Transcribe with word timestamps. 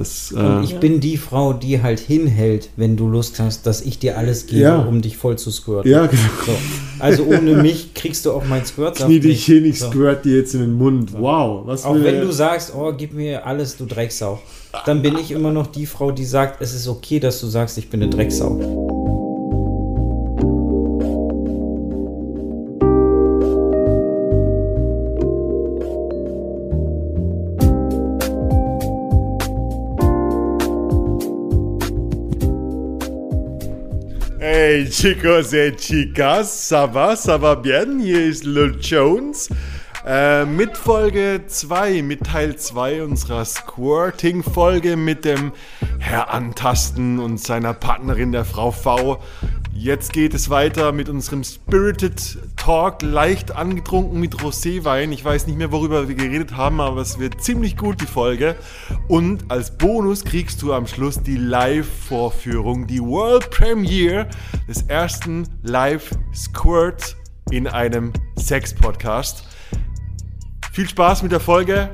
Das, 0.00 0.32
äh, 0.34 0.64
ich 0.64 0.76
bin 0.76 1.00
die 1.00 1.18
Frau, 1.18 1.52
die 1.52 1.82
halt 1.82 2.00
hinhält, 2.00 2.70
wenn 2.76 2.96
du 2.96 3.06
Lust 3.06 3.38
hast, 3.38 3.66
dass 3.66 3.82
ich 3.82 3.98
dir 3.98 4.16
alles 4.16 4.46
gebe, 4.46 4.62
Ja. 4.62 4.78
um 4.78 5.02
dich 5.02 5.18
voll 5.18 5.36
zu 5.36 5.50
squirten. 5.50 5.90
ja, 5.92 6.06
genau. 6.06 6.22
So. 6.46 6.52
Also 6.98 7.24
ohne 7.24 7.56
mich 7.62 7.92
kriegst 7.92 8.24
du 8.24 8.32
auch 8.32 8.44
mein 8.46 8.64
Squirt. 8.64 8.96
Knie 8.96 9.20
dich 9.20 9.44
hin, 9.44 9.64
ich 9.66 9.78
so. 9.78 9.90
squirt 9.90 10.24
dir 10.24 10.38
jetzt 10.38 10.54
in 10.54 10.60
den 10.60 10.72
Mund. 10.72 11.12
Wow, 11.18 11.66
was 11.66 11.84
Auch 11.84 11.96
wenn 12.02 12.20
du 12.22 12.32
sagst, 12.32 12.72
oh, 12.74 12.92
gib 12.96 13.12
mir 13.12 13.46
alles, 13.46 13.76
du 13.76 13.84
Drecksau. 13.84 14.40
Dann 14.86 15.02
bin 15.02 15.18
ich 15.18 15.32
immer 15.32 15.50
noch 15.50 15.66
die 15.66 15.84
Frau, 15.84 16.12
die 16.12 16.24
sagt, 16.24 16.62
es 16.62 16.72
ist 16.74 16.88
okay, 16.88 17.18
dass 17.20 17.40
du 17.40 17.46
sagst, 17.48 17.76
ich 17.76 17.90
bin 17.90 18.02
eine 18.02 18.10
Drecksau. 18.10 18.79
Chicos 34.90 35.54
et 35.54 35.76
chicas, 35.78 36.42
ça 36.42 36.86
va, 36.86 37.14
ça 37.14 37.38
va 37.38 37.54
bien? 37.54 38.00
Hier 38.00 38.26
ist 38.26 38.44
Lil 38.44 38.76
Jones 38.80 39.48
äh, 40.04 40.44
mit 40.44 40.76
Folge 40.76 41.42
2, 41.46 42.02
mit 42.02 42.24
Teil 42.24 42.56
2 42.56 43.04
unserer 43.04 43.44
Squirting-Folge 43.44 44.96
mit 44.96 45.24
dem 45.24 45.52
Herr 46.00 46.34
Antasten 46.34 47.20
und 47.20 47.38
seiner 47.38 47.72
Partnerin, 47.72 48.32
der 48.32 48.44
Frau 48.44 48.72
V. 48.72 49.22
Jetzt 49.72 50.12
geht 50.12 50.34
es 50.34 50.50
weiter 50.50 50.92
mit 50.92 51.08
unserem 51.08 51.42
Spirited 51.42 52.38
Talk, 52.56 53.02
leicht 53.02 53.52
angetrunken 53.52 54.20
mit 54.20 54.34
Roséwein. 54.36 55.10
Ich 55.12 55.24
weiß 55.24 55.46
nicht 55.46 55.56
mehr, 55.56 55.72
worüber 55.72 56.08
wir 56.08 56.14
geredet 56.14 56.56
haben, 56.56 56.80
aber 56.80 57.00
es 57.00 57.18
wird 57.18 57.42
ziemlich 57.42 57.76
gut, 57.76 58.00
die 58.00 58.06
Folge. 58.06 58.56
Und 59.08 59.50
als 59.50 59.78
Bonus 59.78 60.24
kriegst 60.24 60.60
du 60.62 60.74
am 60.74 60.86
Schluss 60.86 61.22
die 61.22 61.36
Live-Vorführung, 61.36 62.86
die 62.86 63.00
World 63.00 63.50
Premiere 63.50 64.28
des 64.68 64.82
ersten 64.82 65.48
Live-Squirt 65.62 67.16
in 67.50 67.66
einem 67.66 68.12
Sex-Podcast. 68.36 69.44
Viel 70.72 70.88
Spaß 70.88 71.22
mit 71.22 71.32
der 71.32 71.40
Folge. 71.40 71.90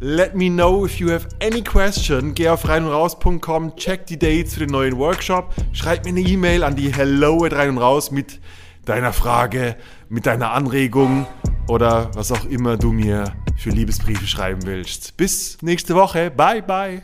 Let 0.00 0.36
me 0.36 0.48
know 0.48 0.84
if 0.84 1.00
you 1.00 1.10
have 1.10 1.26
any 1.40 1.62
question. 1.62 2.32
Geh 2.32 2.48
auf 2.50 2.68
reinundraus.com, 2.68 3.74
check 3.74 4.06
die 4.06 4.18
Dates 4.18 4.54
für 4.54 4.60
den 4.60 4.70
neuen 4.70 4.96
Workshop, 4.96 5.52
schreib 5.72 6.04
mir 6.04 6.10
eine 6.10 6.20
E-Mail 6.20 6.62
an 6.62 6.76
die 6.76 6.94
hello 6.94 7.44
at 7.44 7.52
rein 7.52 7.70
und 7.70 7.78
raus 7.78 8.12
mit 8.12 8.38
deiner 8.84 9.12
Frage, 9.12 9.76
mit 10.08 10.26
deiner 10.26 10.52
Anregung 10.52 11.26
oder 11.66 12.10
was 12.14 12.30
auch 12.30 12.44
immer 12.44 12.76
du 12.76 12.92
mir 12.92 13.32
für 13.56 13.70
Liebesbriefe 13.70 14.28
schreiben 14.28 14.64
willst. 14.66 15.16
Bis 15.16 15.58
nächste 15.62 15.96
Woche. 15.96 16.30
Bye, 16.30 16.62
bye. 16.62 17.02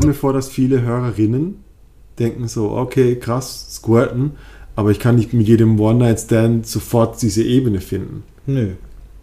Stelle 0.00 0.12
mir 0.12 0.18
vor, 0.18 0.32
dass 0.32 0.48
viele 0.48 0.80
Hörerinnen 0.80 1.56
denken 2.18 2.48
so, 2.48 2.70
okay, 2.70 3.16
krass, 3.16 3.66
squirten, 3.70 4.32
aber 4.76 4.90
ich 4.90 4.98
kann 4.98 5.16
nicht 5.16 5.32
mit 5.34 5.46
jedem 5.46 5.78
One-Night-Stand 5.78 6.66
sofort 6.66 7.20
diese 7.20 7.42
Ebene 7.42 7.80
finden. 7.80 8.22
Nö. 8.46 8.72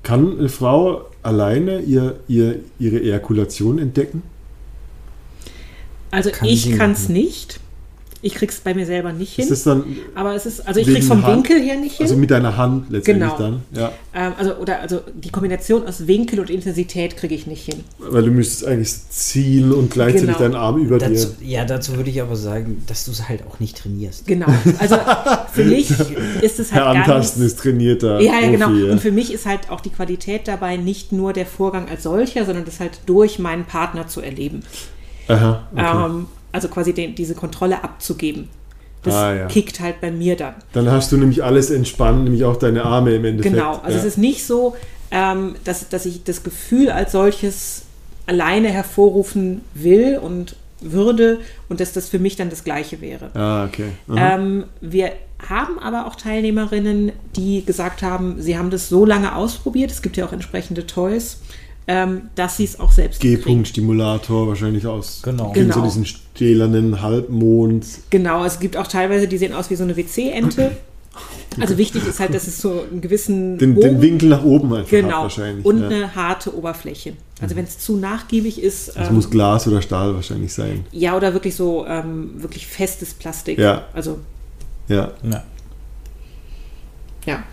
Kann 0.04 0.38
eine 0.38 0.50
Frau 0.50 1.06
alleine 1.24 1.80
ihr, 1.80 2.20
ihr, 2.28 2.60
ihre 2.80 3.02
Ejakulation 3.02 3.80
entdecken? 3.80 4.22
Also 6.12 6.30
Kann 6.30 6.48
ich 6.48 6.78
kann 6.78 6.92
es 6.92 7.10
nicht. 7.10 7.60
Ich 8.22 8.34
krieg's 8.34 8.60
bei 8.60 8.74
mir 8.74 8.86
selber 8.86 9.14
nicht 9.14 9.36
hin. 9.36 9.44
Ist 9.44 9.52
das 9.52 9.64
dann 9.64 9.84
aber 10.16 10.34
es 10.34 10.46
ist, 10.48 10.68
also 10.68 10.80
ich 10.80 10.88
krieg's 10.88 11.06
vom 11.08 11.24
Hand? 11.24 11.36
Winkel 11.50 11.62
her 11.62 11.76
nicht 11.78 11.98
hin. 11.98 12.06
Also 12.06 12.18
mit 12.18 12.32
deiner 12.32 12.58
Hand 12.58 12.90
letztendlich 12.90 13.30
Genau. 13.38 13.38
dann? 13.40 13.62
Ja. 13.76 13.92
ähm, 14.16 14.34
also, 14.40 14.56
oder, 14.56 14.80
also 14.82 15.02
die 15.14 15.30
Kombination 15.30 15.86
aus 15.86 16.08
Winkel 16.08 16.40
und 16.40 16.50
Intensität 16.50 17.16
kriege 17.16 17.36
ich 17.36 17.46
nicht 17.46 17.66
hin. 17.72 17.84
Weil 18.00 18.24
du 18.24 18.32
müsstest 18.32 18.66
eigentlich 18.66 18.90
ziehen 19.10 19.72
und 19.72 19.92
gleichzeitig 19.92 20.28
Genau. 20.28 20.40
deinen 20.40 20.56
Arm 20.56 20.78
über 20.78 20.98
Dazu, 20.98 21.28
dir. 21.40 21.48
ja, 21.48 21.66
dazu 21.66 21.96
würde 21.96 22.10
ich 22.10 22.22
aber 22.22 22.36
sagen, 22.36 22.84
dass 22.88 23.06
du 23.06 23.12
es 23.12 23.30
halt 23.30 23.44
auch 23.48 23.60
nicht 23.60 23.78
trainierst. 23.78 24.26
Genau. 24.26 24.48
Also 24.80 24.98
für 25.54 25.64
mich 25.66 25.92
ist 26.42 26.60
es 26.60 26.72
halt 26.72 26.84
Herr 26.86 26.94
gar 26.94 26.96
Antasten 26.96 27.44
nicht. 27.44 27.54
ist 27.54 27.60
trainierter. 27.62 28.20
Ja, 28.20 28.40
ja, 28.40 28.50
genau. 28.52 28.68
Profi, 28.70 28.86
ja. 28.88 28.92
Und 28.94 29.00
für 29.00 29.12
mich 29.12 29.32
ist 29.32 29.46
halt 29.46 29.70
auch 29.70 29.82
die 29.82 29.92
Qualität 29.92 30.48
dabei 30.48 30.78
nicht 30.78 31.12
nur 31.12 31.34
der 31.34 31.46
Vorgang 31.46 31.88
als 31.88 32.04
solcher, 32.04 32.46
sondern 32.46 32.66
das 32.66 32.80
halt 32.80 33.00
durch 33.06 33.38
meinen 33.38 33.66
Partner 33.66 34.08
zu 34.08 34.22
erleben. 34.22 34.64
Aha, 35.28 35.68
okay. 35.74 36.06
Ähm, 36.06 36.26
also 36.58 36.68
quasi 36.68 36.94
den, 36.94 37.16
diese 37.16 37.36
Kontrolle 37.36 37.84
abzugeben. 37.84 38.50
Das 39.04 39.14
Ah, 39.14 39.34
ja. 39.34 39.46
kickt 39.48 39.80
halt 39.80 40.02
bei 40.02 40.12
mir 40.12 40.36
dann. 40.36 40.56
Dann 40.74 40.92
hast 40.92 41.12
du 41.12 41.18
nämlich 41.18 41.44
alles 41.44 41.70
entspannt, 41.70 42.24
nämlich 42.24 42.44
auch 42.44 42.58
deine 42.58 42.84
Arme 42.84 43.16
im 43.16 43.24
Endeffekt. 43.26 43.56
Genau, 43.56 43.80
also 43.84 43.92
ja. 43.92 43.98
es 44.00 44.04
ist 44.06 44.18
nicht 44.18 44.46
so, 44.46 44.76
ähm, 45.12 45.56
dass, 45.64 45.88
dass 45.90 46.06
ich 46.06 46.24
das 46.24 46.44
Gefühl 46.44 46.90
als 46.90 47.12
solches 47.14 47.84
alleine 48.26 48.70
hervorrufen 48.70 49.62
will 49.74 50.18
und 50.18 50.56
würde 50.82 51.40
und 51.70 51.80
dass 51.80 51.94
das 51.94 52.10
für 52.10 52.20
mich 52.20 52.36
dann 52.36 52.50
das 52.50 52.64
Gleiche 52.64 53.02
wäre. 53.02 53.30
Ah, 53.34 53.66
okay. 53.66 53.92
Ähm, 54.16 54.66
wir 54.82 55.12
haben 55.48 55.80
aber 55.80 56.08
auch 56.08 56.16
Teilnehmerinnen, 56.16 57.12
die 57.36 57.64
gesagt 57.66 58.02
haben, 58.02 58.42
sie 58.42 58.58
haben 58.58 58.70
das 58.70 58.90
so 58.90 59.06
lange 59.06 59.36
ausprobiert, 59.36 59.92
es 59.92 60.02
gibt 60.02 60.18
ja 60.18 60.26
auch 60.26 60.34
entsprechende 60.34 60.86
Toys, 60.86 61.40
ähm, 61.88 62.24
dass 62.36 62.58
sie 62.58 62.66
es 62.66 62.80
auch 62.80 62.92
selbst 62.92 63.22
kriegen. 63.22 63.38
G-Punkt-Stimulator 63.38 64.48
wahrscheinlich 64.48 64.86
aus. 64.86 65.22
Genau. 65.24 65.52
Kennt 65.52 65.74
so 65.74 65.80
Genau. 65.80 65.86
diesen 65.86 66.06
stählernen 66.06 67.02
Halbmond. 67.02 67.86
Genau, 68.10 68.44
es 68.44 68.60
gibt 68.60 68.76
auch 68.78 68.88
teilweise, 68.88 69.28
die 69.28 69.38
sehen 69.38 69.54
aus 69.54 69.70
wie 69.70 69.76
so 69.76 69.84
eine 69.84 69.96
WC-Ente. 69.98 70.72
Also 71.60 71.80
wichtig 71.80 72.06
ist 72.06 72.20
halt, 72.20 72.36
dass 72.36 72.46
es 72.46 72.62
so 72.62 72.84
einen 72.92 73.02
gewissen 73.02 73.58
Den, 73.58 73.74
den 73.74 74.00
Winkel 74.00 74.30
nach 74.30 74.44
oben 74.44 74.68
einfach 74.72 74.92
hat 74.92 75.00
genau 75.02 75.22
wahrscheinlich. 75.24 75.66
und 75.66 75.80
ja. 75.82 75.88
Mhm. 75.88 75.96
eine 75.96 76.16
harte 76.16 76.56
Oberfläche. 76.56 77.14
Also 77.42 77.56
wenn 77.56 77.64
es 77.66 77.80
zu 77.80 77.96
nachgiebig 77.98 78.62
ist, 78.62 78.90
Das 78.96 79.08
ähm, 79.10 79.16
muss 79.16 79.28
Glas 79.32 79.68
oder 79.68 79.82
Stahl 79.82 80.14
wahrscheinlich 80.14 80.54
sein. 80.54 80.86
ja 80.92 81.18
oder 81.18 81.34
wirklich 81.34 81.56
so 81.56 81.88
ähm, 81.88 82.34
wirklich 82.36 82.68
festes 82.68 83.16
Plastik. 83.16 83.58
Ja. 83.58 83.86
Also 83.94 84.20
Ja. 84.88 85.14
Ja. 85.24 85.44
ja. 87.26 87.44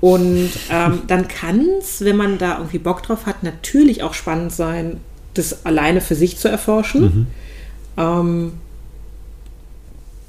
Und 0.00 0.50
ähm, 0.70 1.02
dann 1.06 1.28
kann 1.28 1.66
es, 1.78 2.02
wenn 2.04 2.16
man 2.16 2.38
da 2.38 2.58
irgendwie 2.58 2.78
Bock 2.78 3.02
drauf 3.02 3.26
hat, 3.26 3.42
natürlich 3.42 4.02
auch 4.02 4.14
spannend 4.14 4.52
sein, 4.52 4.98
das 5.34 5.66
alleine 5.66 6.00
für 6.00 6.14
sich 6.14 6.38
zu 6.38 6.48
erforschen. 6.48 7.02
Mhm. 7.02 7.26
Ähm, 7.96 8.52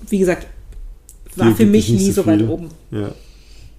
wie 0.10 0.20
gesagt, 0.20 0.48
war 1.36 1.48
Dir 1.50 1.56
für 1.56 1.66
mich 1.66 1.90
nie 1.90 2.12
so 2.12 2.24
so 2.24 2.28
weit 2.28 2.42
oben. 2.48 2.70
Ja. 2.92 3.12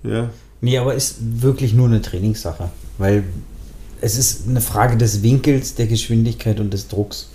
Ja. 0.03 0.31
Nee, 0.61 0.79
aber 0.79 0.95
ist 0.95 1.17
wirklich 1.21 1.75
nur 1.75 1.87
eine 1.89 2.01
Trainingssache. 2.01 2.71
Weil 2.99 3.25
es 4.01 4.17
ist 4.17 4.49
eine 4.49 4.61
Frage 4.61 4.97
des 4.97 5.23
Winkels, 5.23 5.75
der 5.75 5.87
Geschwindigkeit 5.87 6.59
und 6.61 6.73
des 6.73 6.89
Drucks. 6.89 7.29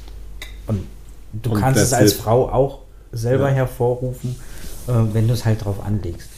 Und 0.65 0.81
du 1.33 1.51
Und 1.51 1.59
kannst 1.59 1.81
es 1.81 1.93
als 1.93 2.13
it. 2.13 2.17
Frau 2.17 2.49
auch 2.49 2.79
selber 3.11 3.49
Ja. 3.49 3.55
hervorrufen, 3.55 4.35
äh, 4.87 4.91
wenn 5.13 5.27
du 5.27 5.33
es 5.33 5.45
halt 5.45 5.63
drauf 5.63 5.85
anlegst. 5.85 6.29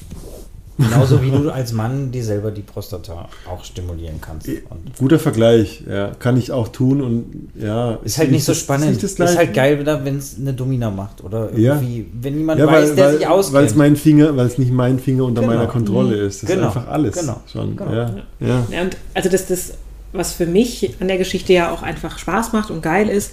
Genauso 0.80 1.22
wie 1.22 1.30
du 1.30 1.50
als 1.52 1.74
Mann 1.74 2.10
dir 2.12 2.24
selber 2.24 2.52
die 2.52 2.62
Prostata 2.62 3.28
auch 3.50 3.66
stimulieren 3.66 4.22
kannst. 4.22 4.48
Und 4.48 4.98
Guter 4.98 5.20
Vergleich. 5.20 5.84
Ja. 5.90 6.12
Kann 6.20 6.38
ich 6.38 6.54
auch 6.54 6.70
tun 6.70 7.02
und 7.02 7.50
ja. 7.62 7.96
ist 8.04 8.18
halt 8.18 8.32
nicht 8.32 8.46
so 8.46 8.54
das- 8.54 8.62
spannend. 8.62 9.04
Ist, 9.04 9.20
Ist, 9.20 9.38
halt 9.38 9.54
geil, 9.54 9.86
wenn 9.86 10.18
es 10.18 10.38
eine 10.40 10.54
Domina 10.54 10.90
macht. 10.90 11.22
Oder 11.24 11.52
Ja. 11.58 11.76
irgendwie, 11.76 12.06
wenn 12.22 12.38
jemand 12.38 12.60
Ja, 12.62 12.68
weiß, 12.68 12.90
weil, 12.90 12.96
der 12.96 13.06
weil, 13.06 13.12
sich 13.18 13.22
weil 13.28 13.40
es 13.40 13.48
auskennt. 13.48 13.76
mein 13.76 13.96
Finger, 13.98 14.38
weil 14.38 14.48
es 14.48 14.58
nicht 14.58 14.72
mein 14.72 15.00
Finger 15.00 15.26
unter 15.26 15.42
Genau. 15.42 15.54
meiner 15.54 15.68
Kontrolle 15.68 16.16
ist. 16.16 16.44
Das 16.44 16.50
Genau. 16.50 16.70
ist 16.70 16.78
einfach 16.78 16.88
alles. 16.90 17.16
Genau. 17.20 17.42
Schon. 17.52 17.76
Genau. 17.76 17.92
Ja. 17.94 18.16
Ja. 18.40 18.68
Ja, 18.72 18.82
und 18.84 18.96
also 19.14 19.28
das, 19.30 19.48
das, 19.48 19.74
was 20.14 20.32
für 20.34 20.46
mich 20.46 20.96
an 21.02 21.10
der 21.10 21.18
Geschichte 21.18 21.52
ja 21.52 21.72
auch 21.72 21.84
einfach 21.84 22.18
Spaß 22.18 22.54
macht 22.54 22.72
und 22.72 22.82
geil 22.82 23.10
ist, 23.10 23.32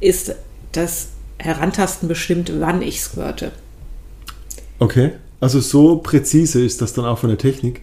ist 0.00 0.34
das 0.72 1.08
Herantasten 1.38 2.08
bestimmt, 2.08 2.52
wann 2.60 2.82
ich 2.82 3.00
squirte. 3.00 3.52
Okay. 4.78 5.12
Also 5.40 5.60
so 5.60 5.96
präzise 5.96 6.64
ist 6.64 6.80
das 6.80 6.92
dann 6.92 7.04
auch 7.04 7.18
von 7.18 7.28
der 7.28 7.38
Technik. 7.38 7.82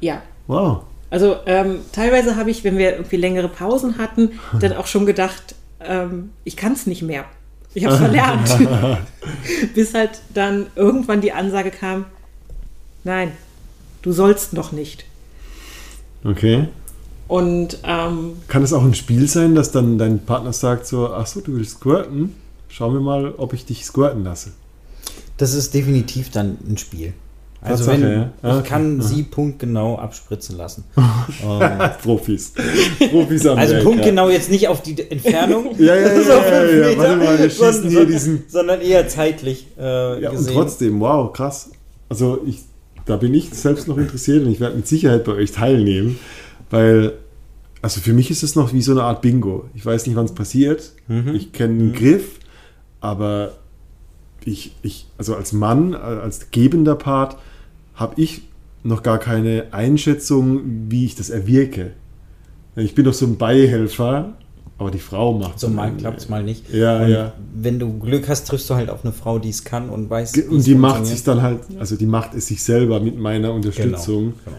Ja. 0.00 0.22
Wow. 0.46 0.84
Also 1.10 1.36
ähm, 1.46 1.80
teilweise 1.92 2.36
habe 2.36 2.50
ich, 2.50 2.64
wenn 2.64 2.78
wir 2.78 2.92
irgendwie 2.92 3.16
längere 3.16 3.48
Pausen 3.48 3.98
hatten, 3.98 4.32
dann 4.60 4.72
auch 4.74 4.86
schon 4.86 5.06
gedacht, 5.06 5.54
ähm, 5.80 6.30
ich 6.44 6.56
kann 6.56 6.72
es 6.72 6.86
nicht 6.86 7.02
mehr. 7.02 7.24
Ich 7.74 7.84
habe 7.84 7.94
es 7.94 8.00
verlernt. 8.00 8.50
Bis 9.74 9.94
halt 9.94 10.20
dann 10.34 10.66
irgendwann 10.76 11.20
die 11.20 11.32
Ansage 11.32 11.70
kam, 11.70 12.06
nein, 13.04 13.32
du 14.02 14.12
sollst 14.12 14.52
noch 14.52 14.72
nicht. 14.72 15.04
Okay. 16.24 16.68
Und 17.28 17.78
ähm, 17.84 18.36
Kann 18.48 18.62
es 18.62 18.72
auch 18.72 18.82
ein 18.82 18.94
Spiel 18.94 19.26
sein, 19.26 19.54
dass 19.54 19.70
dann 19.72 19.96
dein 19.96 20.24
Partner 20.24 20.52
sagt 20.52 20.86
so, 20.86 21.08
ach 21.08 21.26
so, 21.26 21.40
du 21.40 21.54
willst 21.54 21.78
squirten? 21.78 22.34
Schauen 22.68 22.94
wir 22.94 23.00
mal, 23.00 23.34
ob 23.36 23.54
ich 23.54 23.64
dich 23.64 23.84
squirten 23.84 24.24
lasse. 24.24 24.52
Das 25.42 25.54
ist 25.54 25.74
definitiv 25.74 26.30
dann 26.30 26.56
ein 26.68 26.78
Spiel. 26.78 27.14
Also 27.60 27.84
Tatsache, 27.84 28.02
wenn 28.02 28.12
ja. 28.12 28.32
Ich 28.42 28.58
okay. 28.58 28.68
kann 28.68 29.02
sie 29.02 29.24
punktgenau 29.24 29.96
abspritzen 29.96 30.56
lassen. 30.56 30.84
ähm, 30.96 31.90
Profis. 32.00 32.52
Profis 33.10 33.46
am 33.46 33.58
also 33.58 33.74
Werk, 33.74 33.84
punktgenau 33.84 34.28
jetzt 34.30 34.50
nicht 34.52 34.68
auf 34.68 34.82
die 34.82 35.00
Entfernung, 35.10 35.74
Ja, 35.78 35.96
ja, 35.96 36.14
ja, 36.14 36.22
so 36.22 36.30
ja, 36.30 36.64
ja, 36.64 36.90
ja. 36.90 36.98
Warte 36.98 37.16
mal, 37.16 37.38
wir 37.38 37.50
schießen 37.50 37.72
sondern- 37.72 37.90
hier 37.90 38.06
diesen. 38.06 38.44
sondern 38.46 38.80
eher 38.80 39.08
zeitlich 39.08 39.66
äh, 39.78 40.22
Ja, 40.22 40.30
und 40.30 40.36
gesehen. 40.36 40.54
trotzdem, 40.54 41.00
wow, 41.00 41.32
krass. 41.32 41.70
Also 42.08 42.40
ich, 42.46 42.60
da 43.04 43.16
bin 43.16 43.34
ich 43.34 43.50
selbst 43.50 43.88
noch 43.88 43.98
interessiert 43.98 44.44
und 44.44 44.52
ich 44.52 44.60
werde 44.60 44.76
mit 44.76 44.86
Sicherheit 44.86 45.24
bei 45.24 45.32
euch 45.32 45.50
teilnehmen, 45.50 46.20
weil, 46.70 47.14
also 47.80 48.00
für 48.00 48.12
mich 48.12 48.30
ist 48.30 48.44
es 48.44 48.54
noch 48.54 48.72
wie 48.72 48.82
so 48.82 48.92
eine 48.92 49.02
Art 49.02 49.22
Bingo. 49.22 49.68
Ich 49.74 49.84
weiß 49.84 50.06
nicht, 50.06 50.14
wann 50.14 50.26
es 50.26 50.34
passiert. 50.34 50.92
Mhm. 51.08 51.34
Ich 51.34 51.52
kenne 51.52 51.78
den 51.78 51.92
Griff, 51.92 52.38
aber 53.00 53.54
ich, 54.46 54.74
ich, 54.82 55.06
also 55.18 55.34
als 55.34 55.52
Mann, 55.52 55.94
als 55.94 56.50
gebender 56.50 56.94
Part, 56.94 57.36
habe 57.94 58.20
ich 58.20 58.42
noch 58.82 59.02
gar 59.02 59.18
keine 59.18 59.66
Einschätzung, 59.72 60.60
wie 60.88 61.04
ich 61.04 61.14
das 61.14 61.30
erwirke. 61.30 61.92
Ich 62.76 62.94
bin 62.94 63.04
doch 63.04 63.12
so 63.12 63.26
ein 63.26 63.36
Beihelfer, 63.36 64.32
aber 64.78 64.90
die 64.90 64.98
Frau 64.98 65.34
macht 65.34 65.60
so 65.60 65.68
mal 65.68 65.92
klappt 65.92 66.18
es 66.20 66.28
mal 66.28 66.42
nicht. 66.42 66.72
Ja, 66.72 67.02
und 67.02 67.10
ja. 67.10 67.32
Wenn 67.54 67.78
du 67.78 67.98
Glück 67.98 68.28
hast, 68.28 68.48
triffst 68.48 68.68
du 68.70 68.74
halt 68.74 68.90
auf 68.90 69.04
eine 69.04 69.12
Frau, 69.12 69.38
die 69.38 69.50
es 69.50 69.62
kann 69.62 69.88
und 69.90 70.10
weiß, 70.10 70.32
Und 70.50 70.58
es 70.58 70.64
die 70.64 70.74
macht 70.74 71.06
sich 71.06 71.22
dann 71.22 71.42
halt, 71.42 71.60
also 71.78 71.96
die 71.96 72.06
macht 72.06 72.34
es 72.34 72.46
sich 72.46 72.62
selber 72.62 72.98
mit 72.98 73.18
meiner 73.18 73.48
genau, 73.48 73.54
Unterstützung. 73.56 74.32
genau. 74.44 74.56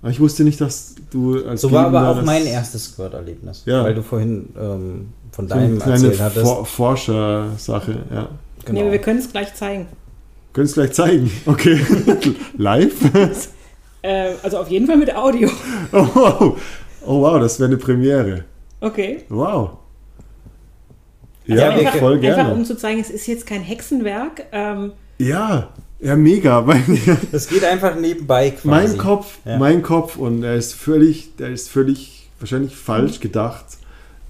Aber 0.00 0.10
ich 0.10 0.18
wusste 0.18 0.42
nicht, 0.42 0.60
dass 0.60 0.96
du 1.12 1.44
als 1.46 1.60
So 1.60 1.70
war 1.70 1.86
aber 1.86 2.08
auch 2.08 2.22
mein 2.24 2.44
erstes 2.44 2.86
Squirt-Erlebnis, 2.86 3.62
Ja. 3.66 3.84
weil 3.84 3.94
du 3.94 4.02
vorhin 4.02 4.48
ähm, 4.58 5.08
von 5.30 5.46
so 5.46 5.54
eine 5.54 5.66
deinem 5.66 5.78
kleine 5.78 5.92
erzählt 5.94 6.20
hattest. 6.20 6.44
For 6.44 6.66
Forscher-Sache, 6.66 7.98
ja. 8.12 8.28
Genau. 8.64 8.72
Nee, 8.78 8.82
aber 8.82 8.92
wir 8.92 9.00
können 9.00 9.18
es 9.18 9.30
gleich 9.30 9.54
zeigen. 9.54 9.86
Können 10.52 10.66
es 10.66 10.74
gleich 10.74 10.92
zeigen. 10.92 11.30
Okay. 11.46 11.80
Live? 12.56 12.94
Äh, 14.04 14.32
also 14.42 14.58
auf 14.58 14.68
jeden 14.68 14.88
Fall 14.88 14.96
mit 14.96 15.14
Audio. 15.14 15.48
oh, 15.92 16.06
wow. 16.12 16.60
Oh 17.06 17.20
wow, 17.22 17.38
das 17.38 17.60
wäre 17.60 17.68
eine 17.68 17.76
Premiere. 17.76 18.42
Okay. 18.80 19.22
Wow. 19.28 19.78
Ja, 21.46 21.54
Ja, 21.70 21.80
wir- 21.80 21.92
voll 21.92 22.14
Einfach 22.14 22.20
gerne. 22.36 22.52
um 22.52 22.64
zu 22.64 22.76
zeigen, 22.76 23.00
es 23.00 23.10
ist 23.10 23.28
jetzt 23.28 23.46
kein 23.46 23.60
Hexenwerk. 23.62 24.46
Ähm, 24.50 24.92
ja, 25.18 25.68
ja, 26.00 26.16
mega. 26.16 26.62
Mein, 26.62 26.82
Das 27.30 27.46
geht 27.46 27.62
einfach 27.64 27.94
nebenbei 27.94 28.50
quasi. 28.50 28.66
mein 28.68 28.98
Kopf, 28.98 29.38
Ja. 29.44 29.56
mein 29.58 29.82
Kopf 29.82 30.16
und 30.16 30.42
er 30.42 30.56
ist 30.56 30.74
völlig, 30.74 31.36
der 31.36 31.50
ist 31.50 31.70
völlig 31.70 32.28
wahrscheinlich 32.40 32.74
falsch 32.74 33.20
gedacht. 33.20 33.66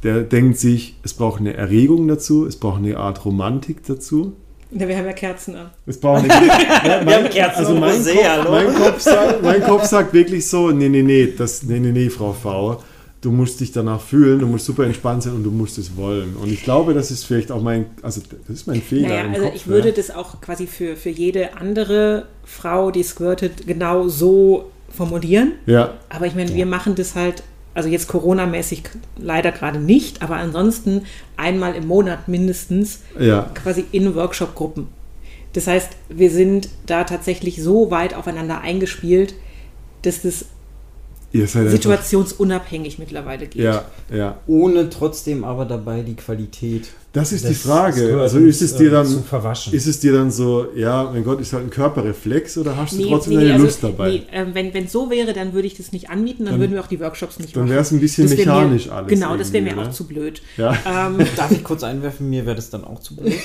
Der 0.03 0.23
denkt 0.23 0.59
sich, 0.59 0.97
es 1.05 1.15
braucht 1.15 1.41
eine 1.41 1.55
Erregung 1.55 2.09
dazu, 2.09 2.47
es 2.47 2.57
braucht 2.57 2.79
eine 2.79 2.97
Art 2.97 3.25
Romantik 3.25 3.85
dazu. 3.87 4.33
ja, 4.73 4.89
wir 4.89 4.97
haben 4.97 5.07
ja 5.07 5.13
Kerzen 5.13 5.55
an. 5.55 5.71
Es 5.87 5.99
braucht 5.99 6.25
eine, 6.25 6.29
ja, 6.89 7.07
Wir 7.07 7.17
haben 7.17 7.29
Kerzen 7.31 7.59
also 7.59 7.75
mein, 7.75 8.01
Rosé, 8.01 8.15
Kopf, 8.15 8.25
hallo? 8.29 8.51
mein, 8.51 8.75
Kopf 8.75 9.01
sagt, 9.01 9.43
mein 9.43 9.63
Kopf 9.63 9.85
sagt 9.85 10.13
wirklich 10.13 10.49
so, 10.49 10.71
nee, 10.71 10.89
nee, 10.89 11.03
nee, 11.03 11.33
das, 11.37 11.63
nee, 11.63 11.79
nee, 11.79 11.93
nee, 11.93 12.11
Frau 12.11 12.33
V. 12.33 12.83
Du 13.21 13.31
musst 13.31 13.61
dich 13.61 13.71
danach 13.71 14.01
fühlen, 14.01 14.41
du 14.41 14.49
musst 14.49 14.65
super 14.67 14.85
entspannt 14.85 15.23
sein 15.23 15.35
und 15.35 15.45
du 15.45 15.53
musst 15.53 15.79
es 15.79 15.97
wollen. 15.97 16.35
Und 16.35 16.51
ich 16.51 16.65
glaube, 16.65 16.93
das 16.93 17.13
ist 17.13 17.25
vielleicht 17.25 17.53
auch 17.53 17.63
mein, 17.63 17.85
also 18.03 18.21
das 18.49 18.57
ist 18.57 18.67
mein 18.67 18.83
Fehler 18.83 19.09
Naja, 19.11 19.21
im 19.23 19.31
also 19.35 19.45
Kopf. 19.45 19.55
ich 19.55 19.67
würde 19.69 19.89
ja. 19.91 19.95
das 19.95 20.11
auch 20.11 20.41
quasi 20.41 20.67
für, 20.67 20.97
für 20.97 21.11
jede 21.11 21.57
andere 21.57 22.27
Frau, 22.45 22.91
die 22.91 23.05
squirtet, 23.05 23.65
genau 23.69 24.09
so 24.09 24.73
formulieren. 24.91 25.53
Ja, 25.67 25.95
Aber 26.09 26.27
ich 26.27 26.35
meine, 26.35 26.53
wir 26.53 26.67
machen 26.67 26.97
das 26.97 27.15
halt, 27.15 27.45
also 27.75 27.89
jetzt 27.89 28.09
Corona-mäßig 28.09 28.83
leider 29.17 29.53
gerade 29.53 29.79
nicht, 29.79 30.23
aber 30.23 30.37
ansonsten 30.37 31.03
einmal 31.37 31.75
im 31.75 31.87
Monat 31.87 32.29
mindestens 32.29 33.01
ja, 33.19 33.51
quasi 33.55 33.85
in 33.93 34.15
Workshop-Gruppen. 34.15 34.89
Das 35.53 35.67
heißt, 35.67 35.91
wir 36.09 36.31
sind 36.31 36.69
da 36.87 37.05
tatsächlich 37.05 37.63
so 37.63 37.91
weit 37.91 38.15
aufeinander 38.15 38.61
eingespielt, 38.61 39.35
dass 40.03 40.23
das 40.23 40.47
ihr 41.33 41.47
seid 41.47 41.63
einfach, 41.63 41.73
situationsunabhängig 41.73 42.99
mittlerweile 42.99 43.47
geht. 43.47 43.63
ja, 43.63 43.85
ja. 44.11 44.39
Ohne 44.47 44.91
trotzdem 44.91 45.45
aber 45.45 45.65
dabei 45.65 46.03
die 46.03 46.17
Qualität. 46.17 46.89
Das 47.13 47.31
ist 47.33 47.45
die 47.45 47.49
des 47.49 47.63
Frage. 47.63 48.19
Also 48.21 48.39
ist 48.39 48.63
es 48.63 48.75
dir 48.75 48.89
äh, 48.89 48.91
dann, 48.91 49.07
zu 49.07 49.21
verwaschen. 49.23 49.75
ist 49.75 49.87
es 49.87 50.01
dir 50.01 50.13
dann 50.13 50.31
so, 50.31 50.67
ja, 50.75 51.11
mein 51.13 51.25
Gott, 51.25 51.41
ist 51.43 51.53
halt 51.53 51.65
ein 51.65 51.71
Körperreflex 51.71 52.57
oder 52.57 52.77
hast 52.77 52.99
du 52.99 53.07
trotzdem 53.07 53.35
nee, 53.35 53.41
deine 53.41 53.53
also, 53.55 53.65
Lust 53.67 53.83
dabei? 53.85 54.11
Nee, 54.11 54.23
ähm, 54.33 54.55
wenn 54.55 54.85
es 54.85 54.93
so 54.93 55.11
wäre, 55.11 55.35
dann 55.35 55.53
würde 55.53 55.67
ich 55.67 55.77
das 55.77 55.93
nicht 55.93 56.09
anbieten, 56.09 56.45
dann, 56.45 56.55
Dann- 56.55 56.61
würden 56.61 56.73
wir 56.73 56.81
auch 56.81 56.87
die 56.87 57.01
Workshops 57.01 57.39
nicht 57.39 57.55
dann 57.55 57.65
machen. 57.65 57.75
wär's 57.75 57.91
ein 57.91 58.01
bisschen 58.01 58.29
Das 58.29 58.37
mechanisch 58.39 58.87
mir, 58.87 58.93
alles 58.93 59.09
Genau, 59.09 59.37
das 59.37 59.53
wäre 59.53 59.63
mir 59.63 59.71
irgendwie, 59.71 59.85
auch 59.85 59.89
ne? 59.89 59.95
zu 59.95 60.07
blöd. 60.07 60.43
Ja. 60.57 60.75
Ähm, 60.87 61.19
Darf 61.37 61.51
ich 61.51 61.63
kurz 61.63 61.83
einwerfen, 61.85 62.31
mir 62.31 62.47
wäre 62.47 62.57
das 62.57 62.71
dann 62.71 62.85
auch 62.85 63.01
zu 63.01 63.17
blöd. 63.17 63.35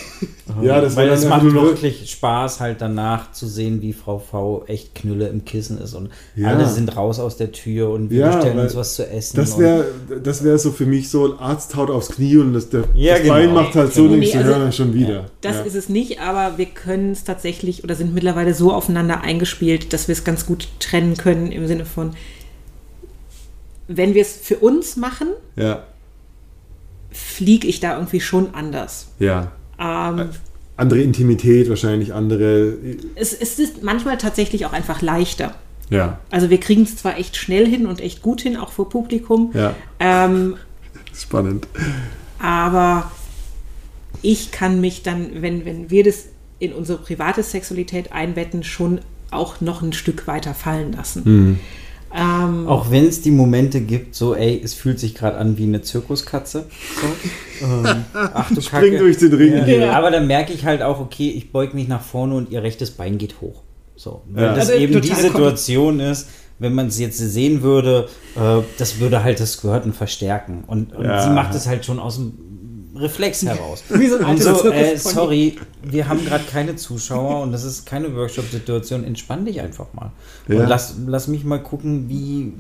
Ja, 0.64 0.82
das 0.82 0.96
Weil 0.96 1.10
es 1.10 1.22
dann 1.22 1.30
macht 1.30 1.44
wirklich 1.54 2.10
Spaß, 2.10 2.62
halt 2.62 2.82
danach 2.82 3.32
zu 3.32 3.46
sehen, 3.48 3.82
wie 3.82 3.94
Frau 3.94 4.18
V 4.18 4.64
echt 4.66 4.96
Knülle 4.96 5.28
im 5.28 5.46
Kissen 5.46 5.78
ist 5.80 5.94
und 5.94 6.10
Ja. 6.36 6.48
alle 6.48 6.68
sind 6.68 6.96
raus 6.96 7.20
aus 7.20 7.38
der 7.38 7.52
Tür 7.52 7.92
und 7.92 8.10
wir 8.10 8.22
Ja, 8.22 8.36
bestellen 8.38 8.58
uns 8.58 8.76
was 8.76 8.96
zu 8.96 9.08
essen. 9.08 9.36
Das 9.36 9.60
wäre 9.60 9.86
das 10.24 10.44
wär 10.44 10.58
so 10.58 10.72
für 10.72 10.86
mich 10.86 11.10
so, 11.10 11.34
ein 11.34 11.38
Arzt 11.40 11.76
haut 11.76 11.90
aufs 11.92 12.10
Knie 12.10 12.38
und 12.38 12.54
das, 12.54 12.70
der, 12.70 12.86
Ja, 12.96 13.14
das 13.16 13.24
genau. 13.24 13.34
Bein 13.36 13.54
macht 13.64 13.76
halt 13.76 13.94
so, 13.94 14.08
denkst 14.08 14.32
du, 14.32 14.38
Nee, 14.38 14.44
also- 14.44 14.60
ja, 14.60 14.72
schon 14.72 14.94
wieder. 14.94 15.26
Das 15.42 15.56
ja. 15.58 15.62
ist 15.64 15.76
es 15.76 15.90
nicht, 15.90 16.20
aber 16.22 16.58
wir 16.58 16.66
können 16.68 17.12
es 17.12 17.24
tatsächlich 17.24 17.84
oder 17.84 17.96
sind 17.96 18.14
mittlerweile 18.14 18.54
so 18.54 18.72
aufeinander 18.74 19.22
eingespielt, 19.22 19.92
dass 19.94 20.08
wir 20.08 20.14
es 20.14 20.24
ganz 20.24 20.46
gut 20.46 20.68
trennen 20.80 21.18
können 21.18 21.52
im 21.52 21.68
Sinne 21.68 21.86
von, 21.86 22.12
wenn 23.88 24.14
wir 24.14 24.22
es 24.22 24.34
für 24.38 24.58
uns 24.58 24.96
machen, 24.98 25.28
ja, 25.56 25.84
fliege 27.12 27.68
ich 27.68 27.80
da 27.80 27.96
irgendwie 27.96 28.20
schon 28.22 28.54
anders. 28.54 29.08
ja. 29.20 29.52
Ähm, 29.80 30.30
Andere 30.76 31.00
Intimität 31.02 31.70
wahrscheinlich, 31.70 32.14
andere, 32.14 32.76
es, 33.16 33.34
es 33.34 33.58
ist 33.58 33.82
manchmal 33.82 34.18
tatsächlich 34.20 34.66
auch 34.68 34.74
einfach 34.74 35.02
leichter. 35.02 35.56
ja, 35.90 36.20
Also 36.30 36.50
wir 36.52 36.60
kriegen 36.60 36.84
es 36.84 36.98
zwar 36.98 37.18
echt 37.18 37.36
schnell 37.36 37.66
hin 37.68 37.88
und 37.88 38.00
echt 38.00 38.22
gut 38.22 38.42
hin, 38.42 38.58
auch 38.58 38.72
vor 38.72 38.90
Publikum, 38.90 39.52
ja, 39.56 39.74
ähm, 40.00 40.56
spannend. 41.16 41.68
aber 42.40 43.12
ich 44.22 44.52
kann 44.52 44.82
mich 44.82 45.04
dann, 45.04 45.42
wenn, 45.42 45.66
wenn 45.66 45.90
wir 45.90 46.04
das 46.04 46.26
in 46.60 46.74
unsere 46.74 47.00
private 47.00 47.44
Sexualität 47.44 48.12
einbetten, 48.12 48.64
schon 48.64 49.00
auch 49.32 49.62
noch 49.62 49.82
ein 49.82 49.94
Stück 49.94 50.26
weiter 50.28 50.54
fallen 50.54 50.94
lassen. 50.94 51.22
Mhm. 51.26 51.60
Ähm, 52.16 52.68
Auch 52.68 52.90
wenn 52.90 53.06
es 53.06 53.22
die 53.22 53.32
Momente 53.32 53.82
gibt, 53.82 54.16
so, 54.16 54.34
ey, 54.34 54.60
es 54.64 54.74
fühlt 54.74 54.98
sich 54.98 55.14
gerade 55.14 55.38
an 55.38 55.58
wie 55.58 55.64
eine 55.64 55.82
Zirkuskatze. 55.82 56.66
So. 57.02 57.66
ähm, 57.66 58.06
ach 58.14 58.50
du 58.50 58.62
Spring 58.62 58.82
Kacke. 58.94 58.98
durch 59.00 59.18
den 59.18 59.34
Ring 59.34 59.54
Ja. 59.54 59.66
hier. 59.66 59.94
Aber 59.96 60.10
dann 60.10 60.26
merke 60.26 60.54
ich 60.54 60.64
halt 60.66 60.82
auch, 60.82 61.00
okay, 61.02 61.30
ich 61.30 61.52
beug 61.52 61.74
mich 61.74 61.90
nach 61.90 62.02
vorne 62.02 62.36
und 62.36 62.50
ihr 62.50 62.64
rechtes 62.64 62.92
Bein 62.92 63.18
geht 63.18 63.42
hoch. 63.42 63.62
So. 63.98 64.22
Weil 64.32 64.46
Ja. 64.46 64.50
das 64.56 64.70
Also 64.70 64.82
eben 64.82 65.02
die 65.02 65.08
Situation 65.14 66.00
ist, 66.00 66.30
wenn 66.60 66.74
man 66.74 66.88
es 66.88 66.98
jetzt 66.98 67.18
sehen 67.18 67.62
würde, 67.62 68.08
äh, 68.38 68.62
das 68.78 69.00
würde 69.02 69.24
halt 69.24 69.42
das 69.42 69.54
Squirten 69.54 69.92
verstärken. 69.94 70.64
Und, 70.66 70.96
und 70.96 71.04
Ja. 71.06 71.22
sie 71.22 71.30
macht 71.30 71.54
es 71.56 71.68
halt 71.68 71.86
schon 71.86 72.00
aus 72.00 72.16
dem 72.16 72.34
Reflex 73.00 73.44
heraus. 73.44 73.84
Wie 73.90 74.08
so 74.08 74.18
ein 74.18 74.26
und 74.26 74.42
so, 74.42 74.50
äh, 74.72 74.96
Zirkuspony. 74.96 75.14
sorry, 75.16 75.56
wir 75.84 76.08
haben 76.08 76.24
gerade 76.26 76.44
keine 76.52 76.76
Zuschauer 76.76 77.42
und 77.42 77.52
das 77.52 77.64
ist 77.64 77.86
keine 77.86 78.16
Workshop-Situation. 78.16 79.04
Entspann 79.04 79.46
dich 79.46 79.62
einfach 79.62 79.88
mal. 79.94 80.12
Ja. 80.48 80.62
Und 80.62 80.68
lass, 80.68 80.96
lass 81.06 81.28
mich 81.28 81.44
mal 81.44 81.62
gucken, 81.62 82.10
wie, 82.10 82.54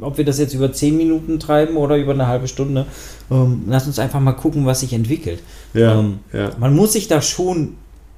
ob 0.00 0.18
wir 0.18 0.24
das 0.24 0.38
jetzt 0.38 0.54
über 0.54 0.72
10 0.72 0.96
Minuten 0.96 1.38
treiben 1.40 1.76
oder 1.76 1.96
über 1.96 2.12
eine 2.12 2.26
halbe 2.26 2.48
Stunde. 2.48 2.86
Ähm, 3.30 3.62
lass 3.68 3.86
uns 3.86 3.98
einfach 3.98 4.20
mal 4.20 4.32
gucken, 4.32 4.66
was 4.66 4.80
sich 4.80 4.92
entwickelt. 4.92 5.40
Ja, 5.72 5.98
Ähm, 6.00 6.18
ja. 6.32 6.50
Man 6.58 6.74
muss 6.74 6.92
sich 6.92 7.08
da 7.08 7.22
schon 7.22 7.74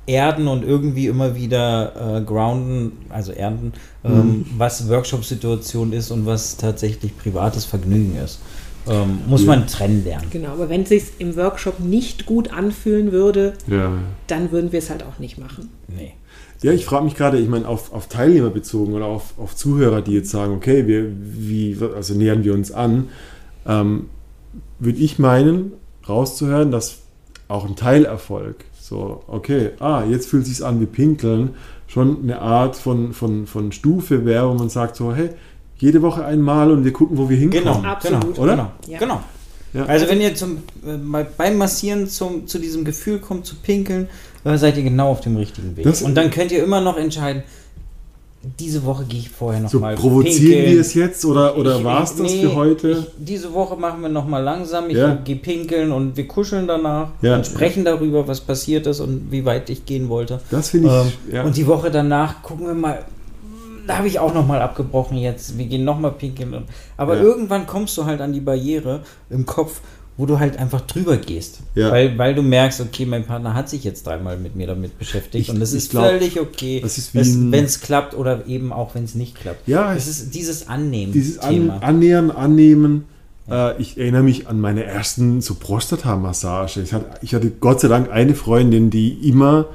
erden 0.08 0.46
und 0.46 0.62
irgendwie 0.64 1.08
immer 1.08 1.34
wieder 1.34 2.18
äh, 2.18 2.20
grounden, 2.22 2.92
also 3.08 3.32
erden, 3.32 3.72
ähm, 4.04 4.12
Mhm. 4.12 4.46
was 4.56 4.88
Workshop-Situation 4.88 5.92
ist 5.92 6.12
und 6.12 6.26
was 6.26 6.56
tatsächlich 6.56 7.16
privates 7.18 7.64
Vergnügen 7.64 8.16
ist. 8.24 8.38
Ähm, 8.88 9.18
muss 9.26 9.42
Ja. 9.42 9.48
man 9.48 9.66
trennen 9.66 10.04
lernen. 10.04 10.28
genau, 10.30 10.50
aber 10.50 10.68
wenn 10.68 10.82
es 10.82 10.90
sich 10.90 11.04
im 11.18 11.36
Workshop 11.36 11.80
nicht 11.80 12.26
gut 12.26 12.52
anfühlen 12.52 13.12
würde, 13.12 13.54
ja. 13.66 13.92
dann 14.26 14.52
würden 14.52 14.72
wir 14.72 14.78
es 14.78 14.90
halt 14.90 15.02
auch 15.02 15.18
nicht 15.18 15.38
machen. 15.38 15.70
Nee. 15.88 16.12
Ja, 16.62 16.72
ich 16.72 16.84
frage 16.86 17.04
mich 17.04 17.14
gerade, 17.14 17.38
ich 17.38 17.48
meine, 17.48 17.68
auf, 17.68 17.92
auf 17.92 18.08
Teilnehmer 18.08 18.50
bezogen 18.50 18.94
oder 18.94 19.06
auf, 19.06 19.34
auf 19.38 19.54
Zuhörer, 19.54 20.02
die 20.02 20.12
jetzt 20.12 20.30
sagen, 20.30 20.54
okay, 20.54 20.86
wir, 20.86 21.06
wie, 21.20 21.76
also 21.94 22.14
nähern 22.14 22.44
wir 22.44 22.54
uns 22.54 22.72
an, 22.72 23.08
ähm, 23.66 24.06
würde 24.78 24.98
ich 24.98 25.18
meinen, 25.18 25.72
rauszuhören, 26.08 26.70
dass 26.70 26.98
auch 27.48 27.66
ein 27.66 27.76
Teilerfolg, 27.76 28.64
so, 28.80 29.22
okay, 29.26 29.70
ah, 29.80 30.04
jetzt 30.08 30.28
fühlt 30.28 30.44
es 30.44 30.56
sich 30.56 30.64
an 30.64 30.80
wie 30.80 30.86
Pinkeln, 30.86 31.50
schon 31.88 32.22
eine 32.22 32.40
Art 32.40 32.76
von, 32.76 33.12
von, 33.12 33.46
von 33.46 33.72
Stufe 33.72 34.24
wäre, 34.24 34.48
wo 34.48 34.54
man 34.54 34.68
sagt 34.68 34.96
so, 34.96 35.14
hey, 35.14 35.30
jede 35.78 36.00
Woche 36.02 36.24
einmal 36.24 36.70
und 36.70 36.84
wir 36.84 36.92
gucken, 36.92 37.18
wo 37.18 37.28
wir 37.28 37.36
hinkommen. 37.36 37.64
Genau, 37.64 37.82
Absolut. 37.88 38.20
genau, 38.22 38.38
Oder? 38.42 38.52
Genau. 38.56 38.70
Ja. 38.88 38.98
genau. 38.98 39.20
Ja. 39.74 39.84
Also 39.86 40.08
wenn 40.08 40.20
ihr 40.22 40.34
zum, 40.34 40.58
äh, 40.86 41.24
beim 41.36 41.58
Massieren 41.58 42.08
zum, 42.08 42.46
zu 42.46 42.58
diesem 42.58 42.84
Gefühl 42.84 43.18
kommt, 43.18 43.44
zu 43.44 43.56
pinkeln, 43.56 44.08
äh, 44.44 44.56
seid 44.56 44.76
ihr 44.78 44.82
genau 44.84 45.10
auf 45.10 45.20
dem 45.20 45.36
richtigen 45.36 45.76
Weg. 45.76 45.84
Das- 45.84 46.00
Und 46.02 46.14
dann 46.14 46.30
könnt 46.30 46.50
ihr 46.52 46.62
immer 46.64 46.80
noch 46.80 46.96
entscheiden, 46.96 47.42
diese 48.60 48.84
Woche 48.84 49.04
gehe 49.04 49.18
ich 49.18 49.28
vorher 49.28 49.60
noch 49.60 49.68
So 49.70 49.80
mal 49.80 49.96
provozieren 49.96 50.52
pinkeln. 50.52 50.70
wir 50.72 50.80
es 50.80 50.94
jetzt 50.94 51.24
oder, 51.24 51.56
oder 51.58 51.82
war 51.82 52.04
es 52.04 52.14
das 52.14 52.30
nee, 52.32 52.42
für 52.42 52.54
heute? 52.54 52.90
Ich, 52.92 53.06
diese 53.18 53.52
Woche 53.52 53.74
machen 53.76 54.00
wir 54.02 54.08
noch 54.08 54.26
mal 54.28 54.38
langsam. 54.38 54.88
Ich 54.88 54.96
Ja. 54.96 55.14
gehe 55.16 55.34
pinkeln 55.36 55.90
und 55.90 56.16
wir 56.16 56.28
kuscheln 56.28 56.68
danach 56.68 57.08
Ja. 57.22 57.36
und 57.36 57.44
sprechen 57.46 57.84
darüber, 57.84 58.28
was 58.28 58.40
passiert 58.40 58.86
ist 58.86 59.00
und 59.00 59.32
wie 59.32 59.44
weit 59.44 59.68
ich 59.68 59.84
gehen 59.84 60.08
wollte. 60.08 60.40
das 60.50 60.70
finde 60.70 60.88
Ähm, 60.90 61.12
ich, 61.28 61.34
ja. 61.34 61.42
Und 61.42 61.56
die 61.56 61.66
Woche 61.66 61.90
danach 61.90 62.40
gucken 62.42 62.66
wir 62.68 62.74
mal, 62.74 63.04
da 63.86 63.98
habe 63.98 64.08
ich 64.08 64.18
auch 64.18 64.34
nochmal 64.34 64.60
abgebrochen 64.62 65.16
jetzt. 65.18 65.56
Wir 65.58 65.66
gehen 65.66 65.84
nochmal 65.84 66.12
pinkeln. 66.12 66.64
Aber 66.96 67.16
Ja. 67.16 67.22
irgendwann 67.22 67.66
kommst 67.66 67.96
du 67.98 68.04
halt 68.04 68.20
an 68.20 68.32
die 68.32 68.40
Barriere 68.40 69.00
im 69.30 69.46
Kopf, 69.46 69.80
wo 70.16 70.24
du 70.26 70.38
halt 70.38 70.58
einfach 70.58 70.80
drüber 70.80 71.16
gehst. 71.18 71.58
Ja. 71.74 71.90
Weil, 71.90 72.16
weil 72.16 72.34
du 72.34 72.42
merkst, 72.42 72.80
okay, 72.80 73.04
mein 73.04 73.24
Partner 73.24 73.52
hat 73.54 73.68
sich 73.68 73.84
jetzt 73.84 74.06
dreimal 74.06 74.38
mit 74.38 74.56
mir 74.56 74.66
damit 74.66 74.98
beschäftigt 74.98 75.34
Ich- 75.48 75.50
und 75.50 75.60
das 75.60 75.72
ist 75.72 75.90
glaub, 75.90 76.06
völlig 76.06 76.40
okay, 76.40 76.82
wenn 76.82 77.64
es 77.64 77.80
klappt 77.80 78.14
oder 78.14 78.46
eben 78.46 78.72
auch 78.72 78.94
wenn 78.94 79.04
es 79.04 79.14
nicht 79.14 79.34
klappt. 79.34 79.68
Ja, 79.68 79.94
es 79.94 80.08
ist 80.08 80.34
dieses 80.34 80.68
Annehmen. 80.68 81.12
Dieses 81.12 81.38
An 81.38 81.50
Thema. 81.50 81.82
Annähern, 81.82 82.30
Annehmen. 82.30 83.04
Äh, 83.48 83.80
ich 83.80 83.98
erinnere 83.98 84.22
mich 84.22 84.48
an 84.48 84.58
meine 84.58 84.84
ersten 84.84 85.40
so 85.42 85.54
Prostata-Massage. 85.54 86.80
Ich 86.82 86.92
hatte, 86.92 87.06
ich 87.22 87.34
hatte 87.34 87.50
Gott 87.50 87.80
sei 87.80 87.88
Dank 87.88 88.10
eine 88.10 88.34
Freundin, 88.34 88.90
die 88.90 89.28
immer, 89.28 89.66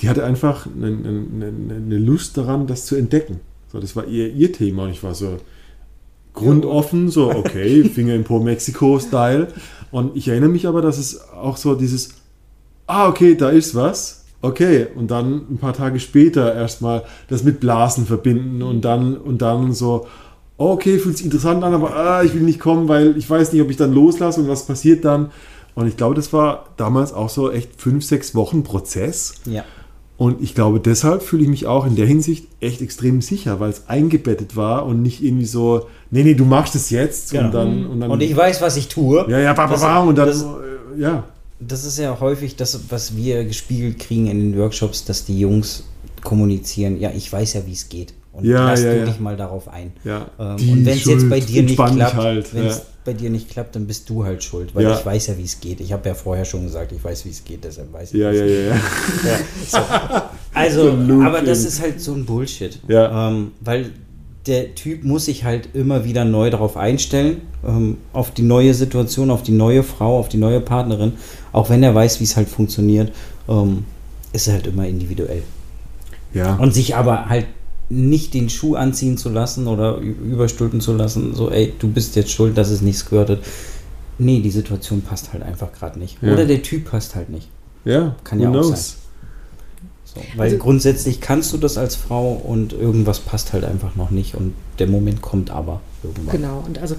die 0.00 0.08
hatte 0.08 0.24
einfach 0.24 0.66
eine, 0.66 0.86
eine, 0.88 1.52
eine 1.76 1.98
Lust 1.98 2.36
daran, 2.36 2.66
das 2.66 2.86
zu 2.86 2.96
entdecken. 2.96 3.40
So, 3.72 3.80
das 3.80 3.96
war 3.96 4.06
ihr, 4.06 4.32
ihr 4.32 4.52
Thema 4.52 4.84
und 4.84 4.90
ich 4.90 5.02
war 5.02 5.14
so 5.14 5.38
grundoffen, 6.34 7.10
so 7.10 7.30
okay, 7.30 7.84
Finger 7.94 8.14
in 8.14 8.24
Po 8.24 8.38
Mexiko-Style. 8.40 9.48
Und 9.90 10.16
ich 10.16 10.28
erinnere 10.28 10.50
mich 10.50 10.66
aber, 10.66 10.82
dass 10.82 10.98
es 10.98 11.28
auch 11.30 11.56
so 11.56 11.74
dieses, 11.74 12.10
ah, 12.86 13.08
okay, 13.08 13.34
da 13.34 13.50
ist 13.50 13.74
was. 13.74 14.24
Okay, 14.42 14.86
und 14.94 15.10
dann 15.10 15.46
ein 15.50 15.58
paar 15.58 15.72
Tage 15.72 15.98
später 15.98 16.54
erstmal 16.54 17.04
das 17.28 17.42
mit 17.42 17.58
Blasen 17.58 18.06
verbinden 18.06 18.62
und 18.62 18.84
dann 18.84 19.16
und 19.16 19.40
dann 19.42 19.72
so, 19.72 20.06
okay, 20.58 20.98
fühlt 20.98 21.16
sich 21.16 21.24
interessant 21.24 21.64
an, 21.64 21.74
aber 21.74 21.96
ah, 21.96 22.22
ich 22.22 22.34
will 22.34 22.42
nicht 22.42 22.60
kommen, 22.60 22.86
weil 22.86 23.16
ich 23.16 23.28
weiß 23.28 23.52
nicht, 23.52 23.62
ob 23.62 23.70
ich 23.70 23.76
dann 23.76 23.92
loslasse 23.92 24.42
und 24.42 24.48
was 24.48 24.66
passiert 24.66 25.04
dann. 25.04 25.30
Und 25.74 25.88
ich 25.88 25.96
glaube, 25.96 26.14
das 26.14 26.32
war 26.32 26.66
damals 26.76 27.12
auch 27.12 27.28
so 27.28 27.50
echt 27.50 27.80
fünf, 27.80 28.04
sechs 28.04 28.34
Wochen 28.34 28.62
Prozess. 28.62 29.34
Ja. 29.46 29.64
Und 30.18 30.40
ich 30.42 30.54
glaube, 30.54 30.80
deshalb 30.80 31.22
fühle 31.22 31.42
ich 31.42 31.48
mich 31.48 31.66
auch 31.66 31.84
in 31.86 31.94
der 31.94 32.06
Hinsicht 32.06 32.46
echt 32.60 32.80
extrem 32.80 33.20
sicher, 33.20 33.60
weil 33.60 33.68
es 33.70 33.82
eingebettet 33.88 34.56
war 34.56 34.86
und 34.86 35.02
nicht 35.02 35.22
irgendwie 35.22 35.44
so, 35.44 35.88
nee, 36.10 36.22
nee, 36.22 36.34
du 36.34 36.46
machst 36.46 36.74
es 36.74 36.88
jetzt 36.90 37.34
und 37.34 37.52
dann. 37.52 37.68
Und, 37.68 37.90
dann 37.90 38.00
Genau. 38.00 38.12
Und 38.14 38.22
ich 38.22 38.34
weiß, 38.34 38.62
was 38.62 38.76
ich 38.78 38.88
tue. 38.88 39.26
ja, 39.28 39.38
ja, 39.38 39.52
ba, 39.52 39.66
ba, 39.66 39.76
ba, 39.76 39.98
und 40.00 40.16
dann, 40.16 40.28
das- 40.28 40.42
äh, 40.42 41.00
ja. 41.00 41.24
Das 41.58 41.84
ist 41.84 41.98
ja 41.98 42.18
häufig 42.20 42.56
das, 42.56 42.78
was 42.90 43.16
wir 43.16 43.44
gespiegelt 43.44 43.98
kriegen 43.98 44.26
in 44.26 44.52
den 44.52 44.58
Workshops, 44.58 45.04
dass 45.06 45.24
die 45.24 45.38
Jungs 45.40 45.84
kommunizieren, 46.22 46.98
ja, 47.00 47.10
ich 47.14 47.32
weiß 47.32 47.54
ja, 47.54 47.66
wie 47.66 47.72
es 47.72 47.88
geht. 47.88 48.12
Und 48.36 48.44
Ja, 48.44 48.66
lass 48.70 48.82
ja, 48.82 48.92
du 48.92 48.98
ja. 48.98 49.04
dich 49.06 49.18
mal 49.18 49.36
darauf 49.36 49.66
ein. 49.68 49.92
Ja. 50.04 50.26
Ähm, 50.38 50.56
und 50.70 50.86
wenn 50.86 50.96
es 50.98 51.04
jetzt 51.06 51.28
bei 51.30 51.40
dir 51.40 51.62
nicht 51.62 51.76
klappt, 51.76 52.14
halt, 52.16 52.54
wenn 52.54 52.66
es 52.66 52.82
bei 53.04 53.14
dir 53.14 53.30
nicht 53.30 53.48
klappt, 53.48 53.74
dann 53.76 53.86
bist 53.86 54.10
du 54.10 54.24
halt 54.24 54.42
schuld, 54.44 54.74
weil 54.74 54.90
ich 54.90 55.06
weiß 55.06 55.28
ja, 55.28 55.38
wie 55.38 55.44
es 55.44 55.58
geht. 55.60 55.80
Ich 55.80 55.92
habe 55.92 56.06
ja 56.08 56.14
vorher 56.14 56.44
schon 56.44 56.64
gesagt, 56.64 56.92
ich 56.92 57.02
weiß, 57.02 57.24
wie 57.24 57.30
es 57.30 57.42
geht, 57.44 57.64
deshalb 57.64 57.92
weiß 57.92 58.12
ich 58.12 58.20
Ja, 58.20 58.32
ja, 58.32 58.44
ja, 58.44 58.60
ja. 58.68 58.74
Ja, 59.24 59.38
so. 59.66 59.78
Also, 60.52 60.96
So 61.06 61.22
aber 61.22 61.40
das 61.40 61.64
ist 61.64 61.80
halt 61.80 62.00
so 62.00 62.12
ein 62.12 62.26
Bullshit. 62.26 62.78
Ja. 62.88 63.28
Ähm, 63.28 63.52
weil 63.60 63.90
der 64.46 64.74
Typ 64.74 65.02
muss 65.02 65.24
sich 65.24 65.44
halt 65.44 65.70
immer 65.74 66.04
wieder 66.04 66.24
neu 66.24 66.50
darauf 66.50 66.76
einstellen, 66.76 67.42
ähm, 67.66 67.96
auf 68.12 68.30
die 68.32 68.42
neue 68.42 68.74
Situation, 68.74 69.30
auf 69.30 69.42
die 69.42 69.52
neue 69.52 69.82
Frau, 69.82 70.18
auf 70.18 70.28
die 70.28 70.36
neue 70.36 70.60
Partnerin. 70.60 71.12
Auch 71.52 71.70
wenn 71.70 71.82
er 71.82 71.94
weiß, 71.94 72.20
wie 72.20 72.24
es 72.24 72.36
halt 72.36 72.48
funktioniert, 72.48 73.12
ähm, 73.48 73.84
ist 74.32 74.46
er 74.46 74.54
halt 74.54 74.66
immer 74.66 74.86
individuell. 74.86 75.42
Ja. 76.34 76.56
Und 76.56 76.74
sich 76.74 76.94
aber 76.96 77.28
halt 77.28 77.46
nicht 77.88 78.34
den 78.34 78.48
Schuh 78.48 78.74
anziehen 78.74 79.16
zu 79.16 79.28
lassen 79.28 79.66
oder 79.66 79.98
überstülpen 79.98 80.80
zu 80.80 80.92
lassen, 80.94 81.34
so, 81.34 81.50
ey, 81.50 81.72
du 81.78 81.88
bist 81.88 82.16
jetzt 82.16 82.30
schuld, 82.32 82.58
dass 82.58 82.70
es 82.70 82.80
nicht 82.82 82.98
squirtet. 82.98 83.44
Nee, 84.18 84.40
die 84.40 84.50
Situation 84.50 85.02
passt 85.02 85.32
halt 85.32 85.42
einfach 85.42 85.72
gerade 85.72 85.98
nicht. 85.98 86.16
Ja. 86.22 86.32
Oder 86.32 86.46
der 86.46 86.62
Typ 86.62 86.90
passt 86.90 87.14
halt 87.14 87.28
nicht. 87.30 87.48
ja, 87.84 88.16
Kann 88.24 88.40
ja 88.40 88.48
auch 88.48 88.52
knows? 88.52 88.96
So, 90.04 90.20
weil 90.36 90.46
Also- 90.52 90.58
grundsätzlich 90.58 91.20
kannst 91.20 91.52
du 91.52 91.58
das 91.58 91.76
als 91.78 91.94
Frau 91.96 92.32
und 92.32 92.72
irgendwas 92.72 93.20
passt 93.20 93.52
halt 93.52 93.64
einfach 93.64 93.94
noch 93.96 94.10
nicht 94.10 94.34
und 94.34 94.54
der 94.78 94.86
Moment 94.86 95.20
kommt 95.22 95.50
aber 95.50 95.80
irgendwann. 96.02 96.36
Genau, 96.36 96.64
und 96.66 96.78
also 96.78 96.96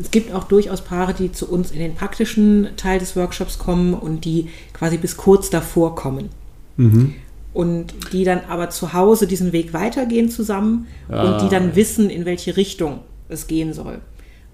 es 0.00 0.10
gibt 0.12 0.32
auch 0.32 0.44
durchaus 0.44 0.82
Paare, 0.82 1.12
die 1.14 1.32
zu 1.32 1.48
uns 1.50 1.72
in 1.72 1.80
den 1.80 1.94
praktischen 1.96 2.68
Teil 2.76 3.00
des 3.00 3.16
Workshops 3.16 3.58
kommen 3.58 3.92
und 3.92 4.24
die 4.24 4.48
quasi 4.72 4.96
bis 4.98 5.16
kurz 5.16 5.50
davor 5.50 5.96
kommen. 5.96 6.28
Mhm. 6.76 7.14
Und 7.52 7.94
die 8.12 8.22
dann 8.24 8.40
aber 8.48 8.70
zu 8.70 8.92
Hause 8.92 9.26
diesen 9.26 9.52
Weg 9.52 9.72
weitergehen 9.72 10.30
zusammen 10.30 10.86
und 11.08 11.42
die 11.42 11.48
dann 11.48 11.74
wissen, 11.74 12.08
in 12.08 12.24
welche 12.24 12.56
Richtung 12.56 13.00
es 13.28 13.46
gehen 13.48 13.72
soll. 13.72 13.98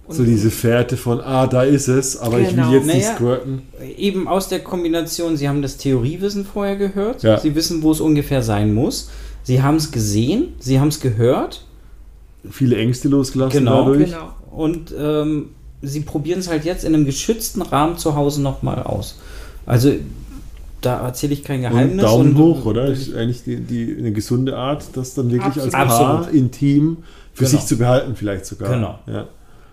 Und 0.06 0.14
So 0.14 0.24
diese 0.24 0.50
Fährte 0.50 0.96
von, 0.96 1.20
ah, 1.20 1.46
da 1.46 1.62
ist 1.64 1.88
es, 1.88 2.16
aber 2.16 2.38
ich 2.38 2.50
Genau. 2.50 2.68
will 2.70 2.76
jetzt 2.78 2.86
nicht 2.86 3.02
Naja. 3.02 3.14
squirten. 3.16 3.62
Eben 3.98 4.28
aus 4.28 4.48
der 4.48 4.60
Kombination, 4.60 5.36
sie 5.36 5.48
haben 5.48 5.62
das 5.62 5.76
Theoriewissen 5.78 6.44
vorher 6.46 6.76
gehört, 6.76 7.22
Ja. 7.22 7.38
sie 7.38 7.54
wissen, 7.54 7.82
wo 7.82 7.90
es 7.92 8.00
ungefähr 8.00 8.42
sein 8.42 8.72
muss, 8.72 9.10
sie 9.42 9.62
haben 9.62 9.76
es 9.76 9.90
gesehen, 9.90 10.54
sie 10.58 10.80
haben 10.80 10.88
es 10.88 11.00
gehört, 11.00 11.62
Viele 12.48 12.76
Ängste 12.76 13.08
losgelassen 13.08 13.58
Genau. 13.58 13.84
dadurch. 13.84 14.04
Genau. 14.12 14.32
und 14.52 14.94
ähm, 14.96 15.48
sie 15.82 16.00
probieren 16.00 16.38
es 16.38 16.48
halt 16.48 16.64
jetzt 16.64 16.84
in 16.84 16.94
einem 16.94 17.04
geschützten 17.04 17.60
Rahmen 17.60 17.98
zu 17.98 18.14
Hause 18.14 18.40
nochmal 18.40 18.84
aus. 18.84 19.18
Also 19.66 19.92
da 20.80 21.04
erzähle 21.06 21.32
ich 21.34 21.42
kein 21.44 21.64
Und 21.64 21.70
Geheimnis. 21.70 22.04
Daumen 22.04 22.36
und- 22.36 22.38
hoch, 22.38 22.64
oder? 22.66 22.86
Ist 22.86 23.14
eigentlich 23.14 23.42
die, 23.44 23.56
die, 23.56 23.96
eine 23.98 24.12
gesunde 24.12 24.56
Art, 24.56 24.84
das 24.94 25.14
dann 25.14 25.30
wirklich 25.30 25.62
als 25.62 25.74
Absolut. 25.74 25.88
Paar 26.06 26.18
Absolut. 26.18 26.34
intim 26.34 26.96
für 27.32 27.44
Genau. 27.44 27.50
sich 27.56 27.66
zu 27.66 27.76
behalten, 27.78 28.14
vielleicht 28.16 28.46
sogar. 28.46 28.72
Genau. 28.72 28.98
Ja. 29.06 29.26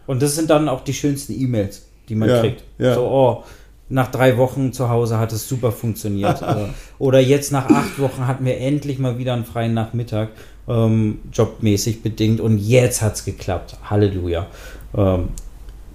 Und 0.07 0.21
das 0.21 0.35
sind 0.35 0.49
dann 0.49 0.67
auch 0.69 0.83
die 0.83 0.93
schönsten 0.93 1.33
E-Mails, 1.39 1.83
die 2.09 2.15
man 2.15 2.29
Ja, 2.29 2.39
kriegt. 2.41 2.63
ja. 2.77 2.95
So, 2.95 3.01
oh, 3.03 3.43
nach 3.89 4.09
drei 4.11 4.37
Wochen 4.37 4.73
zu 4.73 4.89
Hause 4.89 5.17
hat 5.19 5.31
es 5.33 5.47
super 5.47 5.71
funktioniert. 5.71 6.41
Äh, 6.41 6.67
Oder 6.99 7.19
jetzt 7.19 7.51
nach 7.51 7.67
acht 7.69 7.99
Wochen 7.99 8.27
hatten 8.27 8.43
wir 8.45 8.57
endlich 8.59 8.97
mal 8.99 9.17
wieder 9.17 9.33
einen 9.33 9.45
freien 9.45 9.73
Nachmittag, 9.73 10.29
ähm, 10.67 11.19
jobmäßig 11.31 12.01
bedingt. 12.01 12.41
Und 12.41 12.57
jetzt 12.57 13.01
hat 13.01 13.15
es 13.15 13.25
geklappt. 13.25 13.77
Halleluja. 13.89 14.47
Ähm, 14.95 15.29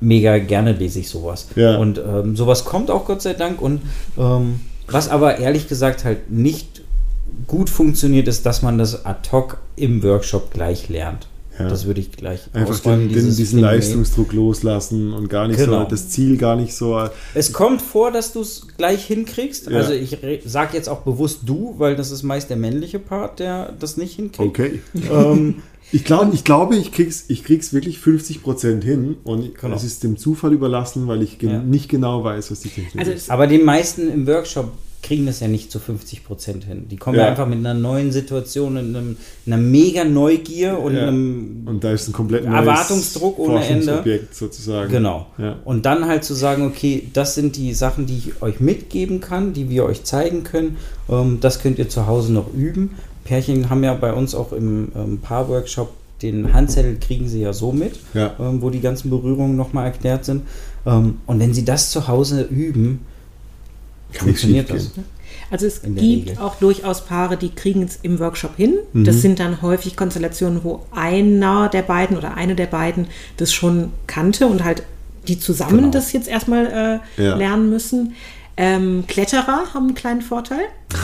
mega 0.01 0.39
gerne 0.39 0.73
lese 0.73 1.01
ich 1.01 1.09
sowas. 1.09 1.49
Ja. 1.57 1.77
Und 1.79 1.99
ähm, 1.99 2.37
sowas 2.37 2.65
kommt 2.65 2.91
auch 2.91 3.05
Gott 3.05 3.21
sei 3.23 3.35
Dank. 3.35 3.61
Und 3.61 3.81
ähm, 4.17 4.61
was 4.91 5.09
aber 5.09 5.39
ehrlich 5.39 5.69
gesagt 5.69 6.05
halt 6.05 6.31
nicht 6.31 6.83
gut 7.47 7.71
funktioniert, 7.71 8.29
ist, 8.29 8.47
dass 8.47 8.63
man 8.63 8.79
das 8.79 9.05
ad 9.05 9.29
hoc 9.33 9.59
im 9.77 10.03
Workshop 10.03 10.53
gleich 10.53 10.89
lernt. 10.89 11.27
Ja. 11.59 11.69
Das 11.69 11.87
würde 11.87 12.01
ich 12.01 12.13
gleich 12.13 12.43
Einfach 12.53 12.79
den, 12.79 13.09
den, 13.09 13.35
diesen. 13.35 13.59
Leistungsdruck 13.59 14.33
loslassen 14.33 15.13
und 15.13 15.29
gar 15.29 15.49
nicht 15.49 15.59
Genau. 15.59 15.83
so, 15.83 15.89
das 15.89 16.09
Ziel 16.09 16.37
gar 16.37 16.55
nicht 16.55 16.73
so. 16.75 17.09
Es 17.35 17.53
kommt 17.53 17.83
vor, 17.83 18.13
dass 18.13 18.33
du 18.33 18.43
es 18.43 18.69
gleich 18.77 19.05
hinkriegst. 19.07 19.69
Ja. 19.69 19.79
Also 19.79 19.93
ich 19.93 20.19
sage 20.45 20.77
jetzt 20.77 20.89
auch 20.89 21.01
bewusst 21.01 21.41
du, 21.47 21.75
weil 21.79 21.97
das 21.97 22.13
ist 22.13 22.23
meist 22.23 22.49
der 22.49 22.57
männliche 22.57 23.01
Part, 23.01 23.41
der 23.41 23.73
das 23.79 23.97
nicht 23.97 24.15
hinkriegt. 24.15 24.49
Okay. 24.49 24.81
Ähm, 25.11 25.57
Ich, 25.93 26.05
glaub, 26.05 26.33
ich 26.35 26.45
glaube, 26.45 26.77
ich 26.77 26.93
krieg's, 26.93 27.25
ich 27.29 27.45
krieg's 27.45 27.73
wirklich 27.73 27.99
50% 27.99 28.83
hin 28.85 29.17
und 29.25 29.55
Genau. 29.59 29.75
es 29.75 29.85
ist 29.85 30.03
dem 30.05 30.17
Zufall 30.19 30.53
überlassen, 30.53 31.07
weil 31.09 31.23
ich 31.23 31.39
gen 31.39 31.51
Ja. 31.51 31.59
nicht 31.63 31.89
genau 31.89 32.23
weiß, 32.25 32.51
was 32.51 32.61
die 32.61 32.69
Technik 32.69 32.99
Also 32.99 33.13
ist. 33.13 33.31
aber 33.31 33.47
die 33.47 33.59
meisten 33.59 34.11
im 34.11 34.27
Workshop 34.27 34.73
kriegen 35.01 35.27
das 35.27 35.39
ja 35.39 35.47
nicht 35.47 35.71
zu 35.71 35.79
50 35.79 36.25
Prozent 36.25 36.65
hin. 36.65 36.89
Die 36.91 36.97
kommen 36.97 37.17
ja. 37.17 37.23
Ja. 37.23 37.29
einfach 37.31 37.47
mit 37.47 37.59
einer 37.61 37.73
neuen 37.73 38.11
Situation, 38.11 38.77
in 38.77 38.97
einem, 38.97 39.17
einer 39.47 39.57
mega 39.57 40.05
Neugier 40.05 40.79
und 40.81 40.97
Ja. 40.97 41.07
einem 41.07 41.63
Und 41.67 41.85
da 41.85 41.93
ist 41.93 42.09
ein 42.09 42.13
komplett 42.13 42.45
neues 42.45 42.57
Erwartungsdruck 42.59 43.39
ohne 43.39 43.65
Ende. 43.65 44.27
Sozusagen. 44.33 44.91
Genau. 44.91 45.27
Ja. 45.39 45.57
Und 45.65 45.87
dann 45.87 46.07
halt 46.07 46.25
zu 46.25 46.35
sagen, 46.35 46.67
okay, 46.67 47.09
das 47.13 47.37
sind 47.37 47.57
die 47.57 47.75
Sachen, 47.75 48.07
die 48.07 48.19
ich 48.19 48.43
euch 48.43 48.59
mitgeben 48.59 49.21
kann, 49.21 49.53
die 49.53 49.71
wir 49.71 49.85
euch 49.85 50.03
zeigen 50.03 50.43
können. 50.43 50.77
Ähm, 51.09 51.39
das 51.41 51.61
könnt 51.61 51.79
ihr 51.79 51.89
zu 51.89 52.07
Hause 52.09 52.33
noch 52.33 52.53
üben. 52.53 52.91
Pärchen 53.29 53.69
haben 53.69 53.85
ja 53.85 53.95
bei 53.95 54.13
uns 54.13 54.35
auch 54.35 54.53
im 54.53 54.91
ähm, 54.97 55.19
Paarworkshop 55.21 55.91
den 56.23 56.53
Handzettel 56.53 56.97
kriegen 56.99 57.29
sie 57.29 57.43
ja 57.43 57.53
so 57.53 57.71
mit, 57.71 58.01
Ja. 58.15 58.35
ähm, 58.41 58.61
wo 58.61 58.71
die 58.71 58.81
ganzen 58.81 59.09
Berührungen 59.11 59.55
nochmal 59.55 59.85
erklärt 59.85 60.25
sind. 60.25 60.43
Ähm, 60.85 61.19
und 61.27 61.39
wenn 61.39 61.55
sie 61.55 61.65
das 61.65 61.91
zu 61.93 62.09
Hause 62.09 62.43
üben, 62.43 63.01
Kann 64.13 64.27
funktioniert 64.29 64.69
das. 64.71 64.95
gehen. 64.95 65.05
also 65.51 65.67
es 65.67 65.83
gibt 65.83 66.01
Regel. 66.01 66.39
auch 66.39 66.57
durchaus 66.57 67.05
Paare, 67.05 67.37
die 67.37 67.51
kriegen 67.51 67.83
es 67.85 68.01
im 68.03 68.19
Workshop 68.19 68.57
hin. 68.57 68.75
Mhm. 68.95 69.05
Das 69.05 69.21
sind 69.23 69.39
dann 69.39 69.63
häufig 69.63 69.95
Konstellationen, 69.97 70.65
wo 70.65 70.81
einer 70.91 71.69
der 71.69 71.83
beiden 71.83 72.17
oder 72.17 72.35
eine 72.35 72.57
der 72.57 72.67
beiden 72.67 73.07
das 73.37 73.53
schon 73.53 73.93
kannte 74.09 74.47
und 74.49 74.65
halt 74.65 74.83
die 75.29 75.39
zusammen 75.39 75.77
Genau. 75.77 75.91
das 75.91 76.13
jetzt 76.13 76.27
erstmal 76.27 77.01
äh, 77.19 77.23
Ja. 77.23 77.37
lernen 77.37 77.71
müssen. 77.71 78.15
Ähm, 78.57 79.05
Kletterer 79.07 79.73
haben 79.73 79.87
einen 79.87 79.95
kleinen 79.95 80.23
Vorteil, 80.23 80.63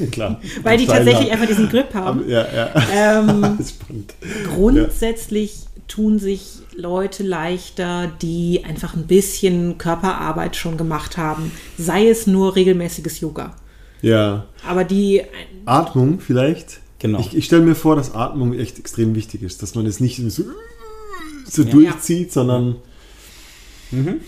Klar. 0.10 0.40
weil 0.62 0.78
die 0.78 0.86
tatsächlich 0.86 1.30
einfach 1.30 1.46
diesen 1.46 1.68
Grip 1.68 1.94
haben. 1.94 2.28
Ja, 2.28 2.46
ja. 2.54 2.70
Ähm, 2.92 3.42
Das 3.58 3.66
ist 3.68 3.70
spannend. 3.80 4.14
Grundsätzlich 4.54 5.54
tun 5.88 6.18
sich 6.18 6.60
Leute 6.74 7.22
leichter, 7.22 8.10
die 8.22 8.64
einfach 8.64 8.94
ein 8.94 9.06
bisschen 9.06 9.76
Körperarbeit 9.78 10.56
schon 10.56 10.76
gemacht 10.76 11.16
haben. 11.18 11.52
Sei 11.76 12.08
es 12.08 12.26
nur 12.26 12.56
regelmäßiges 12.56 13.20
Yoga. 13.20 13.54
Ja. 14.00 14.46
Aber 14.66 14.84
die, 14.84 15.22
Atmung 15.66 16.20
vielleicht. 16.20 16.80
Genau. 16.98 17.18
Ich, 17.20 17.36
ich 17.36 17.44
stelle 17.44 17.62
mir 17.62 17.74
vor, 17.74 17.96
dass 17.96 18.14
Atmung 18.14 18.54
echt 18.54 18.78
extrem 18.78 19.14
wichtig 19.14 19.42
ist, 19.42 19.62
dass 19.62 19.74
man 19.74 19.86
es 19.86 20.00
nicht 20.00 20.16
so, 20.30 20.44
so 21.44 21.62
Ja. 21.62 21.70
durchzieht, 21.70 22.32
sondern 22.32 22.76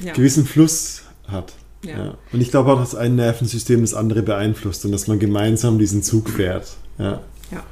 ja, 0.05 0.13
gewissen 0.13 0.45
Fluss 0.45 1.03
hat. 1.27 1.53
Ja. 1.87 2.15
Und 2.33 2.41
ich 2.41 2.51
glaube 2.51 2.73
auch, 2.73 2.81
dass 2.81 2.95
ein 2.95 3.15
Nervensystem 3.17 3.81
das 3.83 3.95
andere 3.95 4.23
beeinflusst 4.23 4.85
und 4.85 4.93
dass 4.93 5.07
man 5.07 5.19
gemeinsam 5.19 5.79
diesen 5.79 6.03
Zug 6.03 6.29
fährt. 6.31 6.77
Ja. 6.99 7.21
ja. 7.51 7.63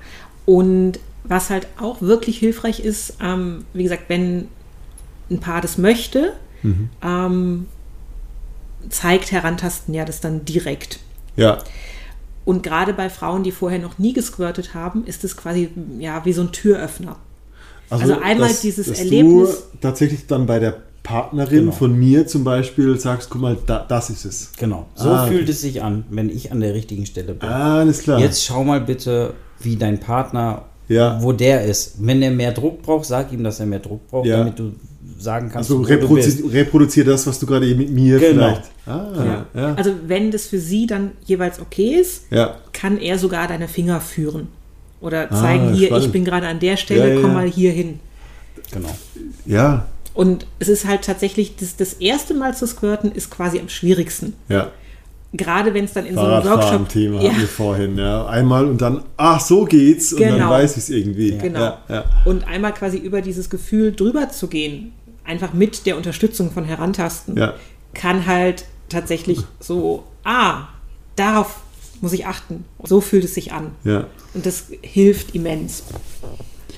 Und 0.47 0.99
Was 1.25 1.50
halt 1.50 1.69
auch 1.81 2.02
wirklich 2.02 2.38
hilfreich 2.38 2.81
ist, 2.81 3.14
ähm, 3.23 3.64
wie 3.75 3.85
gesagt, 3.85 4.04
wenn 4.09 4.49
ein 5.31 5.38
Paar 5.38 5.61
das 5.61 5.78
möchte, 5.78 6.33
ähm, 7.02 7.66
zeigt 8.88 9.31
Herantasten 9.31 9.95
ja 9.95 10.04
das 10.04 10.21
dann 10.21 10.45
direkt. 10.45 10.99
Ja. 11.37 11.59
Und 12.45 12.62
gerade 12.64 12.92
bei 12.92 13.09
Frauen, 13.09 13.45
die 13.45 13.52
vorher 13.52 13.78
noch 13.78 13.99
nie 13.99 14.12
gesquirtet 14.12 14.75
haben, 14.75 15.04
ist 15.07 15.23
es 15.23 15.37
quasi 15.37 15.71
ja 16.00 16.25
wie 16.25 16.33
so 16.33 16.42
ein 16.42 16.50
Türöffner. 16.52 17.16
Also 17.88 18.19
einmal 18.21 18.50
dieses 18.62 18.88
dass 18.88 18.99
Erlebnis- 18.99 19.62
Du 19.73 19.78
tatsächlich 19.81 20.26
dann 20.26 20.47
bei 20.47 20.59
der 20.59 20.83
Partnerin 21.02 21.61
Genau. 21.66 21.73
von 21.73 21.99
mir 21.99 22.26
zum 22.26 22.44
Beispiel 22.44 22.99
sagst, 22.99 23.28
guck 23.30 23.40
mal, 23.42 23.56
da, 23.66 23.85
das 23.88 24.09
ist 24.11 24.25
es. 24.25 24.52
Genau. 24.59 24.87
So 24.94 25.09
Ah, 25.11 25.25
okay. 25.25 25.32
fühlt 25.37 25.49
es 25.49 25.61
sich 25.61 25.82
an, 25.82 26.04
wenn 26.11 26.30
ich 26.30 26.52
an 26.52 26.61
der 26.61 26.75
richtigen 26.75 27.06
Stelle 27.06 27.35
bin. 27.35 27.49
Ah, 27.49 27.80
alles 27.80 28.02
klar. 28.02 28.21
Jetzt 28.21 28.44
schau 28.44 28.62
mal 28.62 28.80
bitte, 28.80 29.35
wie 29.61 29.76
dein 29.76 29.99
Partner, 29.99 30.62
Ja. 30.88 31.18
wo 31.23 31.32
der 31.32 31.64
ist. 31.64 31.94
Wenn 31.99 32.23
er 32.23 32.30
mehr 32.30 32.52
Druck 32.52 32.82
braucht, 32.82 33.04
sag 33.06 33.32
ihm, 33.32 33.42
dass 33.42 33.59
er 33.59 33.66
mehr 33.66 33.80
Druck 33.80 34.09
braucht, 34.09 34.26
Ja. 34.26 34.38
damit 34.38 34.59
du 34.59 34.73
sagen 35.18 35.50
kannst, 35.52 35.71
also 35.71 35.80
wo 35.80 35.85
du 35.85 35.88
bist. 35.88 36.02
reproduzier, 36.38 36.52
reproduzier 36.52 37.04
das, 37.04 37.26
was 37.26 37.38
du 37.38 37.47
gerade 37.47 37.66
eben 37.66 37.78
mit 37.78 37.90
mir 37.90 38.18
Genau. 38.18 38.32
vielleicht. 38.54 38.71
Ah, 38.87 39.12
ja. 39.54 39.61
Ja. 39.61 39.75
Also 39.75 39.90
wenn 40.06 40.30
das 40.30 40.47
für 40.47 40.59
sie 40.59 40.87
dann 40.87 41.12
jeweils 41.25 41.61
okay 41.61 41.94
ist, 42.00 42.25
ja. 42.30 42.56
kann 42.73 42.99
er 42.99 43.18
sogar 43.18 43.47
deine 43.49 43.66
Finger 43.68 44.00
führen. 44.00 44.49
Oder 45.00 45.28
zeigen, 45.30 45.71
Ah, 45.71 45.75
hier, 45.75 45.87
spannend. 45.88 46.06
ich 46.06 46.12
bin 46.12 46.25
gerade 46.25 46.47
an 46.47 46.61
der 46.61 46.76
Stelle, 46.76 47.21
komm 47.21 47.30
ja. 47.30 47.35
mal 47.38 47.47
hier 47.49 47.73
hin. 47.73 47.99
Genau. 48.73 48.88
Ja. 49.47 49.87
Und 50.14 50.47
es 50.59 50.69
ist 50.69 50.87
halt 50.87 51.02
tatsächlich, 51.04 51.57
das, 51.57 51.76
das 51.76 51.95
erste 51.95 52.35
Mal 52.35 52.54
zu 52.57 52.66
squirten 52.66 53.12
ist 53.12 53.31
quasi 53.31 53.59
am 53.59 53.69
schwierigsten. 53.69 54.35
Ja. 54.49 54.71
Gerade 55.35 55.73
wenn 55.73 55.87
es 55.87 55.95
dann 55.95 56.04
in 56.04 56.14
so 56.14 56.21
einem 56.21 56.31
Workshop... 56.33 56.52
Fahrradfahren-Thema 56.61 57.23
Ja, 57.23 57.31
hatten 57.31 57.40
wir 57.40 57.49
vorhin, 57.49 57.97
ja. 57.97 58.26
Einmal 58.26 58.66
und 58.66 58.83
dann, 58.83 59.02
ach, 59.16 59.40
so 59.40 59.64
geht's 59.64 60.12
und 60.12 60.21
dann 60.21 60.35
Genau. 60.35 60.50
weiß 60.50 60.73
ich 60.73 60.83
es 60.83 60.90
irgendwie. 60.90 61.38
Genau. 61.38 61.59
Ja, 61.61 61.78
ja. 61.88 62.04
Und 62.26 62.47
einmal 62.47 62.75
quasi 62.75 62.99
über 62.99 63.23
dieses 63.23 63.49
Gefühl 63.49 63.92
drüber 63.92 64.28
zu 64.28 64.49
gehen, 64.49 64.92
einfach 65.25 65.54
mit 65.54 65.87
der 65.87 65.97
Unterstützung 65.97 66.50
von 66.50 66.64
Herantasten, 66.64 67.38
Ja. 67.38 67.54
kann 67.95 68.26
halt 68.26 68.66
tatsächlich 68.90 69.38
so, 69.59 70.04
ah, 70.25 70.69
darauf 71.16 71.61
muss 72.02 72.12
ich 72.12 72.26
achten. 72.26 72.64
So 72.85 73.00
fühlt 73.00 73.25
es 73.25 73.33
sich 73.35 73.52
an. 73.52 73.71
ja. 73.85 74.04
Und 74.35 74.45
das 74.45 74.66
hilft 74.83 75.35
immens. 75.35 75.85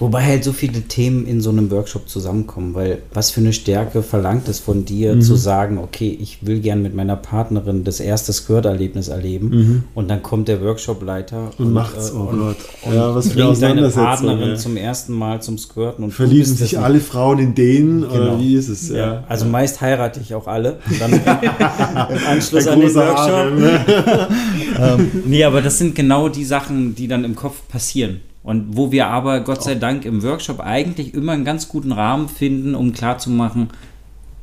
Wobei 0.01 0.23
halt 0.25 0.43
so 0.45 0.53
viele 0.53 0.83
Themen 0.83 1.27
in 1.27 1.41
so 1.41 1.51
einem 1.51 1.71
Workshop 1.71 2.09
zusammenkommen, 2.09 2.75
weil 2.75 2.99
was 3.13 3.31
für 3.31 3.41
eine 3.41 3.53
Stärke 3.53 4.03
verlangt 4.03 4.49
es 4.49 4.59
von 4.59 4.79
Mhm. 4.81 4.85
dir 4.87 5.21
zu 5.21 5.37
sagen, 5.37 5.79
okay, 5.79 6.17
ich 6.21 6.39
will 6.47 6.61
gern 6.61 6.83
mit 6.83 6.95
meiner 6.95 7.17
Partnerin 7.17 7.85
das 7.85 8.01
erste 8.01 8.33
Squirt-Erlebnis 8.33 9.09
erleben 9.09 9.85
und 9.95 10.09
dann 10.11 10.23
kommt 10.23 10.49
der 10.49 10.61
Workshopleiter 10.63 11.51
Mhm. 11.59 11.67
Und 11.67 11.73
macht's, 11.73 12.13
oh 12.13 12.21
und, 12.21 12.39
Gott. 12.41 12.57
und 12.83 12.95
Ja, 12.95 13.15
was 13.15 13.29
für 13.29 13.35
eine 13.35 13.45
bringt 13.45 13.57
seine 13.59 13.89
Partnerin 13.91 14.49
ja. 14.51 14.57
zum 14.57 14.77
ersten 14.77 15.13
Mal 15.13 15.41
zum 15.43 15.59
Squirten 15.59 16.05
und 16.05 16.11
Verlieben 16.13 16.45
sich 16.55 16.79
alle 16.79 17.01
Frauen 17.01 17.39
in 17.39 17.55
den 17.55 18.05
oder 18.05 18.19
Genau. 18.31 18.39
wie 18.41 18.55
ist 18.57 18.69
es? 18.69 18.89
Ja, 18.89 19.25
also 19.29 19.45
meist 19.47 19.81
heirate 19.81 20.21
ich 20.21 20.35
auch 20.35 20.47
alle. 20.47 20.79
Dann 20.99 21.13
im 21.13 22.27
Anschluss 22.29 22.67
an 22.67 22.81
den 22.81 22.95
Workshop. 22.95 23.59
Ne? 23.59 24.29
ähm, 24.81 25.11
nee, 25.27 25.45
aber 25.45 25.63
das 25.63 25.79
sind 25.79 25.95
genau 25.95 26.29
die 26.29 26.45
Sachen, 26.45 26.95
die 26.95 27.09
dann 27.09 27.25
im 27.25 27.37
Kopf 27.37 27.57
passieren. 27.69 28.21
Und 28.45 28.77
wo 28.77 28.93
wir 28.93 29.07
aber 29.09 29.41
Gott 29.41 29.65
sei 29.65 29.75
Dank 29.75 30.05
im 30.05 30.23
Workshop 30.23 30.61
eigentlich 30.61 31.15
immer 31.15 31.33
einen 31.33 31.45
ganz 31.47 31.67
guten 31.69 31.91
Rahmen 31.93 32.29
finden, 32.29 32.75
um 32.77 32.93
klarzumachen, 32.93 33.71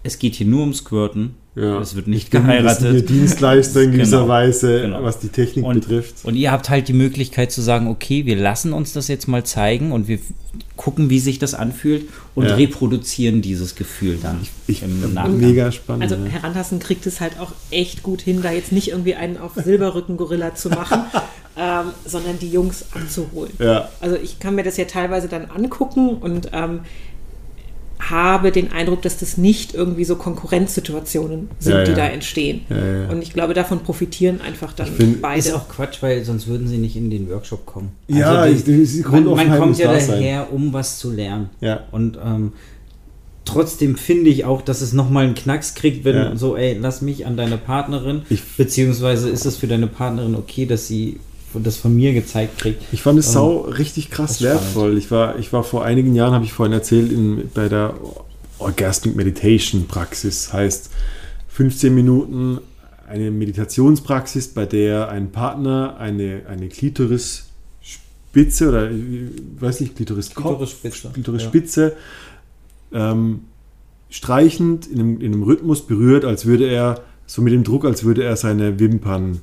es 0.03 0.17
geht 0.19 0.33
hier 0.35 0.47
nur 0.47 0.63
um 0.63 0.73
Squirten. 0.73 1.35
Ja. 1.53 1.79
Es 1.79 1.95
wird 1.95 2.07
nicht 2.07 2.23
Ich 2.23 2.29
bin- 2.31 2.47
Wir 2.47 2.53
sind 2.55 2.63
hier 2.63 2.63
geheiratet. 2.89 3.09
Dienstleister 3.09 3.81
in 3.83 3.91
gewisser 3.91 4.17
Genau. 4.21 4.27
Weise, 4.29 4.81
Genau. 4.81 5.03
was 5.03 5.19
die 5.19 5.27
Technik 5.27 5.65
Und, 5.65 5.81
betrifft. 5.81 6.15
und 6.23 6.35
ihr 6.35 6.49
habt 6.51 6.69
halt 6.69 6.87
die 6.87 6.93
Möglichkeit 6.93 7.51
zu 7.51 7.61
sagen, 7.61 7.87
okay, 7.89 8.25
wir 8.25 8.37
lassen 8.37 8.71
uns 8.73 8.93
das 8.93 9.07
jetzt 9.09 9.27
mal 9.27 9.43
zeigen 9.43 9.91
und 9.91 10.07
wir 10.07 10.17
gucken, 10.77 11.09
wie 11.11 11.19
sich 11.19 11.37
das 11.39 11.53
anfühlt 11.53 12.07
und 12.35 12.45
Ja. 12.47 12.55
reproduzieren 12.55 13.41
dieses 13.41 13.75
Gefühl 13.75 14.17
dann 14.23 14.39
Ich, 14.67 14.81
im 14.81 15.13
Nachgang. 15.13 15.37
mega 15.39 15.71
spannend. 15.73 16.03
Also 16.03 16.15
ja. 16.15 16.23
Herantasten 16.31 16.79
kriegt 16.79 17.05
es 17.05 17.19
halt 17.21 17.37
auch 17.39 17.51
echt 17.69 18.01
gut 18.01 18.21
hin, 18.21 18.41
da 18.41 18.51
jetzt 18.51 18.71
nicht 18.71 18.87
irgendwie 18.87 19.13
einen 19.15 19.37
auf 19.37 19.51
Silberrücken-Gorilla 19.55 20.55
zu 20.55 20.69
machen, 20.69 21.01
ähm, 21.57 21.91
sondern 22.05 22.39
die 22.39 22.49
Jungs 22.49 22.85
abzuholen. 22.93 23.51
Ja. 23.59 23.89
Also 23.99 24.15
ich 24.15 24.39
kann 24.39 24.55
mir 24.55 24.63
das 24.63 24.77
ja 24.77 24.85
teilweise 24.85 25.27
dann 25.27 25.45
angucken 25.45 26.17
und 26.17 26.49
ähm, 26.53 26.81
habe 27.99 28.51
den 28.51 28.71
Eindruck, 28.71 29.03
dass 29.03 29.17
das 29.19 29.37
nicht 29.37 29.75
irgendwie 29.75 30.05
so 30.05 30.15
Konkurrenzsituationen 30.15 31.49
sind, 31.59 31.73
Ja, 31.73 31.83
die 31.83 31.91
ja. 31.91 31.97
da 31.97 32.07
entstehen. 32.07 32.61
Ja, 32.69 32.77
ja. 33.03 33.09
Und 33.09 33.21
ich 33.21 33.31
glaube, 33.31 33.53
davon 33.53 33.81
profitieren 33.83 34.41
einfach 34.41 34.73
dann 34.73 34.87
find- 34.87 35.21
beide. 35.21 35.37
Ist 35.39 35.53
auch 35.53 35.69
Quatsch, 35.69 35.97
weil 36.01 36.23
sonst 36.25 36.47
würden 36.47 36.67
sie 36.67 36.77
nicht 36.79 36.95
in 36.95 37.11
den 37.11 37.29
Workshop 37.29 37.65
kommen. 37.67 37.89
Ja, 38.07 38.31
Also 38.41 38.55
ich- 38.55 38.63
die- 38.63 38.85
die 38.85 39.03
man, 39.07 39.25
man 39.25 39.57
kommt 39.59 39.77
ja 39.77 39.93
da 39.93 39.99
sein. 39.99 40.09
daher, 40.19 40.51
um 40.51 40.73
was 40.73 40.97
zu 40.97 41.11
lernen. 41.11 41.49
Ja. 41.61 41.81
Und 41.91 42.17
ähm, 42.25 42.53
trotzdem 43.45 43.95
finde 43.97 44.31
ich 44.31 44.45
auch, 44.45 44.63
dass 44.63 44.81
es 44.81 44.93
nochmal 44.93 45.25
einen 45.25 45.35
Knacks 45.35 45.75
kriegt, 45.75 46.03
wenn 46.03 46.15
Ja. 46.15 46.35
so, 46.35 46.55
ey, 46.57 46.77
lass 46.81 47.01
mich 47.03 47.27
an 47.27 47.37
deine 47.37 47.57
Partnerin. 47.57 48.23
Ich- 48.31 48.41
beziehungsweise 48.57 49.29
ist 49.29 49.45
es 49.45 49.57
für 49.57 49.67
deine 49.67 49.85
Partnerin 49.87 50.33
okay, 50.33 50.65
dass 50.65 50.87
sie 50.87 51.19
das 51.53 51.77
von 51.77 51.95
mir 51.95 52.13
gezeigt 52.13 52.57
kriegt. 52.57 52.83
Ich 52.91 53.01
fand 53.01 53.19
es 53.19 53.27
Ähm, 53.27 53.33
sau 53.33 53.59
richtig 53.61 54.09
krass 54.09 54.41
wertvoll. 54.41 54.97
Ich 54.97 55.11
war, 55.11 55.37
ich 55.39 55.51
war 55.53 55.63
vor 55.63 55.83
einigen 55.83 56.15
Jahren, 56.15 56.33
habe 56.33 56.45
ich 56.45 56.53
vorhin 56.53 56.73
erzählt, 56.73 57.11
in, 57.11 57.49
bei 57.53 57.69
der 57.69 57.95
Orgasmic 58.59 59.15
Meditation 59.15 59.87
Praxis. 59.87 60.53
Heißt 60.53 60.91
15 61.49 61.93
Minuten 61.93 62.59
eine 63.07 63.31
Meditationspraxis, 63.31 64.49
bei 64.49 64.65
der 64.65 65.09
ein 65.09 65.31
Partner 65.31 65.97
eine, 65.99 66.43
eine 66.47 66.69
Klitorisspitze 66.69 68.69
oder 68.69 68.89
ich 68.89 69.29
weiß 69.59 69.81
nicht, 69.81 69.95
Klitoriskopf, 69.95 70.45
Klitorisspitze, 70.45 71.09
Klitorisspitze 71.13 71.93
ähm, 72.93 73.41
streichend 74.09 74.87
in 74.87 74.99
einem, 74.99 75.21
in 75.21 75.33
einem 75.33 75.43
Rhythmus 75.43 75.85
berührt, 75.85 76.25
als 76.25 76.45
würde 76.45 76.67
er 76.67 77.01
so 77.25 77.41
mit 77.41 77.53
dem 77.53 77.63
Druck, 77.63 77.85
als 77.85 78.03
würde 78.03 78.23
er 78.23 78.35
seine 78.35 78.79
Wimpern 78.79 79.41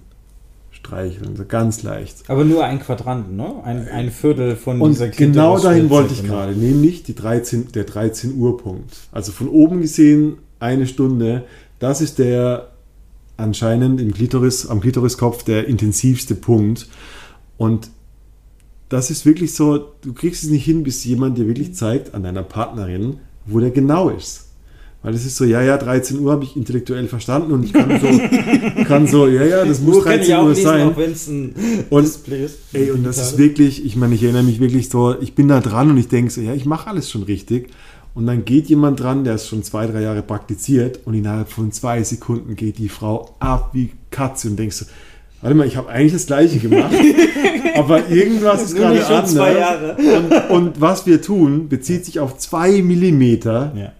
streicheln, 0.79 1.37
so 1.37 1.45
ganz 1.45 1.83
leicht. 1.83 2.29
Aber 2.29 2.45
nur 2.45 2.65
ein 2.65 2.81
Quadrant, 2.81 3.37
ne? 3.37 3.63
Ein, 3.65 3.89
ein 3.89 4.11
Viertel 4.11 4.57
von 4.57 4.81
Und 4.81 4.93
dieser 4.93 5.09
genau 5.09 5.55
Klitorisspitze, 5.55 5.69
dahin 5.69 5.91
wollte 5.91 6.15
ich 6.15 6.23
genau. 6.23 6.35
gerade, 6.35 6.53
nämlich 6.53 7.03
die 7.03 7.15
13, 7.15 7.73
der 7.73 7.85
13 7.85 8.37
Uhr 8.37 8.57
Punkt. 8.57 8.97
Also 9.13 9.33
von 9.33 9.49
oben 9.49 9.81
gesehen 9.81 10.39
eine 10.61 10.87
Stunde, 10.87 11.45
das 11.79 12.01
ist 12.01 12.19
der 12.19 12.71
anscheinend 13.37 14.01
im 14.01 14.13
Klitoris, 14.13 14.67
am 14.67 14.81
Klitoriskopf 14.81 15.45
der 15.45 15.69
intensivste 15.69 16.35
Punkt. 16.35 16.89
Und 17.57 17.91
das 18.89 19.11
ist 19.11 19.27
wirklich 19.27 19.55
so, 19.55 19.79
du 20.01 20.13
kriegst 20.13 20.45
es 20.45 20.51
nicht 20.51 20.65
hin, 20.65 20.83
bis 20.83 21.05
jemand 21.05 21.39
dir 21.39 21.47
wirklich 21.47 21.75
zeigt 21.75 22.15
an 22.15 22.23
deiner 22.23 22.43
Partnerin, 22.43 23.19
wo 23.47 23.61
der 23.61 23.71
genau 23.71 24.09
ist. 24.09 24.48
Weil 25.09 25.15
es 25.15 25.25
ist 25.25 25.37
so, 25.37 25.47
ja, 25.47 25.63
ja, 25.63 25.79
13 25.79 26.19
Uhr 26.19 26.31
habe 26.33 26.45
ich 26.45 26.55
intellektuell 26.55 27.09
verstanden 27.09 27.53
und 27.53 27.65
ich 27.65 27.73
kann 27.73 27.99
so, 27.99 28.85
kann 28.85 29.07
so 29.07 29.27
ja, 29.27 29.43
ja, 29.43 29.65
das 29.65 29.81
muss 29.81 29.95
Nur 29.95 30.05
kann 30.05 30.21
ich 30.21 30.27
13 30.27 30.35
auch 30.37 30.43
Uhr 30.43 30.49
lesen, 30.51 31.55
sein. 31.57 31.87
Und- 31.89 32.03
Display 32.05 32.45
ist. 32.45 32.59
Ey, 32.75 32.91
und 32.91 33.05
das 33.05 33.17
ist 33.17 33.39
wirklich, 33.39 33.87
ich 33.87 33.97
meine, 33.97 34.15
ich 34.17 34.23
erinnere 34.23 34.43
mich 34.43 34.61
wirklich 34.61 34.91
so, 34.91 35.19
ich 35.19 35.35
bin 35.35 35.49
da 35.49 35.61
dran 35.61 35.89
und 35.89 35.97
ich 35.97 36.09
denke 36.09 36.31
so, 36.31 36.43
ja, 36.43 36.53
ich 36.53 36.67
mache 36.67 36.91
alles 36.91 37.11
schon 37.11 37.23
richtig. 37.23 37.71
Und 38.13 38.27
dann 38.27 38.45
geht 38.45 38.67
jemand 38.67 39.01
dran, 39.01 39.25
der 39.25 39.37
es 39.37 39.49
schon 39.49 39.63
zwei, 39.63 39.87
drei 39.87 40.03
Jahre 40.03 40.21
praktiziert 40.21 41.01
und 41.07 41.15
innerhalb 41.15 41.49
von 41.49 41.73
zwei 41.73 42.03
Sekunden 42.03 42.55
geht 42.55 42.77
die 42.77 42.91
Frau 42.91 43.35
ab 43.41 43.71
wie 43.73 43.93
Katze 44.11 44.49
und 44.49 44.59
denkst 44.59 44.77
so, 44.77 44.85
warte 45.41 45.57
mal, 45.57 45.67
ich 45.67 45.79
habe 45.79 45.89
eigentlich 45.89 46.13
das 46.13 46.27
Gleiche 46.27 46.59
gemacht, 46.59 46.93
aber 47.77 48.11
irgendwas 48.11 48.63
ist 48.65 48.77
gerade 48.77 49.07
anders. 49.07 49.97
Und, 50.51 50.51
und 50.51 50.81
was 50.83 51.07
wir 51.07 51.23
tun, 51.23 51.71
bezieht 51.71 52.05
sich 52.05 52.21
auf 52.21 52.37
zwei 52.37 52.83
Millimeter 52.83 53.73
Ja. 53.75 53.93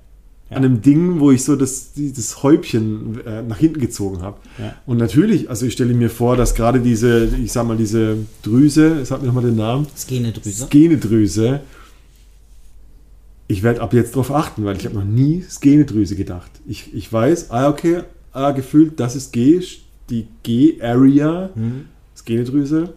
An 0.51 0.65
einem 0.65 0.81
Ding, 0.81 1.21
wo 1.21 1.31
ich 1.31 1.45
so 1.45 1.57
das, 1.57 1.91
das 1.95 2.43
Häubchen 2.43 3.21
äh, 3.27 3.43
nach 3.43 3.59
hinten 3.59 3.81
gezogen 3.81 4.23
habe. 4.23 4.39
Ja. 4.59 4.75
Und 4.87 4.97
natürlich, 4.97 5.51
also 5.51 5.67
ich 5.67 5.75
stelle 5.75 5.93
mir 5.95 6.09
vor, 6.11 6.37
dass 6.37 6.55
gerade 6.55 6.81
diese, 6.81 7.27
ich 7.43 7.53
sag 7.53 7.67
mal, 7.67 7.77
diese 7.77 8.17
Drüse, 8.43 9.05
sag 9.05 9.21
mir 9.21 9.27
nochmal 9.29 9.45
den 9.45 9.57
Namen, 9.57 9.87
Skenedrüse. 9.97 10.67
Skenedrüse, 10.67 11.61
ich 13.47 13.63
werde 13.63 13.81
ab 13.81 13.93
jetzt 13.95 14.13
darauf 14.13 14.31
achten, 14.31 14.65
weil 14.65 14.77
ich 14.77 14.85
habe 14.85 14.95
noch 14.95 15.05
nie 15.05 15.43
Skenedrüse 15.49 16.17
gedacht. 16.17 16.51
Ich, 16.67 16.95
ich 16.95 17.13
weiß, 17.13 17.51
ah, 17.51 17.69
okay, 17.69 18.03
ah, 18.33 18.53
gefühlt, 18.53 19.01
das 19.01 19.17
ist 19.17 19.33
G, 19.33 19.61
die 20.11 20.27
G-Area, 20.43 21.51
Mhm. 21.55 21.87
Skenedrüse. 22.17 22.95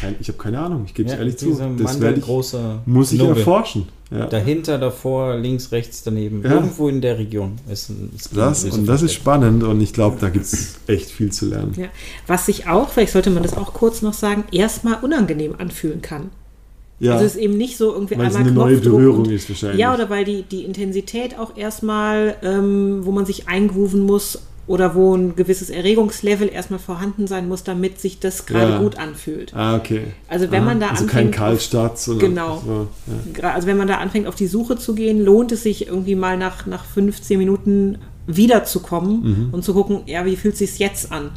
Kein, 0.00 0.16
ich 0.20 0.28
habe 0.28 0.38
keine 0.38 0.58
Ahnung, 0.60 0.84
ich 0.86 0.94
gebe 0.94 1.08
es 1.08 1.14
Ja, 1.14 1.18
ehrlich 1.18 1.36
zu. 1.36 1.50
Das 1.50 1.58
werde 1.60 1.74
ich, 1.76 2.00
mandelgroße 2.00 2.78
muss 2.86 3.12
ich 3.12 3.18
Nobel. 3.18 3.38
erforschen. 3.38 3.88
Ja. 4.10 4.26
Dahinter, 4.26 4.78
davor, 4.78 5.36
links, 5.36 5.70
rechts, 5.70 6.02
daneben. 6.02 6.42
Ja. 6.42 6.52
Irgendwo 6.52 6.88
in 6.88 7.00
der 7.02 7.18
Region 7.18 7.56
ist 7.70 7.90
ein 7.90 8.10
Das, 8.34 8.60
Skenedrüse 8.60 8.80
und 8.80 8.86
das 8.86 9.02
ist 9.02 9.12
spannend 9.12 9.62
und 9.64 9.80
ich 9.82 9.92
glaube, 9.92 10.16
da 10.18 10.30
gibt 10.30 10.46
es 10.46 10.76
echt 10.86 11.10
viel 11.10 11.30
zu 11.30 11.46
lernen. 11.46 11.74
Ja. 11.76 11.88
Was 12.26 12.46
sich 12.46 12.66
auch, 12.68 12.88
vielleicht 12.88 13.12
sollte 13.12 13.28
man 13.30 13.42
das 13.42 13.54
auch 13.56 13.74
kurz 13.74 14.00
noch 14.00 14.14
sagen, 14.14 14.44
erstmal 14.50 14.96
unangenehm 15.02 15.54
anfühlen 15.58 16.00
kann. 16.00 16.30
Ja, 17.00 17.12
Also 17.12 17.26
es 17.26 17.34
ist 17.36 17.40
eben 17.40 17.56
nicht 17.56 17.76
so 17.76 17.92
irgendwie 17.92 18.18
weil 18.18 18.26
es 18.26 18.34
einmal 18.34 18.48
eine 18.50 18.58
neue 18.58 18.76
Berührung 18.78 19.26
und, 19.26 19.30
ist 19.30 19.48
wahrscheinlich. 19.50 19.78
Ja, 19.78 19.94
oder 19.94 20.08
weil 20.10 20.24
die, 20.24 20.42
die 20.42 20.64
Intensität 20.64 21.38
auch 21.38 21.56
erstmal, 21.56 22.36
ähm, 22.42 23.00
wo 23.04 23.12
man 23.12 23.24
sich 23.26 23.46
eingrooven 23.46 24.00
muss, 24.00 24.40
oder 24.68 24.94
wo 24.94 25.16
ein 25.16 25.34
gewisses 25.34 25.70
Erregungslevel 25.70 26.48
erstmal 26.48 26.78
vorhanden 26.78 27.26
sein 27.26 27.48
muss, 27.48 27.64
damit 27.64 27.98
sich 28.00 28.20
das 28.20 28.46
gerade 28.46 28.72
Ja. 28.72 28.78
gut 28.78 28.96
anfühlt. 28.98 29.52
Ah, 29.54 29.74
okay. 29.76 30.02
Also 30.28 30.50
wenn 30.52 30.60
Aha. 30.60 30.66
man 30.68 30.80
da 30.80 30.88
also 30.90 31.06
kein 31.06 31.26
anfängt, 31.28 31.34
Kaltstart, 31.34 31.98
sondern 31.98 32.28
Genau. 32.30 32.62
so, 32.64 32.88
ja. 33.42 33.54
Also 33.54 33.66
wenn 33.66 33.78
man 33.78 33.88
da 33.88 33.96
anfängt, 33.96 34.26
auf 34.28 34.34
die 34.36 34.46
Suche 34.46 34.76
zu 34.76 34.94
gehen, 34.94 35.24
lohnt 35.24 35.50
es 35.52 35.62
sich 35.64 35.88
irgendwie 35.88 36.14
mal 36.14 36.36
nach, 36.36 36.66
nach 36.66 36.84
15 36.84 37.38
Minuten 37.38 37.98
wiederzukommen 38.26 39.22
Mhm. 39.22 39.48
und 39.52 39.64
zu 39.64 39.72
gucken, 39.72 40.00
ja, 40.06 40.24
wie 40.26 40.36
fühlt 40.36 40.52
es 40.54 40.58
sich 40.60 40.78
jetzt 40.78 41.10
an? 41.10 41.30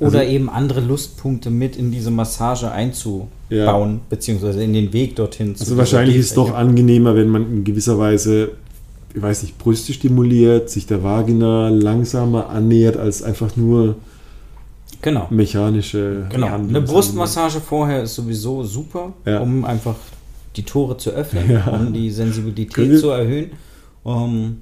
Oder 0.00 0.20
Also- 0.20 0.32
eben 0.32 0.48
andere 0.50 0.80
Lustpunkte 0.80 1.50
mit 1.50 1.76
in 1.76 1.90
diese 1.90 2.10
Massage 2.10 2.70
einzubauen, 2.70 4.00
beziehungsweise 4.10 4.62
in 4.62 4.72
den 4.72 4.92
Weg 4.92 5.16
dorthin 5.16 5.54
zu 5.56 5.62
Also 5.62 5.76
wahrscheinlich 5.76 6.16
ist 6.16 6.26
es 6.26 6.34
doch 6.34 6.54
angenehmer, 6.54 7.14
wenn 7.16 7.28
man 7.28 7.42
in 7.52 7.64
gewisser 7.64 7.98
Weise, 7.98 8.50
ich 9.14 9.22
weiß 9.22 9.42
nicht, 9.42 9.58
Brüste 9.58 9.92
stimuliert, 9.92 10.68
sich 10.70 10.86
der 10.86 11.02
Vagina 11.02 11.68
langsamer 11.70 12.50
annähert, 12.50 12.96
als 12.96 13.22
einfach 13.22 13.56
nur 13.56 13.96
Genau. 15.02 15.26
mechanische 15.30 16.26
Genau. 16.30 16.48
Handlungen. 16.50 16.76
Eine 16.76 16.84
Brustmassage 16.86 17.60
vorher 17.60 18.02
ist 18.02 18.14
sowieso 18.16 18.64
super, 18.64 19.12
Ja. 19.24 19.40
um 19.40 19.64
einfach 19.64 19.94
die 20.56 20.62
Tore 20.64 20.96
zu 20.96 21.10
öffnen, 21.10 21.50
Ja. 21.50 21.66
um 21.68 21.92
die 21.92 22.10
Sensibilität 22.10 22.98
zu 23.00 23.10
erhöhen. 23.10 23.50
Ähm, 24.04 24.58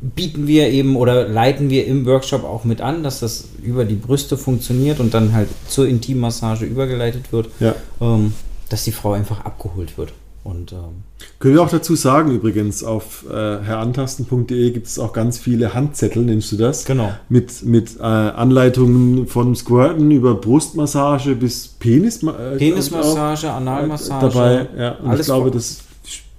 bieten 0.00 0.46
wir 0.48 0.68
eben 0.70 0.96
oder 0.96 1.28
leiten 1.28 1.70
wir 1.70 1.86
im 1.86 2.04
Workshop 2.06 2.44
auch 2.44 2.64
mit 2.64 2.80
an, 2.80 3.02
dass 3.04 3.20
das 3.20 3.44
über 3.62 3.84
die 3.84 3.94
Brüste 3.94 4.36
funktioniert 4.36 4.98
und 5.00 5.14
dann 5.14 5.32
halt 5.32 5.48
zur 5.68 5.86
Intimmassage 5.86 6.64
übergeleitet 6.64 7.32
wird, 7.32 7.48
Ja. 7.60 7.74
ähm, 8.00 8.32
dass 8.68 8.82
die 8.84 8.90
Frau 8.92 9.12
einfach 9.12 9.44
abgeholt 9.44 9.96
wird. 9.98 10.12
Und 10.44 10.72
ähm, 10.72 11.04
Können 11.38 11.54
wir 11.54 11.62
auch 11.62 11.70
dazu 11.70 11.94
sagen, 11.94 12.32
übrigens, 12.32 12.82
auf 12.82 13.24
äh, 13.30 13.32
herantasten.de 13.32 14.70
gibt 14.72 14.88
es 14.88 14.98
auch 14.98 15.12
ganz 15.12 15.38
viele 15.38 15.72
Handzettel, 15.72 16.24
nimmst 16.24 16.50
du 16.50 16.56
das? 16.56 16.84
Genau. 16.84 17.12
Mit, 17.28 17.64
mit 17.64 17.98
äh, 18.00 18.02
Anleitungen 18.02 19.28
von 19.28 19.54
Squirten 19.54 20.10
über 20.10 20.34
Brustmassage 20.34 21.36
bis 21.36 21.68
Penis, 21.68 22.22
äh, 22.24 22.56
Penismassage, 22.58 23.52
auch, 23.52 23.56
Analmassage, 23.56 24.26
äh, 24.26 24.30
dabei. 24.30 24.68
Ja. 24.76 24.90
Und 24.96 25.10
alles 25.10 25.20
ich 25.20 25.26
glaube, 25.26 25.50
das, 25.52 25.78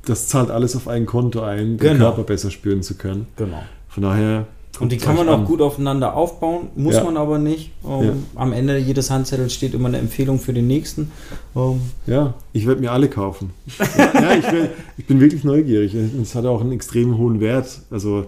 das 0.05 0.27
zahlt 0.27 0.51
alles 0.51 0.75
auf 0.75 0.89
ein 0.89 1.05
Konto 1.05 1.41
ein, 1.41 1.77
den 1.77 1.77
Genau. 1.77 2.05
Körper 2.05 2.23
besser 2.23 2.51
spüren 2.51 2.83
zu 2.83 2.95
können. 2.95 3.27
Genau. 3.37 3.63
Von 3.87 4.03
daher. 4.03 4.47
Und 4.79 4.91
die 4.91 4.97
kann 4.97 5.15
man 5.15 5.27
euch 5.27 5.33
auch 5.35 5.39
an. 5.39 5.45
gut 5.45 5.61
aufeinander 5.61 6.15
aufbauen, 6.15 6.69
muss 6.75 6.95
Ja. 6.95 7.03
man 7.03 7.15
aber 7.15 7.37
nicht. 7.37 7.71
Ähm, 7.87 8.03
Ja. 8.03 8.13
Am 8.35 8.53
Ende 8.53 8.77
jedes 8.77 9.11
Handzettels 9.11 9.53
steht 9.53 9.73
immer 9.75 9.87
eine 9.87 9.99
Empfehlung 9.99 10.39
für 10.39 10.51
den 10.53 10.65
nächsten. 10.67 11.11
Ähm, 11.55 11.79
Ja, 12.07 12.33
ich 12.53 12.65
werde 12.65 12.81
mir 12.81 12.91
alle 12.91 13.07
kaufen. 13.07 13.51
ja, 13.97 14.21
ja, 14.21 14.35
ich, 14.35 14.43
werd, 14.51 14.71
ich 14.97 15.05
bin 15.05 15.19
wirklich 15.19 15.43
neugierig. 15.43 15.93
Es 16.21 16.33
hat 16.33 16.45
auch 16.45 16.61
einen 16.61 16.71
extrem 16.71 17.17
hohen 17.19 17.39
Wert. 17.39 17.81
Also 17.91 18.25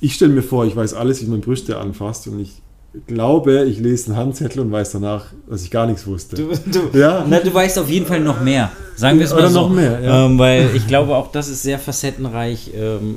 ich 0.00 0.14
stelle 0.14 0.32
mir 0.32 0.42
vor, 0.42 0.64
ich 0.64 0.76
weiß 0.76 0.94
alles, 0.94 1.22
wie 1.22 1.26
man 1.26 1.40
Brüste 1.40 1.78
anfasst 1.78 2.28
und 2.28 2.40
ich 2.40 2.62
glaube, 3.08 3.64
ich 3.64 3.78
lese 3.80 4.06
einen 4.12 4.16
Handzettel 4.16 4.60
und 4.62 4.70
weiß 4.72 4.92
danach, 4.92 5.26
dass 5.48 5.62
ich 5.62 5.70
gar 5.72 5.86
nichts 5.86 6.06
wusste. 6.06 6.36
du, 6.36 6.48
du, 6.66 6.98
Ja. 6.98 7.24
na, 7.28 7.40
du 7.40 7.52
weißt 7.52 7.78
auf 7.80 7.88
jeden 7.90 8.06
Fall 8.06 8.20
noch 8.20 8.40
mehr. 8.40 8.70
Sagen 8.96 9.18
wir 9.18 9.24
es 9.26 9.32
mal 9.32 9.38
Oder 9.40 9.50
so. 9.50 9.60
noch 9.62 9.70
mehr, 9.70 10.00
ja. 10.00 10.26
ähm, 10.26 10.38
weil 10.38 10.70
ich 10.74 10.86
glaube, 10.86 11.14
auch 11.16 11.30
das 11.32 11.48
ist 11.48 11.62
sehr 11.62 11.78
facettenreich, 11.80 12.70
ähm, 12.76 13.16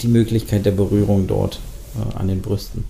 die 0.00 0.08
Möglichkeit 0.08 0.66
der 0.66 0.72
Berührung 0.72 1.26
dort 1.26 1.58
äh, 1.98 2.18
an 2.18 2.28
den 2.28 2.42
Brüsten. 2.42 2.84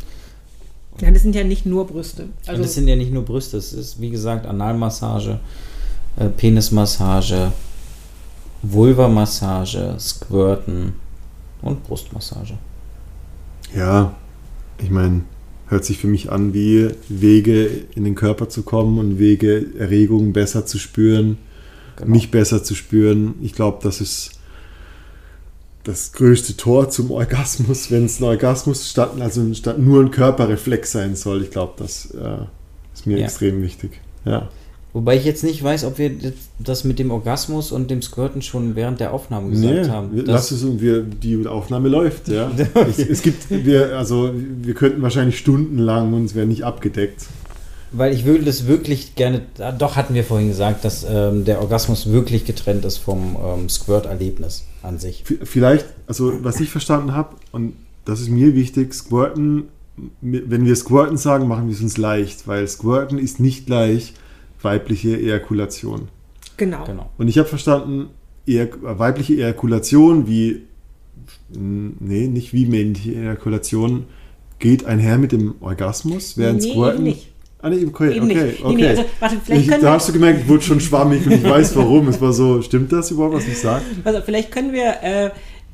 Ja, 1.00 1.10
das 1.10 1.22
sind 1.22 1.34
ja 1.34 1.44
nicht 1.44 1.66
nur 1.66 1.86
Brüste. 1.86 2.28
Also 2.46 2.62
das 2.62 2.74
sind 2.74 2.88
ja 2.88 2.96
nicht 2.96 3.12
nur 3.12 3.22
Brüste, 3.24 3.58
es 3.58 3.72
ist 3.72 4.00
wie 4.00 4.10
gesagt 4.10 4.46
Analmassage, 4.46 5.40
äh, 6.16 6.28
Penismassage, 6.28 7.52
Vulvamassage, 8.62 9.96
Squirten 9.98 10.94
und 11.62 11.84
Brustmassage. 11.84 12.54
Ja, 13.74 14.14
ich 14.82 14.90
meine, 14.90 15.22
hört 15.68 15.84
sich 15.84 15.98
für 15.98 16.06
mich 16.06 16.30
an 16.30 16.54
wie 16.54 16.90
Wege 17.08 17.66
in 17.94 18.04
den 18.04 18.14
Körper 18.14 18.48
zu 18.48 18.62
kommen 18.62 18.98
und 18.98 19.18
Wege, 19.18 19.66
Erregungen 19.78 20.32
besser 20.32 20.64
zu 20.66 20.78
spüren, 20.78 21.38
Genau. 21.96 22.10
mich 22.10 22.30
besser 22.30 22.62
zu 22.62 22.74
spüren. 22.74 23.34
Ich 23.40 23.54
glaube, 23.54 23.78
das 23.82 24.00
ist 24.02 24.35
das 25.86 26.12
größte 26.12 26.56
Tor 26.56 26.90
zum 26.90 27.10
Orgasmus, 27.10 27.90
wenn 27.90 28.04
es 28.06 28.20
ein 28.20 28.24
Orgasmus 28.24 28.90
statt, 28.90 29.12
also 29.20 29.54
statt 29.54 29.78
nur 29.78 30.02
ein 30.02 30.10
Körperreflex 30.10 30.92
sein 30.92 31.14
soll. 31.16 31.42
Ich 31.42 31.50
glaube, 31.50 31.74
das 31.78 32.06
äh, 32.14 32.44
ist 32.94 33.06
mir 33.06 33.18
Ja. 33.18 33.24
extrem 33.24 33.62
wichtig. 33.62 34.00
Ja. 34.24 34.48
Wobei 34.92 35.16
ich 35.16 35.24
jetzt 35.26 35.44
nicht 35.44 35.62
weiß, 35.62 35.84
ob 35.84 35.98
wir 35.98 36.10
das 36.58 36.84
mit 36.84 36.98
dem 36.98 37.10
Orgasmus 37.10 37.70
und 37.70 37.90
dem 37.90 38.00
Squirten 38.00 38.40
schon 38.40 38.76
während 38.76 38.98
der 38.98 39.12
Aufnahme 39.12 39.50
gesagt 39.50 39.74
Nee, 39.74 39.88
haben. 39.88 40.10
lass 40.24 40.50
es 40.50 40.64
und 40.64 40.80
wir, 40.80 41.02
die 41.02 41.46
Aufnahme 41.46 41.88
läuft, 41.88 42.28
ja. 42.28 42.50
es, 42.88 42.98
es 42.98 43.20
gibt, 43.22 43.50
wir, 43.50 43.96
also 43.98 44.30
wir 44.34 44.72
könnten 44.74 45.02
wahrscheinlich 45.02 45.38
stundenlang 45.38 46.14
und 46.14 46.24
es 46.24 46.34
wäre 46.34 46.46
nicht 46.46 46.64
abgedeckt. 46.64 47.26
Weil 47.92 48.12
ich 48.12 48.24
würde 48.24 48.44
das 48.44 48.66
wirklich 48.66 49.14
gerne, 49.14 49.42
ah, 49.58 49.72
doch 49.72 49.96
hatten 49.96 50.14
wir 50.14 50.24
vorhin 50.24 50.48
gesagt, 50.48 50.84
dass 50.84 51.06
ähm, 51.08 51.44
der 51.44 51.60
Orgasmus 51.62 52.10
wirklich 52.10 52.44
getrennt 52.44 52.84
ist 52.84 52.98
vom 52.98 53.36
ähm, 53.42 53.68
Squirt-Erlebnis 53.68 54.64
an 54.82 54.98
sich. 54.98 55.22
V- 55.24 55.44
Vielleicht, 55.44 55.86
also 56.06 56.44
was 56.44 56.60
ich 56.60 56.70
verstanden 56.70 57.12
habe, 57.14 57.36
und 57.52 57.74
das 58.04 58.20
ist 58.20 58.28
mir 58.28 58.54
wichtig, 58.54 58.92
Squirten, 58.92 59.68
wenn 60.20 60.64
wir 60.66 60.76
Squirten 60.76 61.16
sagen, 61.16 61.46
machen 61.48 61.68
wir 61.68 61.74
es 61.74 61.80
uns 61.80 61.96
leicht, 61.96 62.46
weil 62.48 62.66
Squirten 62.68 63.18
ist 63.18 63.40
nicht 63.40 63.66
gleich 63.66 64.14
weibliche 64.62 65.16
Ejakulation. 65.18 66.08
genau. 66.56 66.84
Genau. 66.84 67.08
Und 67.18 67.28
ich 67.28 67.38
habe 67.38 67.48
verstanden, 67.48 68.08
eher, 68.46 68.68
weibliche 68.82 69.34
Ejakulation 69.36 70.26
wie, 70.26 70.62
nee, 71.50 72.26
nicht 72.28 72.52
wie 72.52 72.66
männliche 72.66 73.14
Ejakulation, 73.14 74.04
geht 74.58 74.84
einher 74.86 75.18
mit 75.18 75.32
dem 75.32 75.54
Orgasmus, 75.60 76.36
während 76.36 76.62
Nee, 76.62 76.72
Squirten... 76.72 77.04
nicht. 77.04 77.32
Ah, 77.62 77.70
nee, 77.70 77.84
okay, 77.86 78.14
Eben 78.16 78.26
okay, 78.26 78.44
nicht. 78.44 78.58
Nee, 78.60 78.64
okay. 78.64 78.74
nee, 78.76 78.86
also, 78.88 79.04
warte, 79.18 79.36
vielleicht 79.44 79.62
ich, 79.62 79.70
da 79.70 79.80
wir- 79.82 79.90
hast 79.90 80.08
du 80.08 80.12
gemerkt, 80.12 80.40
ich 80.42 80.48
wurde 80.48 80.62
schon 80.62 80.80
schwammig 80.80 81.24
und 81.26 81.32
ich 81.32 81.42
weiß 81.44 81.74
warum. 81.76 82.06
Es 82.08 82.20
war 82.20 82.32
so, 82.32 82.60
stimmt 82.62 82.92
das 82.92 83.10
überhaupt, 83.10 83.34
was 83.34 83.46
ich 83.46 83.58
sage? 83.58 83.82
Also 84.04 84.20
vielleicht 84.22 84.52
können 84.52 84.72
wir 84.72 85.02
äh, 85.02 85.30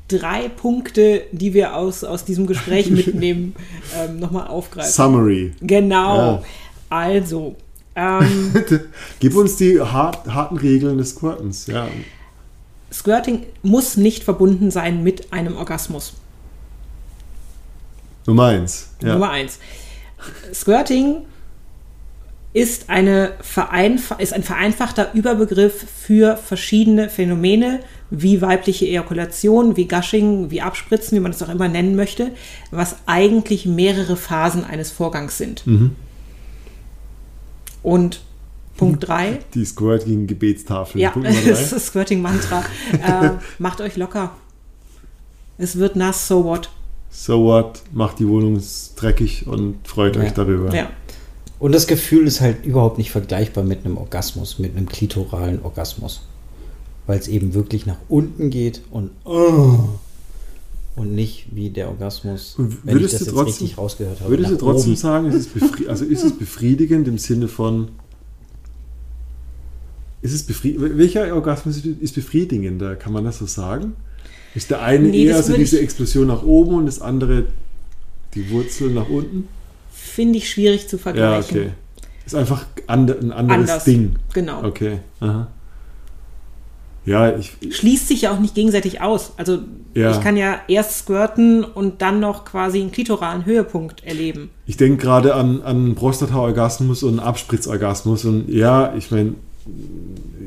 drei 0.07 0.47
Punkte, 0.49 1.23
die 1.31 1.53
wir 1.53 1.75
aus, 1.75 2.03
aus 2.03 2.23
diesem 2.25 2.47
Gespräch 2.47 2.89
mitnehmen, 2.91 3.55
ähm, 3.97 4.19
nochmal 4.19 4.47
aufgreifen. 4.47 4.91
Summary. 4.91 5.53
Genau. 5.61 6.15
Ja. 6.17 6.43
Also, 6.89 7.55
ähm, 7.95 8.53
Gib 9.19 9.35
uns 9.35 9.57
die 9.57 9.79
hart, 9.79 10.25
harten 10.27 10.57
Regeln 10.57 10.97
des 10.97 11.11
Squirtens. 11.11 11.67
Ja. 11.67 11.87
Squirting 12.91 13.43
muss 13.61 13.97
nicht 13.97 14.23
verbunden 14.23 14.71
sein 14.71 15.03
mit 15.03 15.33
einem 15.33 15.57
Orgasmus. 15.57 16.13
Nummer 18.25 18.45
eins. 18.47 18.89
Ja. 19.01 19.13
Nummer 19.13 19.31
eins. 19.31 19.59
Squirting 20.53 21.25
ist, 22.53 22.89
eine 22.89 23.33
vereinf 23.41 24.13
ist 24.19 24.31
ein 24.33 24.43
vereinfachter 24.43 25.11
Überbegriff 25.13 25.85
für 26.01 26.37
verschiedene 26.37 27.09
Phänomene 27.09 27.79
wie 28.11 28.41
weibliche 28.41 28.85
Ejakulation, 28.85 29.75
wie 29.75 29.87
Gushing, 29.87 30.51
wie 30.51 30.61
Abspritzen, 30.61 31.15
wie 31.15 31.19
man 31.19 31.31
es 31.31 31.41
auch 31.41 31.49
immer 31.49 31.67
nennen 31.67 31.95
möchte, 31.95 32.31
was 32.69 32.97
eigentlich 33.07 33.65
mehrere 33.65 34.15
Phasen 34.15 34.63
eines 34.65 34.91
Vorgangs 34.91 35.37
sind. 35.39 35.65
Mhm. 35.65 35.95
Und 37.81 38.21
Punkt 38.77 39.07
3, 39.07 39.39
Die 39.53 39.65
Squirt 39.65 40.05
gegen 40.05 40.27
Gebetstafel. 40.27 41.01
ja, 41.01 41.13
das 41.21 41.35
ist 41.61 41.73
das 41.73 41.87
Squirting-Mantra. 41.87 42.63
äh, 42.93 43.29
macht 43.59 43.81
euch 43.81 43.97
locker. 43.97 44.31
Es 45.57 45.77
wird 45.77 45.95
nass, 45.95 46.27
so 46.27 46.43
what? 46.43 46.69
So 47.11 47.43
what? 47.45 47.81
Macht 47.91 48.19
die 48.19 48.27
Wohnung 48.27 48.61
dreckig 48.95 49.45
und 49.47 49.87
freut 49.87 50.15
Ja. 50.15 50.23
euch 50.23 50.33
darüber. 50.33 50.73
Ja. 50.73 50.89
Und 51.63 51.71
das 51.71 51.87
Gefühl 51.87 52.27
ist 52.27 52.41
halt 52.41 52.65
überhaupt 52.65 52.97
nicht 52.97 53.09
vergleichbar 53.09 53.63
mit 53.63 53.85
einem 53.85 53.95
Orgasmus, 53.95 54.59
mit 54.59 54.75
einem 54.75 54.89
klitoralen 54.89 55.61
Orgasmus. 55.63 56.19
Weil 57.07 57.17
es 57.17 57.29
eben 57.29 57.53
wirklich 57.53 57.85
nach 57.85 57.99
unten 58.09 58.49
geht 58.49 58.81
und 58.91 59.11
oh, 59.23 59.79
und 60.97 61.15
nicht 61.15 61.45
wie 61.55 61.69
der 61.69 61.87
Orgasmus, 61.87 62.55
wenn 62.57 62.67
ich 62.67 62.93
würdest 62.95 63.13
das 63.13 63.19
du 63.21 63.25
jetzt 63.27 63.33
trotzdem- 63.33 63.45
richtig 63.45 63.77
rausgehört 63.77 64.19
habe. 64.19 64.29
Würdest 64.31 64.51
du 64.51 64.55
trotzdem 64.57 64.91
oben. 64.91 64.99
sagen, 64.99 65.31
ist 65.31 65.55
es, 65.55 65.87
also 65.87 66.03
ist 66.03 66.25
es 66.25 66.37
befriedigend 66.37 67.07
im 67.07 67.17
Sinne 67.17 67.47
von. 67.47 67.87
Ist 70.21 70.33
es 70.33 70.63
welcher 70.63 71.33
Orgasmus 71.33 71.77
ist 71.85 72.13
befriedigender? 72.13 72.97
Kann 72.97 73.13
man 73.13 73.23
das 73.23 73.37
so 73.37 73.45
sagen? 73.45 73.93
Ist 74.53 74.69
der 74.69 74.81
eine 74.81 75.07
Nee, 75.07 75.27
eher 75.27 75.41
so 75.41 75.55
diese 75.55 75.79
Explosion 75.79 76.27
nach 76.27 76.43
oben 76.43 76.75
und 76.75 76.87
das 76.87 76.99
andere 76.99 77.45
die 78.35 78.49
Wurzel 78.49 78.89
nach 78.89 79.07
unten? 79.07 79.47
Finde 80.03 80.37
ich 80.37 80.49
schwierig 80.49 80.87
zu 80.87 80.97
Ja, 80.97 81.01
vergleichen. 81.01 81.57
okay. 81.57 81.69
Ist 82.25 82.35
einfach 82.35 82.65
ande 82.87 83.17
ein 83.19 83.31
anderes 83.31 83.59
Anders. 83.61 83.83
Ding. 83.85 84.15
Genau. 84.33 84.63
Okay. 84.63 84.99
Aha. 85.19 85.47
Ja, 87.05 87.35
ich, 87.35 87.51
schließt 87.69 88.07
sich 88.07 88.21
ja 88.21 88.31
auch 88.33 88.39
nicht 88.39 88.55
gegenseitig 88.55 89.01
aus. 89.01 89.33
Also 89.35 89.59
Ja. 89.93 90.11
ich 90.11 90.21
kann 90.21 90.37
ja 90.37 90.59
erst 90.69 90.99
squirten 90.99 91.65
und 91.65 92.01
dann 92.01 92.21
noch 92.21 92.45
quasi 92.45 92.79
einen 92.79 92.91
klitoralen 92.93 93.45
Höhepunkt 93.45 94.03
erleben. 94.05 94.51
Ich 94.65 94.77
denke 94.77 95.03
gerade 95.03 95.35
an, 95.35 95.61
an 95.63 95.95
Prostata-Orgasmus 95.95 97.03
und 97.03 97.19
Abspritzorgasmus 97.19 98.23
und 98.23 98.47
ja, 98.49 98.93
ich 98.95 99.11
meine, 99.11 99.33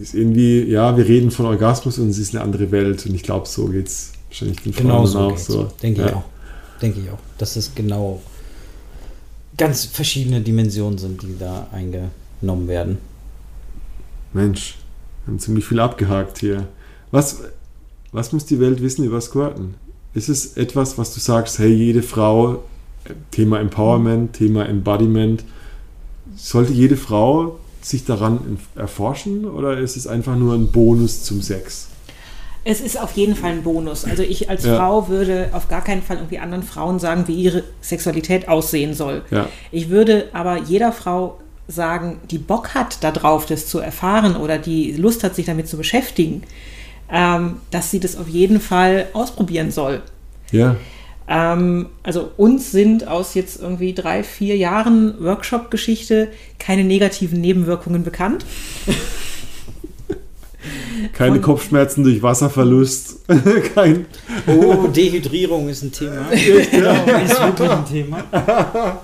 ist 0.00 0.14
irgendwie, 0.14 0.62
ja, 0.64 0.96
wir 0.96 1.06
reden 1.06 1.30
von 1.30 1.44
Orgasmus 1.46 1.98
und 1.98 2.08
es 2.08 2.18
ist 2.18 2.34
eine 2.34 2.42
andere 2.42 2.70
Welt 2.70 3.04
und 3.04 3.14
ich 3.14 3.22
glaube, 3.22 3.46
so 3.46 3.66
geht 3.66 3.88
es 3.88 4.12
wahrscheinlich 4.28 4.62
den 4.62 4.72
Genau 4.72 4.94
Frauen 4.98 5.06
so 5.06 5.18
auch 5.18 5.28
geht's. 5.30 5.46
so. 5.46 5.68
Denke 5.82 6.00
ja. 6.02 6.06
ich 6.08 6.14
auch. 6.14 6.24
denke 6.80 7.00
ich 7.00 7.10
auch. 7.10 7.18
Dass 7.36 7.56
es 7.56 7.74
genau 7.74 8.22
ganz 9.56 9.84
verschiedene 9.84 10.40
Dimensionen 10.40 10.98
sind, 10.98 11.22
die 11.22 11.36
da 11.38 11.68
eingenommen 11.72 12.68
werden. 12.68 12.98
Mensch, 14.32 14.76
wir 15.24 15.32
haben 15.32 15.38
ziemlich 15.38 15.64
viel 15.64 15.80
abgehakt 15.80 16.38
hier. 16.38 16.68
Was, 17.10 17.42
was 18.12 18.32
muss 18.32 18.44
die 18.44 18.60
Welt 18.60 18.82
wissen 18.82 19.04
über 19.04 19.20
Squirten? 19.20 19.74
Ist 20.14 20.28
es 20.28 20.56
etwas, 20.56 20.98
was 20.98 21.14
du 21.14 21.20
sagst, 21.20 21.58
hey, 21.58 21.72
jede 21.72 22.02
Frau, 22.02 22.64
Thema 23.30 23.60
Empowerment, 23.60 24.34
Thema 24.34 24.66
Embodiment, 24.66 25.44
sollte 26.34 26.72
jede 26.72 26.96
Frau 26.96 27.58
sich 27.80 28.04
daran 28.04 28.58
erforschen 28.74 29.44
oder 29.44 29.78
ist 29.78 29.96
es 29.96 30.06
einfach 30.06 30.36
nur 30.36 30.54
ein 30.54 30.72
Bonus 30.72 31.22
zum 31.22 31.40
Sex? 31.40 31.88
Es 32.68 32.80
ist 32.80 33.00
auf 33.00 33.12
jeden 33.12 33.36
Fall 33.36 33.52
ein 33.52 33.62
Bonus. 33.62 34.04
Also 34.04 34.24
ich 34.24 34.50
als 34.50 34.64
Ja. 34.64 34.76
Frau 34.76 35.06
würde 35.06 35.50
auf 35.52 35.68
gar 35.68 35.84
keinen 35.84 36.02
Fall 36.02 36.16
irgendwie 36.16 36.40
anderen 36.40 36.64
Frauen 36.64 36.98
sagen, 36.98 37.28
wie 37.28 37.34
ihre 37.34 37.62
Sexualität 37.80 38.48
aussehen 38.48 38.92
soll. 38.92 39.22
Ja. 39.30 39.48
Ich 39.70 39.88
würde 39.88 40.28
aber 40.32 40.56
jeder 40.58 40.90
Frau 40.90 41.38
sagen, 41.68 42.18
die 42.28 42.38
Bock 42.38 42.74
hat 42.74 43.04
darauf, 43.04 43.46
das 43.46 43.68
zu 43.68 43.78
erfahren 43.78 44.34
oder 44.34 44.58
die 44.58 44.90
Lust 44.92 45.22
hat, 45.22 45.36
sich 45.36 45.46
damit 45.46 45.68
zu 45.68 45.76
beschäftigen, 45.76 46.42
ähm, 47.08 47.58
dass 47.70 47.92
sie 47.92 48.00
das 48.00 48.16
auf 48.16 48.26
jeden 48.26 48.60
Fall 48.60 49.06
ausprobieren 49.12 49.70
soll. 49.70 50.02
Ja, 50.50 50.74
Ähm, 51.28 51.86
also 52.04 52.30
uns 52.36 52.70
sind 52.70 53.06
aus 53.08 53.34
jetzt 53.34 53.60
irgendwie 53.60 53.92
drei, 53.94 54.22
vier 54.22 54.56
Jahren 54.56 55.14
Workshop-Geschichte 55.20 56.28
keine 56.58 56.84
negativen 56.84 57.40
Nebenwirkungen 57.40 58.02
bekannt. 58.04 58.44
keine 61.12 61.36
Von- 61.36 61.42
Kopfschmerzen 61.42 62.04
durch 62.04 62.22
Wasserverlust, 62.22 63.20
kein, 63.74 64.06
Oh, 64.46 64.86
Dehydrierung 64.88 65.68
ist 65.68 65.82
ein 65.82 65.92
Thema. 65.92 66.26
genau, 66.70 66.94
ist 67.24 67.40
wirklich 67.40 67.70
ein 67.70 67.86
Thema. 67.86 68.24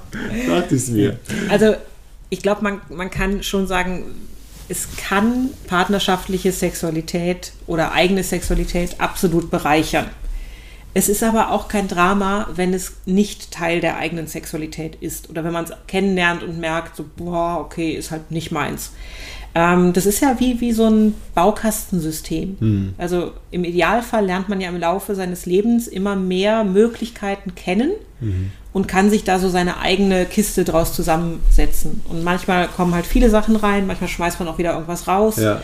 dachte 0.49 0.75
ich 0.75 0.89
mir. 0.89 1.19
Also 1.49 1.75
ich 2.31 2.43
glaube, 2.43 2.63
man, 2.63 2.81
man 2.89 3.11
kann 3.11 3.43
schon 3.43 3.67
sagen, 3.67 4.05
es 4.69 4.89
kann 4.97 5.51
partnerschaftliche 5.67 6.53
Sexualität 6.53 7.53
oder 7.67 7.93
eigene 7.93 8.23
Sexualität 8.23 9.01
absolut 9.01 9.51
bereichern. 9.51 10.07
Es 10.95 11.09
ist 11.09 11.23
aber 11.23 11.51
auch 11.51 11.69
kein 11.69 11.89
Drama, 11.89 12.49
wenn 12.55 12.75
es 12.75 12.93
nicht 13.07 13.51
Teil 13.51 13.81
der 13.81 13.97
eigenen 13.97 14.27
Sexualität 14.27 14.97
ist 15.01 15.31
oder 15.31 15.43
wenn 15.43 15.53
man 15.53 15.65
es 15.65 15.73
kennenlernt 15.87 16.43
und 16.43 16.59
merkt, 16.61 16.97
so, 16.97 17.05
boah, 17.17 17.59
okay, 17.61 17.93
ist 17.93 18.11
halt 18.11 18.31
nicht 18.31 18.53
meins. 18.53 18.93
Ähm, 19.55 19.93
das 19.93 20.07
ist 20.07 20.21
ja 20.21 20.37
wie, 20.39 20.61
wie 20.61 20.73
so 20.73 20.87
ein 20.87 21.15
Baukastensystem. 21.35 22.95
Also 22.99 23.33
im 23.51 23.65
Idealfall 23.65 24.25
lernt 24.25 24.49
man 24.49 24.61
ja 24.61 24.69
im 24.69 24.79
Laufe 24.79 25.15
seines 25.15 25.47
Lebens 25.47 25.89
immer 25.89 26.17
mehr 26.17 26.65
Möglichkeiten 26.65 27.55
kennen 27.55 27.91
und 28.73 28.89
kann 28.89 29.11
sich 29.11 29.25
da 29.25 29.39
so 29.39 29.49
seine 29.49 29.79
eigene 29.81 30.25
Kiste 30.25 30.65
draus 30.65 30.95
zusammensetzen. 30.95 32.01
Und 32.09 32.23
manchmal 32.25 32.69
kommen 32.69 32.95
halt 32.95 33.05
viele 33.05 33.29
Sachen 33.31 33.57
rein, 33.57 33.87
manchmal 33.87 34.09
schmeißt 34.09 34.39
man 34.39 34.49
auch 34.49 34.59
wieder 34.59 34.73
irgendwas 34.75 35.09
raus. 35.09 35.37
Ja, 35.37 35.61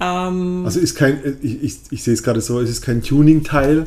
ja. 0.00 0.28
Ähm, 0.28 0.62
Also 0.64 0.78
ist 0.80 0.94
kein, 0.94 1.18
ich, 1.42 1.62
ich, 1.62 1.76
ich 1.90 2.02
sehe 2.04 2.14
es 2.14 2.22
gerade 2.22 2.40
so, 2.40 2.60
es 2.60 2.70
ist 2.70 2.82
kein 2.82 3.02
Tuning-Teil, 3.02 3.86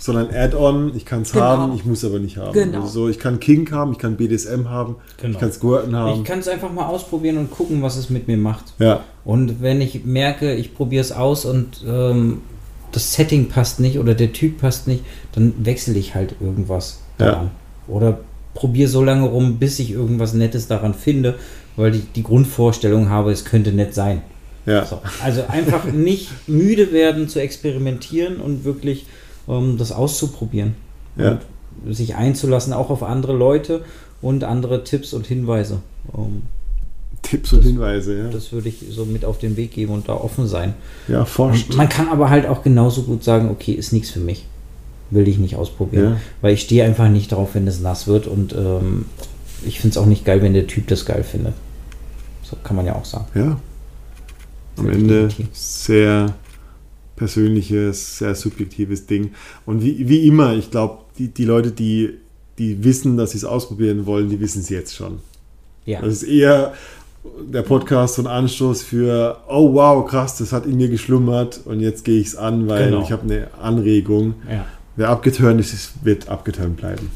sondern 0.00 0.30
Add-on. 0.34 0.92
Ich 0.96 1.04
kann 1.04 1.22
es 1.22 1.32
Genau. 1.32 1.44
haben, 1.44 1.74
ich 1.76 1.84
muss 1.84 2.04
aber 2.04 2.18
nicht 2.18 2.36
haben. 2.38 2.52
Genau. 2.52 2.80
Also 2.82 2.88
so, 3.04 3.08
ich 3.08 3.18
kann 3.18 3.38
Kink 3.38 3.70
haben, 3.70 3.92
ich 3.92 3.98
kann 3.98 4.16
BDSM 4.16 4.68
haben, 4.68 4.96
Genau. 5.18 5.34
ich 5.34 5.38
kann 5.38 5.52
Squirten 5.52 5.94
haben. 5.94 6.20
Ich 6.20 6.24
kann 6.26 6.38
es 6.40 6.48
einfach 6.48 6.72
mal 6.72 6.86
ausprobieren 6.86 7.36
und 7.38 7.50
gucken, 7.50 7.82
was 7.82 7.96
es 7.96 8.10
mit 8.10 8.26
mir 8.26 8.36
macht. 8.38 8.64
ja, 8.78 9.00
Und 9.24 9.60
wenn 9.62 9.80
ich 9.80 10.04
merke, 10.04 10.54
ich 10.54 10.74
probiere 10.74 11.02
es 11.02 11.12
aus 11.12 11.44
und 11.44 11.84
ähm, 11.86 12.38
das 12.92 13.12
Setting 13.14 13.48
passt 13.48 13.78
nicht 13.78 13.98
oder 13.98 14.14
der 14.14 14.32
Typ 14.32 14.58
passt 14.58 14.88
nicht, 14.88 15.04
dann 15.32 15.52
wechsle 15.64 15.94
ich 15.94 16.14
halt 16.14 16.34
irgendwas 16.40 17.00
Ja. 17.18 17.26
daran. 17.26 17.50
Oder 17.86 18.18
probiere 18.54 18.88
so 18.88 19.04
lange 19.04 19.26
rum, 19.28 19.58
bis 19.58 19.78
ich 19.78 19.92
irgendwas 19.92 20.32
Nettes 20.34 20.66
daran 20.66 20.94
finde, 20.94 21.36
weil 21.76 21.94
ich 21.94 22.10
die 22.16 22.22
Grundvorstellung 22.24 23.08
habe, 23.10 23.30
es 23.32 23.44
könnte 23.44 23.70
nett 23.72 23.94
sein. 23.94 24.22
ja. 24.66 24.84
So. 24.84 25.00
Also 25.22 25.42
einfach 25.48 25.84
nicht 25.84 26.30
müde 26.48 26.92
werden 26.92 27.28
zu 27.28 27.40
experimentieren 27.40 28.38
und 28.40 28.64
wirklich 28.64 29.06
ähm, 29.50 29.76
das 29.76 29.92
auszuprobieren. 29.92 30.74
Ja. 31.16 31.40
Und 31.84 31.94
sich 31.94 32.14
einzulassen, 32.14 32.72
auch 32.72 32.90
auf 32.90 33.02
andere 33.02 33.32
Leute 33.32 33.82
und 34.22 34.44
andere 34.44 34.84
Tipps 34.84 35.12
und 35.12 35.26
Hinweise. 35.26 35.80
Ähm, 36.16 36.42
Tipps 37.22 37.52
und 37.52 37.62
Hinweise, 37.62 38.18
ja. 38.18 38.28
das 38.28 38.52
würde 38.52 38.68
ich 38.68 38.84
so 38.90 39.04
mit 39.04 39.24
auf 39.24 39.38
den 39.38 39.56
Weg 39.56 39.72
geben 39.72 39.92
und 39.92 40.08
da 40.08 40.14
offen 40.14 40.46
sein. 40.46 40.74
ja, 41.06 41.24
forscht. 41.24 41.74
Man 41.74 41.88
kann 41.88 42.08
aber 42.08 42.30
halt 42.30 42.46
auch 42.46 42.62
genauso 42.62 43.02
gut 43.02 43.24
sagen, 43.24 43.50
okay, 43.50 43.72
ist 43.72 43.92
nichts 43.92 44.10
für 44.10 44.20
mich. 44.20 44.46
Will 45.10 45.28
ich 45.28 45.38
nicht 45.38 45.56
ausprobieren. 45.56 46.04
Ja. 46.04 46.20
Weil 46.40 46.54
ich 46.54 46.62
stehe 46.62 46.84
einfach 46.84 47.08
nicht 47.08 47.32
drauf, 47.32 47.50
wenn 47.54 47.66
es 47.66 47.80
nass 47.80 48.06
wird 48.06 48.26
und 48.26 48.54
ähm, 48.54 49.06
ich 49.66 49.80
finde 49.80 49.94
es 49.94 49.98
auch 49.98 50.06
nicht 50.06 50.24
geil, 50.24 50.40
wenn 50.40 50.54
der 50.54 50.66
Typ 50.66 50.86
das 50.86 51.04
geil 51.04 51.22
findet. 51.22 51.54
So 52.42 52.56
kann 52.62 52.76
man 52.76 52.86
ja 52.86 52.94
auch 52.94 53.04
sagen. 53.04 53.26
Ja. 53.34 53.60
Am 54.76 54.88
Ende 54.88 55.28
sehr 55.52 56.34
persönliches, 57.20 58.16
sehr 58.18 58.34
subjektives 58.34 59.04
Ding. 59.04 59.32
Und 59.66 59.84
wie, 59.84 60.08
wie 60.08 60.26
immer, 60.26 60.54
ich 60.54 60.70
glaube, 60.70 61.00
die, 61.18 61.28
die 61.28 61.44
Leute, 61.44 61.70
die, 61.70 62.14
die 62.56 62.82
wissen, 62.82 63.18
dass 63.18 63.32
sie 63.32 63.36
es 63.36 63.44
ausprobieren 63.44 64.06
wollen, 64.06 64.30
die 64.30 64.40
wissen 64.40 64.62
es 64.62 64.70
jetzt 64.70 64.96
schon. 64.96 65.18
Ja. 65.84 66.00
Das 66.00 66.14
ist 66.14 66.22
eher 66.22 66.72
der 67.52 67.60
Podcast 67.60 68.14
so 68.14 68.22
ein 68.22 68.26
Anstoß 68.26 68.82
für, 68.82 69.36
oh 69.48 69.74
wow, 69.74 70.08
krass, 70.08 70.38
das 70.38 70.54
hat 70.54 70.64
in 70.64 70.78
mir 70.78 70.88
geschlummert 70.88 71.60
und 71.66 71.80
jetzt 71.80 72.06
gehe 72.06 72.18
ich 72.18 72.28
es 72.28 72.36
an, 72.36 72.66
weil 72.68 72.86
Genau. 72.88 73.02
ich 73.02 73.12
habe 73.12 73.22
eine 73.24 73.48
Anregung. 73.60 74.34
ja. 74.50 74.64
Wer 74.96 75.08
abgeturnt 75.10 75.60
ist, 75.60 75.72
ist, 75.72 75.92
wird 76.04 76.28
abgeturnt 76.28 76.76
bleiben. 76.78 77.10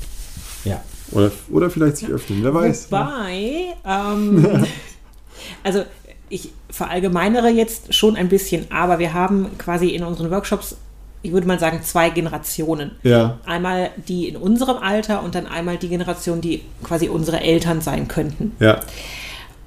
Ja. 0.65 0.83
Oder, 1.13 1.31
oder 1.51 1.69
vielleicht 1.71 1.97
sich 1.99 2.09
öffnen, 2.09 2.43
wer 2.43 2.55
weiß. 2.55 2.87
Wobei, 2.91 3.75
ähm, 3.85 4.65
also 5.65 5.83
ich 6.29 6.51
verallgemeinere 6.71 7.49
jetzt 7.49 7.95
schon 7.95 8.17
ein 8.17 8.29
bisschen, 8.29 8.71
aber 8.71 8.99
wir 8.99 9.13
haben 9.13 9.57
quasi 9.59 9.89
in 9.89 10.03
unseren 10.05 10.31
Workshops, 10.31 10.77
ich 11.23 11.33
würde 11.33 11.47
mal 11.47 11.59
sagen, 11.59 11.81
zwei 11.83 12.11
Generationen. 12.11 12.93
Ja, 13.03 13.39
Einmal 13.47 13.91
die 14.09 14.29
in 14.29 14.37
unserem 14.37 14.79
Alter 14.79 15.23
und 15.23 15.35
dann 15.35 15.47
einmal 15.47 15.77
die 15.77 15.89
Generation, 15.89 16.41
die 16.41 16.63
quasi 16.83 17.09
unsere 17.09 17.41
Eltern 17.41 17.81
sein 17.81 18.09
könnten. 18.09 18.53
ja, 18.61 18.81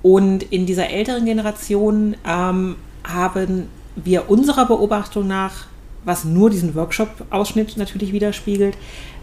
Und 0.02 0.44
in 0.44 0.66
dieser 0.66 0.90
älteren 0.90 1.26
Generation 1.26 2.16
ähm, 2.28 2.76
haben 3.04 3.68
wir 3.96 4.30
unserer 4.30 4.66
Beobachtung 4.66 5.28
nach, 5.28 5.66
was 6.06 6.24
nur 6.24 6.50
diesen 6.50 6.76
Workshop-Ausschnitt 6.76 7.78
natürlich 7.78 8.14
widerspiegelt, 8.14 8.78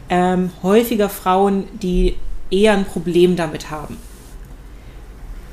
ähm, 0.09 0.51
häufiger 0.62 1.09
Frauen, 1.09 1.64
die 1.81 2.16
eher 2.51 2.73
ein 2.73 2.85
Problem 2.85 3.37
damit 3.37 3.70
haben. 3.70 3.97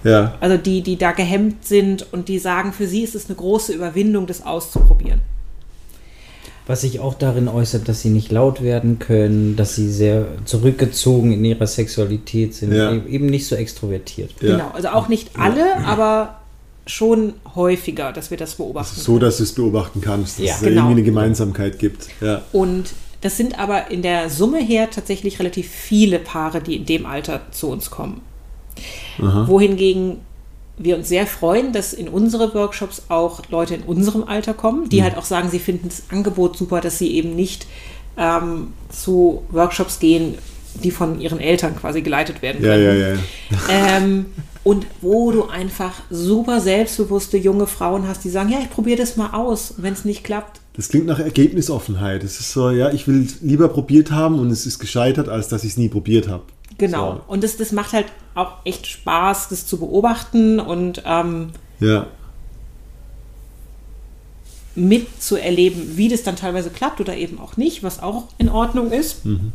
Ja, 0.04 0.36
Also 0.40 0.58
die, 0.58 0.82
die 0.82 0.98
da 0.98 1.12
gehemmt 1.12 1.66
sind 1.66 2.06
und 2.12 2.28
die 2.28 2.40
sagen, 2.40 2.74
für 2.74 2.88
sie 2.88 3.02
ist 3.04 3.16
es 3.16 3.28
eine 3.28 3.36
große 3.36 3.74
Überwindung, 3.74 4.28
das 4.28 4.46
auszuprobieren. 4.46 5.22
Was 6.68 6.82
sich 6.82 7.00
auch 7.00 7.16
darin 7.16 7.48
äußert, 7.48 7.88
dass 7.90 8.02
sie 8.02 8.10
nicht 8.10 8.32
laut 8.32 8.62
werden 8.62 9.00
können, 9.00 9.56
dass 9.56 9.76
sie 9.76 9.90
sehr 9.92 10.26
zurückgezogen 10.46 11.32
in 11.34 11.44
ihrer 11.44 11.68
Sexualität 11.68 12.54
sind, 12.54 12.72
Ja. 12.74 12.92
e- 12.94 13.02
eben 13.10 13.26
nicht 13.26 13.48
so 13.48 13.56
extrovertiert. 13.56 14.32
ja. 14.42 14.52
Genau, 14.58 14.72
also 14.74 14.90
auch 14.90 15.08
nicht 15.10 15.32
alle, 15.38 15.78
aber 15.86 16.38
schon 16.86 17.34
häufiger, 17.56 18.12
dass 18.12 18.32
wir 18.32 18.38
das 18.38 18.56
beobachten. 18.56 19.00
So, 19.00 19.20
dass 19.20 19.38
du 19.38 19.44
es 19.44 19.54
beobachten 19.54 20.02
kannst, 20.02 20.40
dass 20.40 20.46
Ja, 20.46 20.54
es 20.56 20.60
da 20.62 20.68
genau. 20.68 20.82
irgendwie 20.82 21.02
eine 21.02 21.04
Gemeinsamkeit 21.04 21.80
gibt. 21.80 22.08
Ja, 22.22 22.42
Und 22.52 22.94
das 23.22 23.38
sind 23.38 23.60
aber 23.60 23.92
in 23.92 24.02
der 24.02 24.30
Summe 24.30 24.60
her 24.60 24.90
tatsächlich 24.90 25.40
relativ 25.40 25.68
viele 25.70 26.20
Paare, 26.20 26.62
die 26.62 26.76
in 26.76 26.86
dem 26.86 27.06
Alter 27.06 27.42
zu 27.52 27.70
uns 27.70 27.90
kommen. 27.92 28.22
Wohingegen 29.18 30.18
wir 30.78 30.98
uns 30.98 31.10
sehr 31.10 31.28
freuen, 31.28 31.74
dass 31.74 31.94
in 31.94 32.08
unsere 32.08 32.54
Workshops 32.54 33.04
auch 33.10 33.42
Leute 33.50 33.76
in 33.76 33.84
unserem 33.84 34.24
Alter 34.24 34.54
kommen, 34.54 34.90
die 34.90 35.04
halt 35.04 35.18
auch 35.18 35.26
sagen, 35.26 35.50
sie 35.50 35.60
finden 35.60 35.90
das 35.90 36.04
Angebot 36.10 36.58
super, 36.58 36.82
dass 36.82 36.98
sie 36.98 37.12
eben 37.12 37.36
nicht 37.36 37.68
ähm, 38.18 38.74
zu 38.90 39.44
Workshops 39.52 40.00
gehen, 40.00 40.38
die 40.84 40.92
von 40.92 41.20
ihren 41.20 41.40
Eltern 41.40 41.76
quasi 41.76 42.02
geleitet 42.02 42.42
werden 42.42 42.62
können. 42.62 42.84
ja, 42.84 42.94
ja. 42.94 43.14
ja. 43.14 43.18
Ähm, 43.70 44.28
und 44.64 44.86
wo 45.02 45.32
du 45.32 45.48
einfach 45.48 45.94
super 46.12 46.62
selbstbewusste 46.62 47.38
junge 47.38 47.66
Frauen 47.66 48.08
hast, 48.08 48.24
die 48.24 48.30
sagen, 48.30 48.50
ja, 48.50 48.60
ich 48.60 48.70
probiere 48.70 48.98
das 48.98 49.18
mal 49.18 49.32
aus. 49.32 49.76
Wenn 49.78 49.94
es 49.94 50.06
nicht 50.06 50.24
klappt, 50.24 50.62
Das 50.74 50.90
klingt 50.90 51.08
nach 51.08 51.20
Ergebnisoffenheit. 51.20 52.24
Es 52.24 52.40
ist 52.40 52.54
so, 52.54 52.70
ja, 52.70 52.92
ich 52.92 53.08
will 53.08 53.26
es 53.26 53.42
lieber 53.42 53.70
probiert 53.70 54.12
haben 54.12 54.40
und 54.40 54.52
es 54.52 54.68
ist 54.68 54.78
gescheitert, 54.78 55.30
als 55.30 55.48
dass 55.48 55.64
ich 55.64 55.72
es 55.72 55.78
nie 55.78 55.90
probiert 55.90 56.28
habe. 56.28 56.44
Genau. 56.78 57.16
So. 57.16 57.34
Und 57.34 57.44
das, 57.44 57.58
das 57.58 57.72
macht 57.72 57.94
halt 57.94 58.06
auch 58.36 58.54
echt 58.66 58.88
Spaß, 58.88 59.50
das 59.50 59.66
zu 59.68 59.78
beobachten 59.80 60.60
und 60.60 61.04
ähm, 61.06 61.50
Ja, 61.80 62.08
mitzuerleben, 64.76 65.98
wie 65.98 66.08
das 66.08 66.24
dann 66.24 66.36
teilweise 66.36 66.70
klappt 66.70 67.02
oder 67.02 67.16
eben 67.16 67.40
auch 67.40 67.58
nicht, 67.58 67.84
was 67.84 68.02
auch 68.02 68.26
in 68.38 68.50
Ordnung 68.50 68.92
ist. 68.92 69.26
Mhm. 69.26 69.52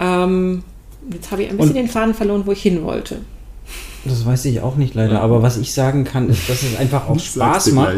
Ähm, 0.00 0.64
jetzt 1.12 1.30
habe 1.30 1.42
ich 1.44 1.50
ein 1.50 1.56
bisschen 1.56 1.70
Und- 1.70 1.76
den 1.76 1.88
Faden 1.88 2.14
verloren, 2.14 2.42
wo 2.46 2.52
ich 2.52 2.62
hin 2.62 2.82
wollte. 2.82 3.18
Das 4.06 4.24
weiß 4.24 4.46
ich 4.46 4.62
auch 4.62 4.76
nicht 4.76 4.94
leider, 4.94 5.20
aber 5.20 5.42
was 5.42 5.58
ich 5.58 5.74
sagen 5.74 6.04
kann, 6.04 6.30
ist, 6.30 6.48
dass 6.48 6.62
es 6.62 6.74
einfach 6.74 7.06
auch 7.06 7.20
Spaß 7.20 7.72
macht. 7.72 7.96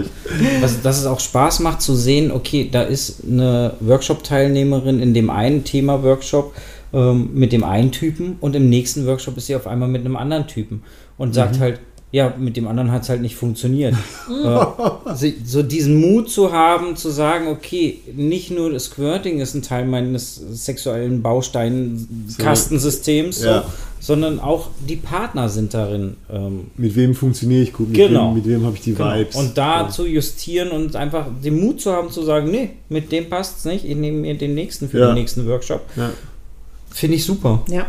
Was, 0.61 0.83
dass 0.83 0.99
es 0.99 1.07
auch 1.07 1.21
Spaß 1.21 1.61
macht 1.61 1.81
zu 1.81 1.95
sehen, 1.95 2.33
okay, 2.33 2.69
da 2.71 2.83
ist 2.83 3.23
eine 3.25 3.75
Workshop-Teilnehmerin 3.79 4.99
in 5.01 5.15
dem 5.15 5.31
einen 5.31 5.63
Thema-Workshop 5.63 6.55
ähm, 6.93 7.31
mit 7.35 7.53
dem 7.53 7.65
einen 7.65 7.93
Typen 7.93 8.37
und 8.41 8.55
im 8.57 8.69
nächsten 8.69 9.07
Workshop 9.07 9.37
ist 9.37 9.47
sie 9.47 9.57
auf 9.57 9.67
einmal 9.67 9.89
mit 9.89 10.05
einem 10.05 10.17
anderen 10.17 10.47
Typen 10.47 10.83
und 11.19 11.35
sagt 11.35 11.59
halt, 11.61 11.81
ja, 12.15 12.35
mit 12.39 12.59
dem 12.59 12.69
anderen 12.69 12.93
hat 12.93 13.05
es 13.05 13.09
halt 13.09 13.23
nicht 13.23 13.37
funktioniert. 13.37 13.95
äh, 14.45 15.33
so 15.47 15.63
diesen 15.63 15.99
Mut 15.99 16.29
zu 16.31 16.53
haben, 16.53 16.95
zu 16.95 17.09
sagen, 17.09 17.47
okay, 17.49 18.01
nicht 18.15 18.51
nur 18.51 18.71
das 18.71 18.85
Squirting 18.85 19.41
ist 19.41 19.55
ein 19.55 19.63
Teil 19.63 19.87
meines 19.87 20.35
sexuellen 20.53 21.23
Baustein-Kastensystems, 21.23 23.43
Ja. 23.43 23.63
so, 23.63 23.69
sondern 24.01 24.41
auch 24.41 24.69
die 24.87 24.97
Partner 24.97 25.49
sind 25.49 25.73
darin. 25.75 26.17
Ähm, 26.31 26.67
Mit 26.77 26.95
wem 26.97 27.15
funktioniere 27.15 27.63
ich 27.63 27.73
gut? 27.73 27.89
Mit 27.89 27.97
Genau. 27.97 28.29
wem, 28.29 28.35
mit 28.35 28.47
wem 28.47 28.65
habe 28.67 28.77
ich 28.77 28.83
die 28.83 28.93
Genau. 28.95 29.15
Vibes? 29.15 29.35
Und 29.37 29.57
da 29.57 29.83
Ja. 29.85 29.89
zu 29.89 30.07
justieren 30.07 30.71
und 30.71 30.95
einfach 30.97 31.27
den 31.43 31.59
Mut 31.61 31.81
zu 31.81 31.93
haben, 31.93 32.11
zu 32.11 32.23
sagen, 32.25 32.51
nee, 32.51 32.71
mit 32.89 33.11
dem 33.13 33.31
passt 33.31 33.59
es 33.61 33.65
nicht, 33.65 33.85
ich 33.87 33.97
nehme 33.97 34.19
mir 34.19 34.35
den 34.37 34.55
nächsten 34.55 34.89
für 34.89 34.99
Ja. 34.99 35.07
den 35.07 35.15
nächsten 35.15 35.47
Workshop. 35.47 35.81
Finde 36.93 37.17
ich 37.17 37.25
super. 37.25 37.65
Ja. 37.69 37.87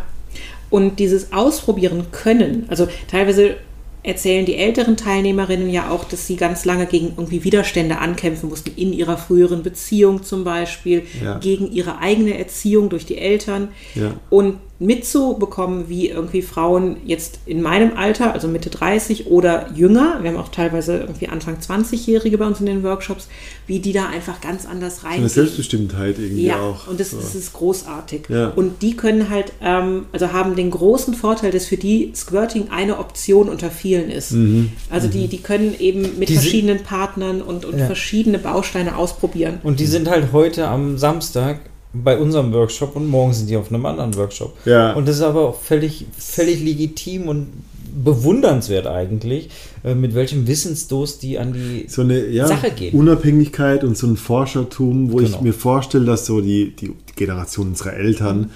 Und 0.70 1.00
dieses 1.00 1.34
Ausprobieren 1.34 2.08
können, 2.12 2.66
also 2.68 2.88
teilweise 3.10 3.58
erzählen 4.02 4.46
die 4.46 4.56
älteren 4.56 4.98
Teilnehmerinnen 4.98 5.70
ja 5.70 5.90
auch, 5.90 6.04
dass 6.04 6.28
sie 6.28 6.36
ganz 6.36 6.66
lange 6.66 6.88
gegen 6.88 7.14
irgendwie 7.16 7.44
Widerstände 7.44 8.00
ankämpfen 8.00 8.50
mussten, 8.50 8.72
in 8.76 8.92
ihrer 8.92 9.18
früheren 9.18 9.64
Beziehung 9.64 10.24
zum 10.24 10.44
Beispiel, 10.44 11.04
Ja. 11.24 11.38
gegen 11.38 11.72
ihre 11.72 12.00
eigene 12.00 12.38
Erziehung 12.38 12.90
durch 12.90 13.06
die 13.06 13.18
Eltern. 13.18 13.70
Ja. 13.96 14.16
Und 14.30 14.58
mitzubekommen, 14.84 15.90
wie 15.90 16.10
irgendwie 16.10 16.42
Frauen 16.42 16.98
jetzt 17.06 17.40
in 17.46 17.62
meinem 17.62 17.96
Alter, 17.98 18.34
also 18.34 18.48
Mitte 18.48 18.70
30 18.70 19.28
oder 19.28 19.72
jünger, 19.74 20.20
wir 20.22 20.32
haben 20.32 20.38
auch 20.38 20.50
teilweise 20.50 20.98
irgendwie 20.98 21.28
Anfang 21.28 21.58
20-Jährige 21.58 22.38
bei 22.38 22.46
uns 22.46 22.60
in 22.60 22.66
den 22.66 22.84
Workshops, 22.84 23.28
wie 23.68 23.80
die 23.80 23.94
da 23.94 24.08
einfach 24.08 24.42
ganz 24.42 24.66
anders 24.66 25.02
So 25.02 25.08
eine. 25.08 25.30
Selbstbestimmtheit 25.30 26.18
irgendwie 26.20 26.46
Ja, 26.46 26.60
auch. 26.62 26.88
und 26.88 27.00
das, 27.00 27.12
so. 27.12 27.18
das 27.18 27.36
ist 27.36 27.54
großartig. 27.54 28.24
Ja. 28.30 28.50
Und 28.50 28.82
die 28.82 28.96
können 28.96 29.30
halt, 29.30 29.54
ähm, 29.62 30.06
also 30.12 30.32
haben 30.32 30.56
den 30.56 30.72
großen 30.72 31.14
Vorteil, 31.14 31.52
dass 31.52 31.66
für 31.66 31.78
die 31.78 32.12
Squirting 32.16 32.70
eine 32.72 33.00
Option 33.00 33.50
unter 33.50 33.70
vielen 33.72 34.10
ist. 34.10 34.32
Mhm. 34.32 34.72
Also 34.90 35.08
die, 35.08 35.28
die 35.28 35.40
können 35.42 35.76
eben 35.80 36.18
mit 36.20 36.30
Die 36.30 36.34
verschiedenen 36.36 36.80
Partnern 36.84 37.42
und, 37.42 37.66
und 37.66 37.78
Ja. 37.78 37.86
verschiedene 37.86 38.40
Bausteine 38.40 38.98
ausprobieren. 38.98 39.60
Und 39.64 39.80
die 39.80 39.86
sind 39.86 40.10
halt 40.10 40.32
heute 40.32 40.68
am 40.68 40.98
Samstag 40.98 41.60
bei 41.94 42.18
unserem 42.18 42.52
Workshop 42.54 42.96
und 42.96 43.08
morgen 43.08 43.34
sind 43.34 43.50
die 43.50 43.58
auf 43.58 43.72
einem 43.72 43.86
anderen 43.86 44.16
Workshop. 44.16 44.56
Ja. 44.66 44.94
Und 44.94 45.08
das 45.08 45.18
ist 45.18 45.22
aber 45.22 45.50
auch 45.50 45.62
völlig, 45.62 46.06
völlig 46.18 46.62
legitim 46.62 47.28
und 47.28 47.48
bewundernswert 47.96 48.88
eigentlich, 48.88 49.50
äh, 49.84 49.94
mit 49.94 50.16
welchem 50.16 50.48
Wissensdurst 50.48 51.22
die 51.22 51.38
an 51.38 51.54
die 51.54 51.86
so 51.88 52.02
eine 52.02 52.26
ja, 52.28 52.48
Sache 52.48 52.72
gehen. 52.72 52.98
Unabhängigkeit 52.98 53.84
und 53.84 53.96
so 53.96 54.08
ein 54.08 54.18
Forschertum, 54.18 55.12
wo 55.12 55.20
ich 55.20 55.32
Genau. 55.34 55.44
mir 55.44 55.54
vorstelle, 55.54 56.06
dass 56.06 56.26
so 56.26 56.42
die, 56.42 56.76
die, 56.76 56.88
die 56.88 57.14
Generation 57.16 57.68
unserer 57.68 57.94
Eltern 57.94 58.50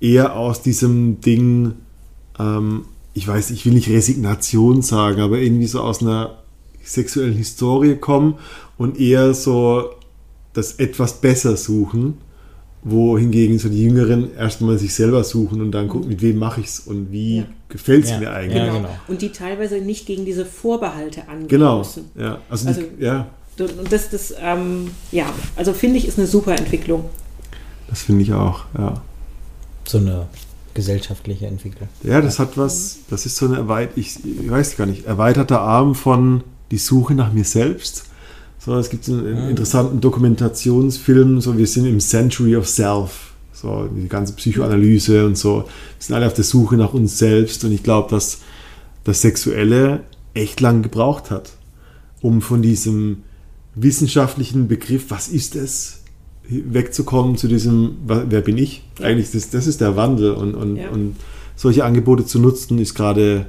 eher 0.00 0.36
aus 0.36 0.60
diesem 0.60 1.22
Ding, 1.22 1.72
ähm, 2.38 2.84
ich 3.14 3.26
weiß, 3.26 3.50
ich 3.50 3.64
will 3.64 3.72
nicht 3.72 3.88
Resignation 3.88 4.82
sagen, 4.82 5.22
aber 5.22 5.38
irgendwie 5.38 5.66
so 5.66 5.80
aus 5.80 6.02
einer 6.02 6.36
sexuellen 6.84 7.34
Historie 7.34 7.96
kommen 7.96 8.34
und 8.76 9.00
eher 9.00 9.32
so 9.32 9.90
das 10.52 10.74
etwas 10.74 11.14
besser 11.22 11.56
suchen, 11.56 12.18
wohingegen 12.82 13.58
so 13.58 13.68
die 13.68 13.82
Jüngeren 13.82 14.34
erstmal 14.36 14.78
sich 14.78 14.94
selber 14.94 15.24
suchen 15.24 15.60
und 15.60 15.72
dann 15.72 15.88
gucken, 15.88 16.08
mit 16.08 16.22
wem 16.22 16.38
mache 16.38 16.60
ich 16.60 16.66
es 16.68 16.80
und 16.80 17.10
wie 17.10 17.38
Ja. 17.38 17.44
gefällt 17.68 18.04
es 18.04 18.10
Ja. 18.10 18.18
mir 18.20 18.30
eigentlich. 18.32 18.56
Ja, 18.62 18.72
genau. 18.72 18.88
Und 19.08 19.22
die 19.22 19.30
teilweise 19.30 19.76
nicht 19.80 20.06
gegen 20.06 20.24
diese 20.24 20.46
Vorbehalte 20.46 21.26
angehen 21.28 21.48
Genau, 21.48 21.78
müssen. 21.78 22.04
ja. 22.16 22.38
Also, 22.48 22.68
Also- 22.68 22.82
die, 22.82 23.02
ja, 23.04 23.26
Und 23.58 23.90
das, 23.90 24.10
das 24.10 24.34
ähm, 24.40 24.90
ja, 25.12 25.26
also 25.56 25.72
finde 25.72 25.96
ich, 25.96 26.06
ist 26.06 26.18
eine 26.18 26.26
super 26.26 26.54
Entwicklung. 26.56 27.06
das 27.88 28.02
finde 28.02 28.22
ich 28.22 28.32
auch, 28.32 28.64
ja. 28.76 29.00
so 29.88 29.98
eine 29.98 30.26
gesellschaftliche 30.74 31.46
Entwicklung. 31.46 31.88
Ja, 32.02 32.20
das 32.20 32.38
hat 32.38 32.58
was, 32.58 32.98
das 33.08 33.24
ist 33.24 33.36
so 33.36 33.46
eine 33.46 33.56
erweit 33.56 33.90
ich, 33.96 34.18
ich 34.24 34.50
weiß 34.50 34.76
gar 34.76 34.84
nicht, 34.86 35.06
erweiterter 35.06 35.60
Arm 35.60 35.94
von 35.94 36.42
die 36.70 36.76
Suche 36.78 37.14
nach 37.14 37.32
mir 37.32 37.44
selbst. 37.44 38.04
So, 38.66 38.74
es 38.74 38.90
gibt 38.90 39.08
einen, 39.08 39.24
einen 39.24 39.50
interessanten 39.50 40.00
Dokumentationsfilm, 40.00 41.40
so 41.40 41.56
wir 41.56 41.68
sind 41.68 41.86
im 41.86 42.00
Century 42.00 42.56
of 42.56 42.68
Self. 42.68 43.32
So, 43.52 43.88
die 43.88 44.08
ganze 44.08 44.32
Psychoanalyse 44.32 45.24
und 45.24 45.38
so. 45.38 45.58
Wir 45.58 45.64
sind 46.00 46.16
alle 46.16 46.26
auf 46.26 46.34
der 46.34 46.42
Suche 46.42 46.76
nach 46.76 46.92
uns 46.92 47.16
selbst 47.16 47.62
und 47.64 47.70
ich 47.70 47.84
glaube, 47.84 48.10
dass 48.10 48.40
das 49.04 49.22
Sexuelle 49.22 50.00
echt 50.34 50.60
lang 50.60 50.82
gebraucht 50.82 51.30
hat, 51.30 51.52
um 52.20 52.42
von 52.42 52.60
diesem 52.60 53.22
wissenschaftlichen 53.76 54.66
Begriff, 54.66 55.06
was 55.10 55.28
ist 55.28 55.54
es, 55.54 56.00
wegzukommen 56.48 57.36
zu 57.36 57.46
diesem, 57.46 57.98
wer 58.04 58.40
bin 58.40 58.58
ich? 58.58 58.82
Eigentlich, 59.00 59.30
das, 59.30 59.48
das 59.48 59.68
ist 59.68 59.80
der 59.80 59.94
Wandel 59.94 60.32
und, 60.32 60.56
und, 60.56 60.76
Ja. 60.76 60.90
und 60.90 61.14
solche 61.54 61.84
Angebote 61.84 62.26
zu 62.26 62.40
nutzen, 62.40 62.78
ist 62.80 62.94
gerade 62.94 63.46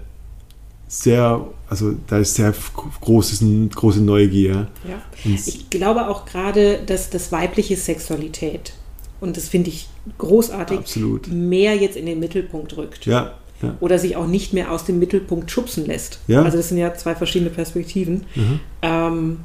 sehr, 0.87 1.47
also 1.69 1.93
da 2.07 2.19
ist 2.19 2.35
sehr 2.35 2.53
großes, 3.01 3.43
große 3.75 4.01
Neugier. 4.01 4.67
Ja. 4.87 5.01
Ich 5.23 5.69
glaube 5.69 6.07
auch 6.07 6.25
gerade, 6.25 6.79
dass 6.85 7.09
das 7.09 7.31
weibliche 7.31 7.75
Sexualität, 7.75 8.73
und 9.19 9.35
das 9.35 9.49
finde 9.49 9.69
ich 9.69 9.89
großartig, 10.17 10.79
Absolut. 10.79 11.27
mehr 11.27 11.75
jetzt 11.75 11.97
in 11.97 12.05
den 12.05 12.19
Mittelpunkt 12.19 12.77
rückt. 12.77 13.05
Ja, 13.05 13.35
ja. 13.61 13.75
Oder 13.79 13.97
sich 13.97 14.15
auch 14.15 14.27
nicht 14.27 14.53
mehr 14.53 14.71
aus 14.71 14.85
dem 14.85 14.99
Mittelpunkt 14.99 15.49
schubsen 15.49 15.85
lässt. 15.85 16.19
Ja. 16.27 16.43
Also 16.43 16.57
das 16.57 16.69
sind 16.69 16.77
ja 16.77 16.93
zwei 16.93 17.15
verschiedene 17.15 17.49
Perspektiven. 17.49 18.25
Mhm. 18.35 18.59
Ähm, 18.83 19.37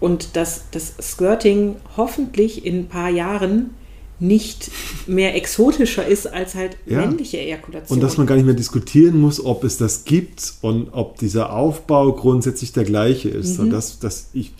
und 0.00 0.36
dass 0.36 0.64
das 0.72 0.94
Squirting 1.00 1.76
hoffentlich 1.96 2.66
in 2.66 2.80
ein 2.80 2.88
paar 2.88 3.08
Jahren 3.08 3.70
nicht 4.18 4.70
mehr 5.06 5.34
exotischer 5.36 6.06
ist 6.06 6.26
als 6.26 6.54
halt 6.54 6.76
Ja. 6.86 7.00
männliche 7.00 7.38
Ejakulation. 7.38 7.96
Und 7.98 8.02
dass 8.02 8.16
man 8.16 8.26
gar 8.26 8.34
nicht 8.36 8.46
mehr 8.46 8.54
diskutieren 8.54 9.20
muss, 9.20 9.44
ob 9.44 9.62
es 9.64 9.76
das 9.76 10.04
gibt 10.04 10.54
und 10.62 10.88
ob 10.92 11.18
dieser 11.18 11.52
Aufbau 11.52 12.12
grundsätzlich 12.12 12.72
der 12.72 12.84
gleiche 12.84 13.28
ist. 13.28 13.58
Und 13.58 13.70
das, 13.70 13.98
das 13.98 14.28
ich, 14.32 14.52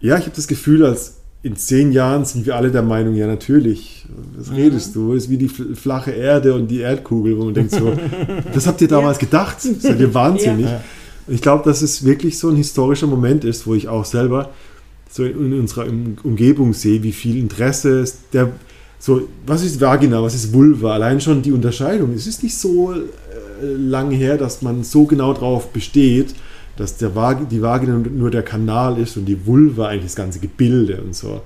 ja, 0.00 0.16
ich 0.18 0.24
habe 0.24 0.34
das 0.36 0.48
Gefühl, 0.48 0.84
als 0.84 1.14
in 1.42 1.54
zehn 1.56 1.92
Jahren 1.92 2.24
sind 2.24 2.44
wir 2.44 2.56
alle 2.56 2.72
der 2.72 2.82
Meinung, 2.82 3.14
ja 3.14 3.28
natürlich, 3.28 4.04
was 4.36 4.50
redest 4.52 4.96
du? 4.96 5.14
Das 5.14 5.24
ist 5.24 5.30
wie 5.30 5.36
die 5.38 5.48
fl- 5.48 5.76
flache 5.76 6.10
Erde 6.10 6.54
und 6.54 6.66
die 6.68 6.80
Erdkugel, 6.80 7.38
wo 7.38 7.44
man 7.44 7.54
denkt 7.54 7.70
so, 7.70 7.92
das 8.52 8.66
habt 8.66 8.80
ihr 8.80 8.88
damals 8.88 9.18
gedacht? 9.20 9.60
Seid 9.60 10.00
ihr 10.00 10.12
wahnsinnig? 10.14 10.66
Ja. 10.66 10.82
Ich 11.28 11.40
glaube, 11.40 11.62
dass 11.64 11.82
es 11.82 12.04
wirklich 12.04 12.38
so 12.38 12.48
ein 12.48 12.56
historischer 12.56 13.06
Moment 13.06 13.44
ist, 13.44 13.64
wo 13.66 13.74
ich 13.74 13.86
auch 13.86 14.04
selber 14.04 14.50
so 15.16 15.24
in 15.24 15.58
unserer 15.58 15.86
Um- 15.86 16.16
Umgebung 16.22 16.72
sehe, 16.74 17.02
wie 17.02 17.12
viel 17.12 17.36
Interesse 17.38 18.00
es 18.00 18.18
der 18.32 18.50
so, 18.98 19.28
was 19.46 19.62
ist 19.62 19.80
Vagina, 19.80 20.22
was 20.22 20.34
ist 20.34 20.52
Vulva? 20.54 20.94
Allein 20.94 21.20
schon 21.20 21.42
die 21.42 21.52
Unterscheidung. 21.52 22.14
Es 22.14 22.26
ist 22.26 22.42
nicht 22.42 22.56
so 22.56 22.92
äh, 22.94 22.96
lange 23.60 24.16
her, 24.16 24.38
dass 24.38 24.62
man 24.62 24.84
so 24.84 25.04
genau 25.04 25.34
darauf 25.34 25.68
besteht, 25.68 26.34
dass 26.78 26.96
der 26.96 27.14
Vag 27.14 27.48
die 27.50 27.60
Vagina 27.60 27.98
nur 27.98 28.30
der 28.30 28.42
Kanal 28.42 28.98
ist 28.98 29.16
und 29.18 29.26
die 29.26 29.46
Vulva 29.46 29.88
eigentlich 29.88 30.04
das 30.06 30.16
ganze 30.16 30.38
Gebilde 30.40 31.02
und 31.02 31.14
so. 31.14 31.42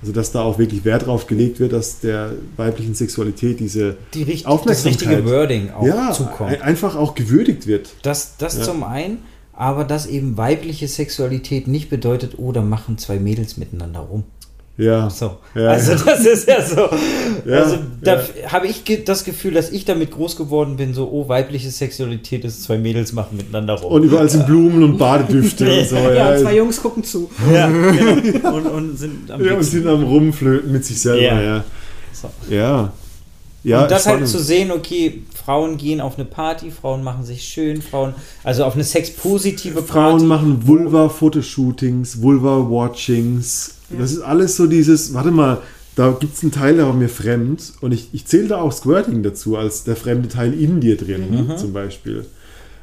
Also 0.00 0.12
dass 0.12 0.32
da 0.32 0.40
auch 0.42 0.58
wirklich 0.58 0.84
Wert 0.84 1.06
drauf 1.06 1.26
gelegt 1.26 1.60
wird, 1.60 1.72
dass 1.74 2.00
der 2.00 2.32
weiblichen 2.56 2.94
Sexualität 2.94 3.60
diese 3.60 3.96
Die 4.14 4.22
richt 4.22 4.44
das 4.46 4.52
Aufmerksamkeit 4.52 5.08
richtige 5.08 5.24
Wording 5.30 5.70
auch 5.70 5.86
ja, 5.86 6.10
zukommt. 6.12 6.50
ein- 6.52 6.62
einfach 6.62 6.96
auch 6.96 7.14
gewürdigt 7.14 7.66
wird. 7.66 7.94
Das, 8.02 8.36
das 8.38 8.58
Ja. 8.58 8.62
zum 8.64 8.82
einen, 8.82 9.18
aber 9.56 9.84
dass 9.84 10.06
eben 10.06 10.36
weibliche 10.36 10.88
Sexualität 10.88 11.68
nicht 11.68 11.90
bedeutet, 11.90 12.38
oh, 12.38 12.52
da 12.52 12.62
machen 12.62 12.98
zwei 12.98 13.18
Mädels 13.18 13.56
miteinander 13.56 14.00
rum. 14.00 14.24
Ja. 14.76 15.08
So. 15.08 15.36
Ja, 15.54 15.68
also 15.68 15.92
ja. 15.92 15.98
das 16.04 16.26
ist 16.26 16.48
ja 16.48 16.60
so. 16.60 16.88
Ja, 17.46 17.58
also 17.58 17.78
da 18.00 18.16
ja. 18.16 18.52
habe 18.52 18.66
ich 18.66 18.82
das 19.04 19.22
Gefühl, 19.22 19.52
dass 19.54 19.70
ich 19.70 19.84
damit 19.84 20.10
groß 20.10 20.36
geworden 20.36 20.76
bin, 20.76 20.94
so, 20.94 21.08
oh, 21.10 21.28
weibliche 21.28 21.70
Sexualität 21.70 22.44
ist, 22.44 22.64
zwei 22.64 22.78
Mädels 22.78 23.12
machen 23.12 23.36
miteinander 23.36 23.74
rum. 23.74 23.92
Und 23.92 24.02
überall 24.02 24.28
sind 24.28 24.46
Blumen 24.46 24.82
und 24.82 24.98
Badedüfte 24.98 25.64
und 25.78 25.88
so. 25.88 25.96
ja, 25.96 26.12
Ja, 26.12 26.32
und 26.32 26.40
zwei 26.40 26.56
Jungs 26.56 26.82
gucken 26.82 27.04
zu. 27.04 27.30
ja, 27.52 27.68
genau. 28.22 28.56
und, 28.56 28.66
und 28.66 28.98
sind 28.98 29.30
am 29.30 29.44
ja, 29.44 29.54
und 29.54 29.62
sind 29.62 29.86
am 29.86 30.02
Rumflöten 30.02 30.72
mit 30.72 30.84
sich 30.84 31.00
selber. 31.00 31.22
Ja. 31.22 31.40
Ja. 31.40 31.64
So. 32.12 32.30
Ja. 32.50 32.92
ja 33.62 33.82
und 33.82 33.90
das 33.90 34.06
halt 34.06 34.26
zu 34.26 34.40
sehen, 34.40 34.72
okay, 34.72 35.22
Frauen 35.44 35.76
gehen 35.76 36.00
auf 36.00 36.16
eine 36.16 36.24
Party, 36.24 36.70
Frauen 36.70 37.02
machen 37.02 37.24
sich 37.24 37.44
schön, 37.44 37.82
Frauen, 37.82 38.14
also 38.42 38.64
auf 38.64 38.74
eine 38.74 38.84
sexpositive 38.84 39.82
Party. 39.82 39.92
Frauen 39.92 40.26
machen 40.26 40.66
Vulva-Fotoshootings, 40.66 42.22
Vulva-Watchings. 42.22 43.74
Das 43.98 44.12
ist 44.12 44.22
alles 44.22 44.56
so 44.56 44.66
dieses, 44.66 45.12
warte 45.12 45.30
mal, 45.30 45.58
da 45.96 46.16
gibt 46.18 46.34
es 46.36 46.42
einen 46.42 46.52
Teil, 46.52 46.76
der 46.76 46.86
war 46.86 46.94
mir 46.94 47.08
fremd. 47.08 47.74
Und 47.80 47.92
ich, 47.92 48.08
ich 48.12 48.26
zähle 48.26 48.48
da 48.48 48.60
auch 48.60 48.72
Squirting 48.72 49.22
dazu, 49.22 49.56
als 49.56 49.84
der 49.84 49.96
fremde 49.96 50.28
Teil 50.28 50.54
in 50.54 50.80
dir 50.80 50.96
drin, 50.96 51.52
zum 51.56 51.72
Beispiel. 51.72 52.24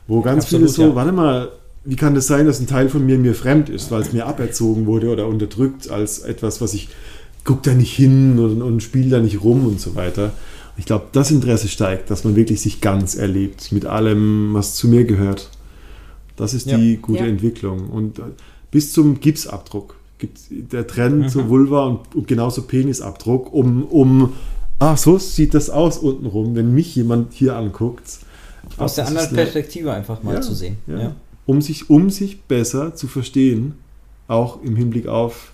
Wo 0.07 0.21
ganz 0.21 0.45
Absolut, 0.45 0.69
viele 0.69 0.87
so, 0.87 0.89
ja. 0.91 0.95
warte 0.95 1.11
mal, 1.11 1.49
wie 1.83 1.95
kann 1.95 2.15
das 2.15 2.27
sein, 2.27 2.45
dass 2.45 2.59
ein 2.59 2.67
Teil 2.67 2.89
von 2.89 3.05
mir 3.05 3.17
mir 3.17 3.33
fremd 3.33 3.69
ist, 3.69 3.91
weil 3.91 4.01
es 4.01 4.13
mir 4.13 4.27
aberzogen 4.27 4.85
wurde 4.85 5.09
oder 5.09 5.27
unterdrückt 5.27 5.89
als 5.89 6.19
etwas, 6.19 6.61
was 6.61 6.73
ich, 6.73 6.89
guck 7.43 7.63
da 7.63 7.73
nicht 7.73 7.93
hin 7.95 8.37
und, 8.37 8.61
und 8.61 8.83
spiel 8.83 9.09
da 9.09 9.19
nicht 9.19 9.43
rum 9.43 9.65
und 9.65 9.81
so 9.81 9.95
weiter. 9.95 10.31
Ich 10.77 10.85
glaube, 10.85 11.05
das 11.11 11.31
Interesse 11.31 11.67
steigt, 11.67 12.09
dass 12.09 12.23
man 12.23 12.35
wirklich 12.35 12.61
sich 12.61 12.81
ganz 12.81 13.15
erlebt 13.15 13.71
mit 13.71 13.85
allem, 13.85 14.53
was 14.53 14.75
zu 14.75 14.87
mir 14.87 15.03
gehört. 15.03 15.49
Das 16.37 16.53
ist 16.53 16.67
Ja. 16.67 16.77
die 16.77 16.97
gute 16.97 17.19
Ja. 17.23 17.25
Entwicklung. 17.27 17.89
Und 17.89 18.19
äh, 18.19 18.23
bis 18.71 18.93
zum 18.93 19.19
Gipsabdruck 19.19 19.95
gibt 20.17 20.39
der 20.49 20.87
Trend 20.87 21.19
Mhm. 21.23 21.29
zur 21.29 21.49
Vulva 21.49 21.85
und, 21.85 22.15
und 22.15 22.27
genauso 22.27 22.63
Penisabdruck, 22.63 23.53
um, 23.53 23.83
um 23.85 24.33
ah, 24.79 24.95
so 24.95 25.17
sieht 25.17 25.53
das 25.53 25.69
aus 25.69 25.97
untenrum, 25.97 26.55
wenn 26.55 26.73
mich 26.73 26.95
jemand 26.95 27.33
hier 27.33 27.55
anguckt. 27.57 28.19
Aus 28.77 28.95
der 28.95 29.07
anderen 29.07 29.31
Perspektive 29.33 29.91
einfach 29.91 30.23
mal 30.23 30.35
Ja, 30.35 30.41
zu 30.41 30.53
sehen. 30.55 30.77
ja. 30.87 30.99
Ja. 30.99 31.15
Um, 31.47 31.61
sich, 31.61 31.89
um 31.89 32.09
sich 32.09 32.41
besser 32.43 32.95
zu 32.95 33.07
verstehen, 33.07 33.73
auch 34.27 34.61
im 34.63 34.75
Hinblick 34.75 35.07
auf, 35.07 35.51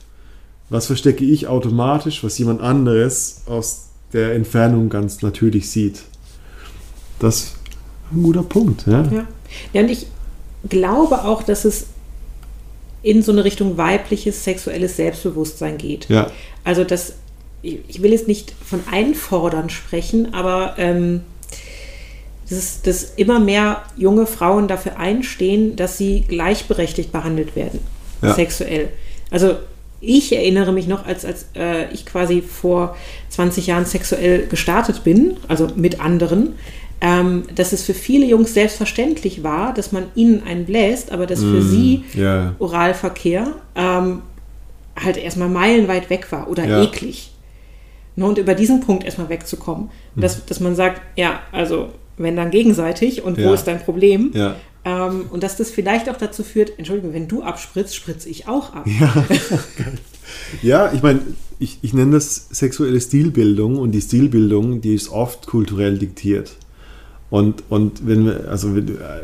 was 0.69 0.85
verstecke 0.85 1.23
ich 1.25 1.47
automatisch, 1.47 2.23
was 2.23 2.37
jemand 2.37 2.61
anderes 2.61 3.41
aus 3.47 3.86
der 4.13 4.33
Entfernung 4.33 4.89
ganz 4.89 5.21
natürlich 5.21 5.69
sieht. 5.69 6.03
Das 7.19 7.35
ist 7.35 7.55
ein 8.11 8.23
guter 8.23 8.43
Punkt. 8.43 8.85
Ja? 8.87 9.03
Ja. 9.11 9.27
ja, 9.73 9.81
und 9.81 9.89
ich 9.89 10.07
glaube 10.69 11.23
auch, 11.23 11.43
dass 11.43 11.65
es 11.65 11.87
in 13.03 13.21
so 13.21 13.31
eine 13.31 13.43
Richtung 13.43 13.77
weibliches 13.77 14.43
sexuelles 14.43 14.97
Selbstbewusstsein 14.97 15.77
geht. 15.77 16.09
Ja. 16.09 16.31
Also 16.63 16.83
das, 16.83 17.13
ich 17.61 18.01
will 18.01 18.11
jetzt 18.11 18.27
nicht 18.27 18.53
von 18.65 18.81
Einfordern 18.91 19.69
sprechen, 19.69 20.33
aber 20.33 20.75
ähm, 20.77 21.21
dass, 22.49 22.81
dass 22.81 23.03
immer 23.15 23.39
mehr 23.39 23.83
junge 23.97 24.25
Frauen 24.25 24.67
dafür 24.67 24.97
einstehen, 24.97 25.75
dass 25.75 25.97
sie 25.97 26.21
gleichberechtigt 26.21 27.11
behandelt 27.11 27.55
werden, 27.55 27.79
Ja. 28.21 28.33
sexuell. 28.33 28.89
Also 29.31 29.55
ich 30.01 30.33
erinnere 30.35 30.71
mich 30.71 30.87
noch, 30.87 31.05
als, 31.05 31.25
als 31.25 31.47
äh, 31.55 31.91
ich 31.93 32.05
quasi 32.05 32.41
vor 32.41 32.95
20 33.29 33.67
Jahren 33.67 33.85
sexuell 33.85 34.47
gestartet 34.47 35.03
bin, 35.03 35.37
also 35.47 35.67
mit 35.75 35.99
anderen, 35.99 36.53
ähm, 37.01 37.43
dass 37.53 37.73
es 37.73 37.83
für 37.83 37.93
viele 37.93 38.25
Jungs 38.25 38.53
selbstverständlich 38.53 39.43
war, 39.43 39.73
dass 39.73 39.91
man 39.91 40.05
ihnen 40.15 40.43
einen 40.43 40.65
bläst, 40.65 41.11
aber 41.11 41.25
dass 41.27 41.39
für 41.41 41.61
sie 41.61 42.03
ja. 42.15 42.55
Oralverkehr 42.59 43.53
ähm, 43.75 44.21
halt 44.99 45.17
erstmal 45.17 45.49
meilenweit 45.49 46.09
weg 46.09 46.31
war 46.31 46.49
oder 46.49 46.65
Ja. 46.65 46.83
eklig. 46.83 47.31
Ne, 48.15 48.25
und 48.25 48.39
über 48.39 48.55
diesen 48.55 48.81
Punkt 48.81 49.03
erstmal 49.03 49.29
wegzukommen. 49.29 49.89
Hm. 50.15 50.21
Dass, 50.23 50.43
dass 50.45 50.59
man 50.59 50.75
sagt, 50.75 51.01
ja, 51.15 51.39
also 51.51 51.89
wenn 52.17 52.35
dann 52.35 52.49
gegenseitig 52.49 53.23
und 53.23 53.37
wo 53.37 53.41
Ja. 53.41 53.53
ist 53.53 53.65
dein 53.65 53.79
Problem? 53.79 54.31
Ja. 54.33 54.55
Ähm, 54.87 55.25
und 55.31 55.43
dass 55.43 55.57
das 55.57 55.69
vielleicht 55.69 56.09
auch 56.09 56.15
dazu 56.15 56.43
führt, 56.43 56.77
Entschuldigung, 56.77 57.13
wenn 57.13 57.27
du 57.27 57.43
abspritzt, 57.43 57.95
spritze 57.95 58.29
ich 58.29 58.47
auch 58.47 58.73
ab. 58.73 58.87
Ja, 60.61 60.91
ich 60.93 61.03
meine, 61.03 61.21
ich, 61.59 61.79
ich 61.81 61.93
nenne 61.93 62.11
das 62.11 62.47
sexuelle 62.51 63.01
Stilbildung 63.01 63.77
und 63.77 63.91
die 63.91 64.01
Stilbildung, 64.01 64.79
die 64.79 64.95
ist 64.95 65.09
oft 65.09 65.45
kulturell 65.45 65.97
diktiert. 65.97 66.55
Und, 67.29 67.63
und 67.69 68.07
wenn 68.07 68.25
wir, 68.25 68.47
also 68.49 68.75
wenn, 68.75 68.87
äh, 68.87 69.23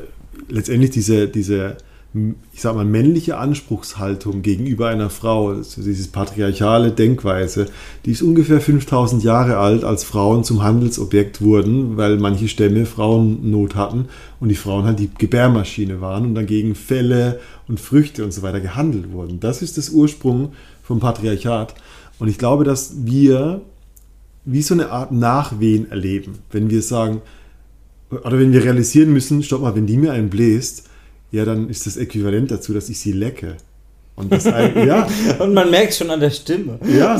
letztendlich 0.50 0.92
diese, 0.92 1.30
diese, 1.30 1.78
ich 2.14 2.62
sag 2.62 2.76
mal, 2.76 2.86
männliche 2.86 3.38
Anspruchshaltung 3.38 4.44
gegenüber 4.44 4.90
einer 4.90 5.10
Frau, 5.10 5.50
also 5.50 5.82
dieses 5.82 6.10
patriarchale 6.10 6.92
Denkweise, 6.92 7.66
die 8.06 8.12
ist 8.12 8.22
ungefähr 8.22 8.62
5000 8.62 9.24
Jahre 9.24 9.58
alt, 9.58 9.84
als 9.84 10.04
Frauen 10.04 10.44
zum 10.44 10.62
Handelsobjekt 10.62 11.42
wurden, 11.42 11.98
weil 11.98 12.18
manche 12.18 12.48
Stämme 12.48 12.86
Frauennot 12.86 13.74
hatten 13.74 14.10
und 14.40 14.50
die 14.50 14.56
Frauen 14.56 14.86
halt 14.86 15.00
die 15.00 15.10
Gebärmaschine 15.18 16.02
waren 16.02 16.26
und 16.26 16.36
dagegen 16.36 16.76
Felle 16.76 17.40
und 17.68 17.80
Früchte 17.80 18.24
und 18.24 18.32
so 18.32 18.44
weiter 18.44 18.62
gehandelt 18.62 19.12
wurden. 19.12 19.40
Das 19.40 19.64
ist 19.64 19.80
das 19.80 19.90
Ursprung 19.90 20.54
vom 20.84 21.00
Patriarchat. 21.00 21.74
Und 22.20 22.28
ich 22.28 22.38
glaube, 22.38 22.64
dass 22.64 23.06
wir 23.06 23.62
wie 24.46 24.62
so 24.62 24.76
eine 24.76 24.92
Art 24.92 25.12
Nachwehen 25.12 25.90
erleben, 25.90 26.40
wenn 26.52 26.70
wir 26.70 26.84
sagen, 26.84 27.22
oder 28.12 28.38
wenn 28.38 28.54
wir 28.54 28.64
realisieren 28.64 29.12
müssen, 29.12 29.42
stopp 29.42 29.62
mal, 29.62 29.76
wenn 29.76 29.88
die 29.88 29.98
mir 29.98 30.12
einen 30.12 30.30
bläst, 30.30 30.90
ja, 31.34 31.44
dann 31.44 31.68
ist 31.70 31.86
das 31.86 31.98
äquivalent 31.98 32.50
dazu, 32.52 32.74
dass 32.74 32.88
ich 32.90 33.00
sie 33.00 33.12
lecke. 33.12 33.58
Und 34.16 34.32
das 34.32 34.44
ja, 34.46 35.08
Und 35.40 35.56
man 35.56 35.72
merkt 35.72 35.96
schon 35.96 36.12
an 36.12 36.20
der 36.20 36.30
Stimme. 36.30 36.78
ja, 36.88 37.20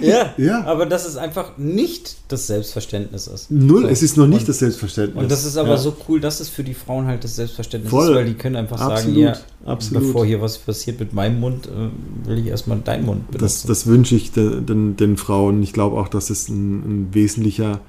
Ja, 0.00 0.32
Ja. 0.38 0.64
aber 0.64 0.86
dass 0.86 1.06
es 1.06 1.16
einfach 1.18 1.58
nicht 1.58 2.16
das 2.28 2.46
Selbstverständnis 2.46 3.26
ist. 3.26 3.50
null, 3.50 3.82
So. 3.82 3.88
es 3.88 4.02
ist 4.02 4.16
noch 4.16 4.26
nicht 4.26 4.40
Und- 4.40 4.48
das 4.48 4.58
Selbstverständnis. 4.60 5.22
Und 5.22 5.30
das 5.30 5.44
ist 5.44 5.58
aber 5.58 5.72
ja. 5.72 5.76
so 5.76 5.94
cool, 6.08 6.20
dass 6.20 6.40
es 6.40 6.48
für 6.48 6.64
die 6.64 6.72
Frauen 6.72 7.04
halt 7.06 7.22
das 7.22 7.36
Selbstverständnis 7.36 7.90
Voll. 7.90 8.08
ist, 8.08 8.14
weil 8.16 8.24
die 8.24 8.32
können 8.32 8.56
einfach 8.56 8.78
sagen, 8.78 8.92
Absolut, 8.92 9.18
ja, 9.18 9.36
absolut. 9.66 10.02
bevor 10.04 10.24
hier 10.24 10.40
was 10.40 10.56
passiert 10.56 10.98
mit 11.00 11.12
meinem 11.12 11.38
Mund, 11.38 11.66
äh, 11.66 12.26
will 12.26 12.38
ich 12.38 12.46
erstmal 12.46 12.78
deinen 12.78 13.04
Mund 13.04 13.24
Das, 13.32 13.36
benutzen. 13.38 13.68
das 13.68 13.86
wünsche 13.86 14.14
ich 14.16 14.32
de, 14.32 14.62
den, 14.62 14.96
den 14.96 15.18
Frauen. 15.18 15.62
Ich 15.62 15.74
glaube 15.74 15.98
auch, 15.98 16.08
dass 16.08 16.30
es 16.30 16.48
ein, 16.48 16.78
ein 16.80 17.08
wesentlicher. 17.12 17.80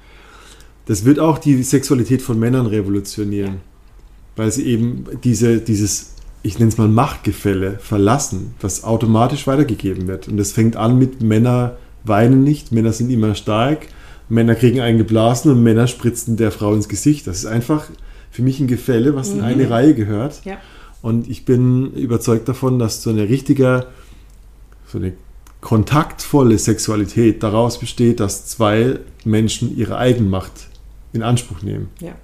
Das 0.84 1.06
wird 1.06 1.18
auch 1.18 1.38
die 1.38 1.62
Sexualität 1.62 2.20
von 2.20 2.38
Männern 2.38 2.66
revolutionieren. 2.66 3.62
Weil 4.36 4.50
sie 4.50 4.64
eben 4.64 5.06
diese, 5.22 5.58
dieses, 5.58 6.14
ich 6.42 6.58
nenne 6.58 6.70
es 6.70 6.78
mal 6.78 6.88
Machtgefälle 6.88 7.78
verlassen, 7.78 8.54
das 8.60 8.84
automatisch 8.84 9.46
weitergegeben 9.46 10.06
wird. 10.06 10.28
Und 10.28 10.36
das 10.36 10.52
fängt 10.52 10.76
an 10.76 10.98
mit 10.98 11.22
Männer 11.22 11.76
weinen 12.04 12.44
nicht, 12.44 12.72
Männer 12.72 12.92
sind 12.92 13.10
immer 13.10 13.34
stark, 13.34 13.86
Männer 14.28 14.54
kriegen 14.54 14.80
einen 14.80 14.98
geblasen 14.98 15.50
und 15.50 15.62
Männer 15.62 15.86
spritzen 15.86 16.36
der 16.36 16.50
Frau 16.50 16.74
ins 16.74 16.88
Gesicht. 16.88 17.26
Das 17.26 17.38
ist 17.38 17.46
einfach 17.46 17.88
für 18.30 18.42
mich 18.42 18.60
ein 18.60 18.66
Gefälle, 18.66 19.14
was 19.14 19.30
in 19.30 19.40
eine 19.42 19.70
Reihe 19.70 19.94
gehört. 19.94 20.44
Ja. 20.44 20.58
Und 21.02 21.28
ich 21.28 21.44
bin 21.44 21.92
überzeugt 21.92 22.48
davon, 22.48 22.78
dass 22.78 23.02
so 23.02 23.10
eine 23.10 23.28
richtige, 23.28 23.86
so 24.86 24.98
eine 24.98 25.12
kontaktvolle 25.60 26.58
Sexualität 26.58 27.42
daraus 27.42 27.78
besteht, 27.78 28.20
dass 28.20 28.46
zwei 28.46 28.98
Menschen 29.24 29.76
ihre 29.76 29.98
Eigenmacht 29.98 30.52
in 31.12 31.22
Anspruch 31.22 31.62
nehmen. 31.62 31.88
Ja. 32.00 32.14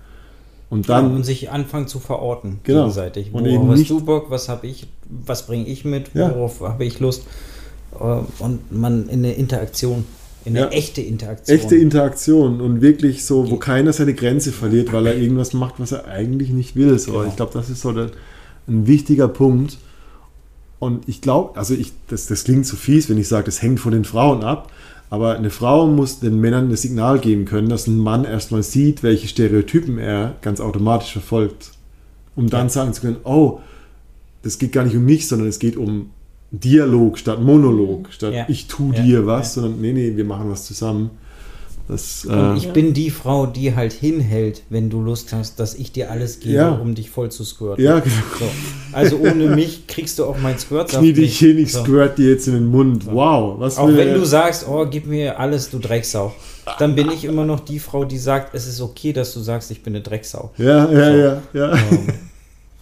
Und 0.70 0.86
Ja, 0.86 1.02
dann, 1.02 1.14
und 1.16 1.24
sich 1.24 1.50
anfangen 1.50 1.88
zu 1.88 1.98
verorten 1.98 2.60
Genau. 2.62 2.82
gegenseitig. 2.82 3.34
Und 3.34 3.44
Worauf 3.44 3.68
hast 3.76 3.90
du 3.90 4.00
Bock, 4.00 4.30
was 4.30 4.48
habe 4.48 4.66
ich, 4.68 4.86
was 5.08 5.46
bringe 5.46 5.66
ich 5.66 5.84
mit, 5.84 6.14
Ja. 6.14 6.30
worauf 6.34 6.60
habe 6.60 6.84
ich 6.84 7.00
Lust? 7.00 7.24
Äh, 7.98 8.04
Und 8.42 8.70
man 8.72 9.08
in 9.08 9.18
eine 9.24 9.32
Interaktion, 9.32 10.04
in 10.44 10.56
eine 10.56 10.66
Ja. 10.66 10.72
echte 10.72 11.00
Interaktion. 11.02 11.58
echte 11.58 11.74
Interaktion 11.76 12.60
und 12.60 12.80
wirklich 12.82 13.26
so, 13.26 13.50
wo 13.50 13.56
keiner 13.56 13.92
seine 13.92 14.14
Grenze 14.14 14.52
verliert, 14.52 14.92
weil 14.92 15.06
er 15.08 15.16
irgendwas 15.16 15.52
macht, 15.54 15.74
was 15.78 15.90
er 15.92 16.06
eigentlich 16.06 16.50
nicht 16.50 16.76
will. 16.76 16.96
So, 17.00 17.12
Genau. 17.12 17.24
Ich 17.24 17.34
glaube, 17.36 17.52
das 17.52 17.68
ist 17.68 17.80
so 17.80 17.90
der, 17.92 18.10
ein 18.68 18.86
wichtiger 18.86 19.26
Punkt. 19.26 19.76
Und 20.78 21.08
ich 21.08 21.20
glaube, 21.20 21.58
also 21.58 21.74
ich, 21.74 21.92
das, 22.08 22.26
das 22.26 22.44
klingt 22.44 22.64
so 22.64 22.76
fies, 22.76 23.10
wenn 23.10 23.18
ich 23.18 23.28
sage, 23.28 23.44
das 23.46 23.60
hängt 23.60 23.80
von 23.80 23.92
den 23.92 24.04
Frauen 24.04 24.44
ab. 24.44 24.70
Aber 25.10 25.34
eine 25.36 25.50
Frau 25.50 25.88
muss 25.88 26.20
den 26.20 26.40
Männern 26.40 26.70
das 26.70 26.82
Signal 26.82 27.18
geben 27.18 27.44
können, 27.44 27.68
dass 27.68 27.88
ein 27.88 27.98
Mann 27.98 28.24
erstmal 28.24 28.62
sieht, 28.62 29.02
welche 29.02 29.26
Stereotypen 29.28 29.98
er 29.98 30.36
ganz 30.40 30.60
automatisch 30.60 31.12
verfolgt. 31.12 31.72
Um 32.36 32.48
dann 32.48 32.68
sagen 32.68 32.92
zu 32.94 33.00
können, 33.02 33.16
oh, 33.24 33.58
das 34.42 34.58
geht 34.58 34.72
gar 34.72 34.84
nicht 34.84 34.96
um 34.96 35.04
mich, 35.04 35.26
sondern 35.26 35.48
es 35.48 35.58
geht 35.58 35.76
um 35.76 36.10
Dialog 36.52 37.18
statt 37.18 37.42
Monolog, 37.42 38.08
statt 38.12 38.32
Ja. 38.32 38.44
ich 38.48 38.66
tu 38.68 38.92
Ja. 38.92 39.02
dir 39.02 39.26
was, 39.26 39.56
Ja. 39.56 39.62
sondern 39.62 39.80
nee, 39.80 39.92
nee, 39.92 40.16
wir 40.16 40.24
machen 40.24 40.48
was 40.50 40.64
zusammen. 40.64 41.10
Das, 41.90 42.26
äh, 42.30 42.56
ich 42.56 42.70
bin 42.72 42.92
die 42.94 43.10
Frau, 43.10 43.46
die 43.46 43.74
halt 43.74 43.92
hinhält, 43.92 44.62
wenn 44.70 44.90
du 44.90 45.00
Lust 45.00 45.32
hast, 45.32 45.58
dass 45.58 45.74
ich 45.74 45.90
dir 45.92 46.10
alles 46.10 46.38
gebe, 46.40 46.54
Ja. 46.54 46.70
um 46.70 46.94
dich 46.94 47.10
voll 47.10 47.30
zu 47.30 47.44
squirten. 47.44 47.84
ja, 47.84 47.98
genau. 47.98 48.14
So. 48.38 48.44
Also 48.92 49.16
ohne 49.18 49.48
mich 49.54 49.86
kriegst 49.86 50.18
du 50.18 50.24
auch 50.24 50.38
mein 50.38 50.58
Squirt. 50.58 50.88
Knie 50.90 51.12
dich 51.12 51.38
hin, 51.38 51.58
ich 51.58 51.72
squirt 51.72 52.18
dir 52.18 52.30
jetzt 52.30 52.46
in 52.46 52.54
den 52.54 52.66
Mund. 52.66 53.06
Wow, 53.06 53.58
was 53.58 53.76
Auch 53.78 53.88
wenn 53.88 54.14
du 54.14 54.24
sagst, 54.24 54.66
oh, 54.68 54.86
gib 54.88 55.06
mir 55.06 55.38
alles, 55.40 55.68
du 55.70 55.78
Drecksau. 55.78 56.32
Dann 56.78 56.94
bin 56.94 57.10
ich 57.10 57.24
immer 57.24 57.44
noch 57.44 57.60
die 57.60 57.80
Frau, 57.80 58.04
die 58.04 58.18
sagt, 58.18 58.54
es 58.54 58.66
ist 58.68 58.80
okay, 58.80 59.12
dass 59.12 59.34
du 59.34 59.40
sagst, 59.40 59.70
ich 59.72 59.82
bin 59.82 59.94
eine 59.94 60.02
Drecksau. 60.02 60.52
Ja, 60.58 60.88
ja, 60.90 61.10
So. 61.12 61.18
ja, 61.18 61.42
ja. 61.52 61.72
Ähm, 61.90 62.08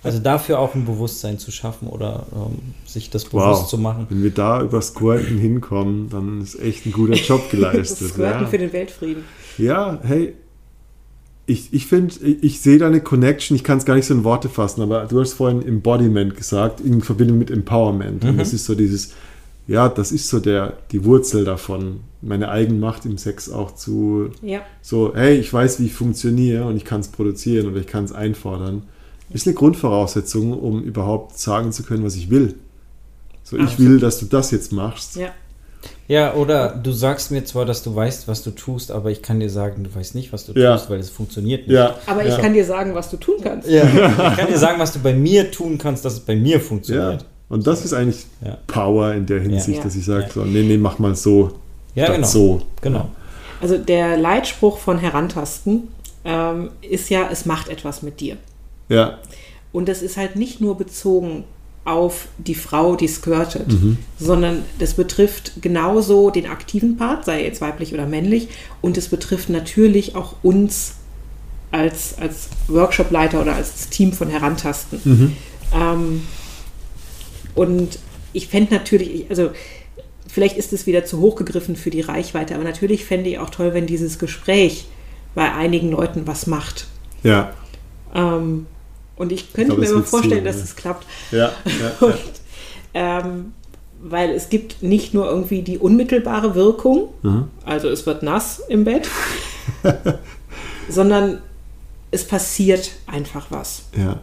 also 0.03 0.19
dafür 0.21 0.59
auch 0.61 0.75
ein 0.75 0.85
Bewusstsein 0.85 1.39
zu 1.39 1.51
schaffen 1.51 1.89
oder 1.89 2.27
ähm, 2.35 2.59
sich 2.87 3.11
das 3.11 3.25
bewusst 3.25 3.63
Wow. 3.63 3.69
zu 3.69 3.79
machen. 3.79 4.07
Wenn 4.09 4.23
wir 4.23 4.31
da 4.31 4.63
über 4.63 4.81
Squirten 4.81 5.39
hinkommen, 5.39 6.09
dann 6.11 6.41
ist 6.41 6.59
echt 6.61 6.87
ein 6.87 6.93
guter 6.93 7.15
Job 7.15 7.51
geleistet. 7.51 8.11
Squirten 8.11 8.43
ja. 8.43 8.47
für 8.47 8.59
den 8.59 8.73
Weltfrieden. 8.73 9.25
Ja, 9.59 9.99
hey, 10.03 10.35
ich, 11.47 11.73
ich 11.73 11.87
finde, 11.87 12.15
ich, 12.23 12.43
ich 12.45 12.61
sehe 12.61 12.79
da 12.79 12.87
eine 12.87 13.01
Connection, 13.01 13.57
ich 13.57 13.65
kann 13.65 13.79
es 13.79 13.85
gar 13.87 13.95
nicht 13.95 14.07
so 14.07 14.15
in 14.15 14.23
Worte 14.23 14.49
fassen, 14.49 14.83
aber 14.83 15.07
du 15.07 15.19
hast 15.21 15.33
vorhin 15.33 15.63
Embodiment 15.67 16.37
gesagt, 16.37 16.81
in 16.81 17.01
Verbindung 17.01 17.39
mit 17.39 17.51
Empowerment. 17.51 18.25
Und 18.25 18.37
das 18.37 18.53
ist 18.53 18.67
so 18.67 18.75
dieses, 18.75 19.15
ja, 19.67 19.89
das 19.89 20.13
ist 20.13 20.29
so 20.29 20.41
der, 20.41 20.75
die 20.93 21.05
Wurzel 21.07 21.45
davon, 21.45 22.01
meine 22.21 22.51
Eigenmacht 22.51 23.07
im 23.07 23.17
Sex 23.17 23.51
auch 23.51 23.75
zu, 23.75 24.31
Ja. 24.43 24.61
so, 24.83 25.13
hey, 25.15 25.39
ich 25.39 25.51
weiß, 25.53 25.81
wie 25.81 25.87
ich 25.87 25.95
funktioniere 25.95 26.67
und 26.67 26.77
ich 26.77 26.85
kann 26.85 27.01
es 27.01 27.09
produzieren 27.09 27.67
oder 27.67 27.81
ich 27.81 27.87
kann 27.87 28.05
es 28.05 28.13
einfordern. 28.13 28.83
Ist 29.31 29.47
eine 29.47 29.55
Grundvoraussetzung, 29.55 30.59
um 30.59 30.83
überhaupt 30.83 31.39
sagen 31.39 31.73
zu 31.73 31.83
können, 31.83 32.05
was 32.05 32.17
ich 32.17 32.31
will. 32.31 32.55
So, 33.45 33.57
ich 33.57 33.63
Absolut. 33.65 33.91
will, 33.93 34.01
dass 34.01 34.19
du 34.19 34.27
das 34.27 34.51
jetzt 34.51 34.73
machst. 34.73 35.17
Ja. 35.17 35.29
Ja, 36.09 36.35
oder 36.35 36.71
du 36.71 36.91
sagst 36.91 37.31
mir 37.31 37.45
zwar, 37.45 37.65
dass 37.65 37.83
du 37.83 37.95
weißt, 37.95 38.27
was 38.27 38.43
du 38.43 38.51
tust, 38.51 38.91
aber 38.91 39.11
ich 39.11 39.23
kann 39.23 39.39
dir 39.41 39.51
sagen, 39.51 39.85
du 39.85 39.95
weißt 39.95 40.15
nicht, 40.15 40.33
was 40.33 40.47
du 40.47 40.53
Ja. 40.59 40.77
tust, 40.77 40.91
weil 40.91 40.99
es 40.99 41.11
funktioniert 41.11 41.67
nicht. 41.69 41.77
Ja, 41.77 41.95
Aber 42.07 42.25
ja. 42.27 42.35
ich 42.35 42.41
kann 42.43 42.53
dir 42.55 42.65
sagen, 42.65 42.95
was 42.95 43.11
du 43.11 43.17
tun 43.19 43.37
kannst. 43.43 43.69
Ja. 43.69 43.85
Ich 44.33 44.37
kann 44.39 44.49
dir 44.49 44.59
sagen, 44.59 44.79
was 44.81 44.93
du 44.93 44.99
bei 45.01 45.13
mir 45.13 45.51
tun 45.51 45.77
kannst, 45.79 46.05
dass 46.05 46.15
es 46.15 46.21
bei 46.21 46.35
mir 46.35 46.55
Ja, 46.57 46.61
funktioniert. 46.61 47.25
und 47.51 47.67
das 47.67 47.85
ist 47.85 47.93
eigentlich 47.93 48.27
Ja. 48.45 48.57
Power 48.67 49.13
in 49.15 49.27
der 49.27 49.41
Hinsicht, 49.41 49.79
Ja. 49.79 49.85
dass 49.85 49.95
ich 49.95 50.05
sage, 50.05 50.25
Ja. 50.25 50.31
so, 50.31 50.45
nee, 50.45 50.63
nee, 50.63 50.79
mach 50.79 50.99
mal 50.99 51.15
so, 51.15 51.53
Ja, 51.95 52.05
statt 52.07 52.17
genau. 52.17 52.29
so. 52.29 52.63
Genau. 52.81 53.09
Also 53.61 53.77
der 53.79 54.17
Leitspruch 54.17 54.79
von 54.79 54.99
Herantasten 54.99 55.89
ähm, 56.25 56.71
ist 56.83 57.09
ja, 57.11 57.29
es 57.31 57.45
macht 57.47 57.69
etwas 57.69 58.03
mit 58.03 58.21
dir. 58.21 58.37
Ja, 58.89 59.19
Und 59.73 59.89
das 59.89 60.01
ist 60.03 60.17
halt 60.17 60.37
nicht 60.37 60.61
nur 60.61 60.77
bezogen 60.79 61.45
auf 61.85 62.29
die 62.39 62.55
Frau, 62.55 62.97
die 62.97 63.09
squirtet, 63.09 63.69
Mhm. 63.69 63.99
sondern 64.19 64.65
das 64.79 64.95
betrifft 64.95 65.53
genauso 65.63 66.31
den 66.31 66.47
aktiven 66.47 66.97
Part, 66.97 67.25
sei 67.25 67.45
jetzt 67.45 67.61
weiblich 67.61 67.95
oder 67.95 68.07
männlich, 68.07 68.49
und 68.83 68.97
es 68.99 69.09
betrifft 69.09 69.49
natürlich 69.51 70.15
auch 70.17 70.35
uns 70.43 70.95
als, 71.71 72.17
als 72.19 72.49
Workshopleiter 72.69 73.41
oder 73.43 73.55
als 73.55 73.89
Team 73.91 74.13
von 74.13 74.29
Herantasten. 74.29 75.01
Mhm. 75.05 75.37
Ähm, 75.75 76.23
und 77.55 77.99
ich 78.33 78.49
fände 78.49 78.75
natürlich, 78.75 79.27
also 79.31 79.51
vielleicht 80.27 80.57
ist 80.57 80.73
es 80.73 80.87
wieder 80.87 81.05
zu 81.05 81.21
hoch 81.21 81.37
gegriffen 81.37 81.77
für 81.77 81.91
die 81.91 82.01
Reichweite, 82.01 82.55
aber 82.55 82.65
natürlich 82.65 83.05
fände 83.05 83.31
ich 83.31 83.39
auch 83.39 83.51
toll, 83.51 83.75
wenn 83.75 83.87
dieses 83.87 84.19
Gespräch 84.19 84.87
bei 85.35 85.53
einigen 85.53 85.91
Leuten 85.91 86.27
was 86.27 86.47
macht. 86.47 86.87
Ja, 87.23 87.53
Ähm, 88.15 88.67
und 89.19 89.33
ich 89.33 89.53
könnte 89.53 89.75
glaube, 89.75 89.81
mir 89.83 89.87
es 89.89 89.93
aber 89.93 90.03
vorstellen, 90.05 90.35
ziehen, 90.37 90.45
dass 90.45 90.57
es 90.57 90.77
klappt. 90.77 91.07
ja, 91.31 91.53
ja. 91.65 92.07
Und, 92.07 92.15
ähm, 92.95 93.53
weil 94.01 94.31
es 94.31 94.49
gibt 94.49 94.83
nicht 94.83 95.13
nur 95.13 95.29
irgendwie 95.29 95.63
die 95.63 95.77
unmittelbare 95.79 96.55
Wirkung, 96.55 97.09
Mhm. 97.23 97.49
also 97.65 97.89
es 97.89 98.07
wird 98.07 98.23
nass 98.23 98.61
im 98.69 98.85
Bett, 98.85 99.09
sondern 100.89 101.39
es 102.11 102.25
passiert 102.25 102.93
einfach 103.07 103.47
was. 103.51 103.83
ja. 103.97 104.21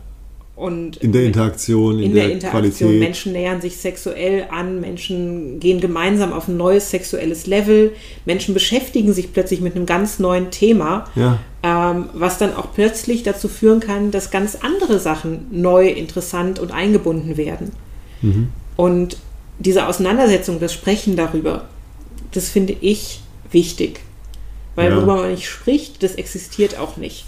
Und 0.57 0.95
In 1.03 1.11
der 1.11 1.25
Interaktion, 1.25 1.97
in, 1.99 2.05
in 2.05 2.13
der, 2.13 2.23
der 2.27 2.31
Interaktion. 2.35 2.71
Qualität. 2.91 2.99
Menschen 3.01 3.33
nähern 3.33 3.59
sich 3.59 3.75
sexuell 3.75 4.45
an, 4.49 4.79
Menschen 4.79 5.59
gehen 5.59 5.81
gemeinsam 5.81 6.31
auf 6.31 6.47
ein 6.47 6.55
neues 6.55 6.89
sexuelles 6.91 7.45
Level, 7.45 7.91
Menschen 8.23 8.53
beschäftigen 8.53 9.11
sich 9.11 9.33
plötzlich 9.33 9.59
mit 9.59 9.75
einem 9.75 9.85
ganz 9.85 10.17
neuen 10.17 10.51
Thema, 10.51 11.09
Ja, 11.15 11.39
ähm, 11.65 12.09
was 12.13 12.37
dann 12.37 12.55
auch 12.55 12.73
plötzlich 12.75 13.23
dazu 13.23 13.47
führen 13.47 13.79
kann, 13.79 14.11
dass 14.11 14.29
ganz 14.29 14.55
andere 14.61 14.99
Sachen 14.99 15.47
neu, 15.49 15.87
interessant 15.87 16.59
und 16.59 16.71
eingebunden 16.71 17.37
werden. 17.37 17.71
Mhm. 18.21 18.49
Und 18.75 19.17
diese 19.57 19.87
Auseinandersetzung, 19.87 20.59
das 20.59 20.73
Sprechen 20.73 21.15
darüber, 21.15 21.65
das 22.33 22.49
finde 22.49 22.75
ich 22.81 23.21
wichtig. 23.51 24.01
Weil 24.75 24.91
Ja. 24.91 24.97
worüber 24.97 25.15
man 25.15 25.31
nicht 25.31 25.47
spricht, 25.49 26.03
das 26.03 26.13
existiert 26.15 26.77
auch 26.77 26.97
nicht. 26.97 27.25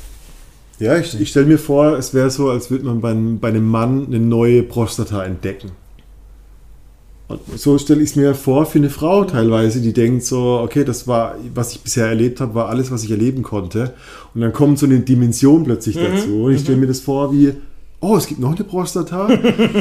ja 0.78 1.00
ich, 1.00 1.20
ich 1.20 1.30
stelle 1.30 1.48
mir 1.48 1.58
vor, 1.58 1.98
es 1.98 2.14
wäre 2.14 2.30
so, 2.30 2.52
als 2.52 2.70
würde 2.70 2.86
man 2.86 3.02
bei, 3.02 3.16
bei 3.16 3.48
einem 3.48 3.68
Mann 3.68 4.06
eine 4.06 4.20
neue 4.20 4.62
Prostata 4.62 5.24
entdecken. 5.24 5.72
Und 7.28 7.42
so 7.58 7.78
stelle 7.78 8.02
ich 8.02 8.12
es 8.12 8.16
mir 8.16 8.34
vor 8.36 8.66
für 8.66 8.78
eine 8.80 8.90
Frau 8.90 9.26
teilweise, 9.26 9.82
die 9.82 9.92
denkt 9.92 10.24
so, 10.24 10.60
okay, 10.64 10.86
das 10.86 11.08
war, 11.08 11.36
was 11.54 11.74
ich 11.74 11.82
bisher 11.82 12.08
erlebt 12.08 12.40
habe, 12.40 12.56
war 12.56 12.70
alles, 12.70 12.90
was 12.90 13.04
ich 13.04 13.12
erleben 13.12 13.44
konnte. 13.44 13.94
Und 14.34 14.42
dann 14.42 14.54
kommt 14.54 14.80
so 14.80 14.86
eine 14.86 15.00
Dimension 15.02 15.66
plötzlich 15.66 15.98
dazu. 15.98 16.44
Und 16.44 16.54
ich 16.54 16.62
stelle 16.62 16.78
mir 16.78 16.88
das 16.88 17.02
vor 17.02 17.34
wie, 17.34 17.52
oh, 18.00 18.16
es 18.16 18.28
gibt 18.28 18.40
noch 18.40 18.56
eine 18.56 18.64
Prostata 18.64 19.26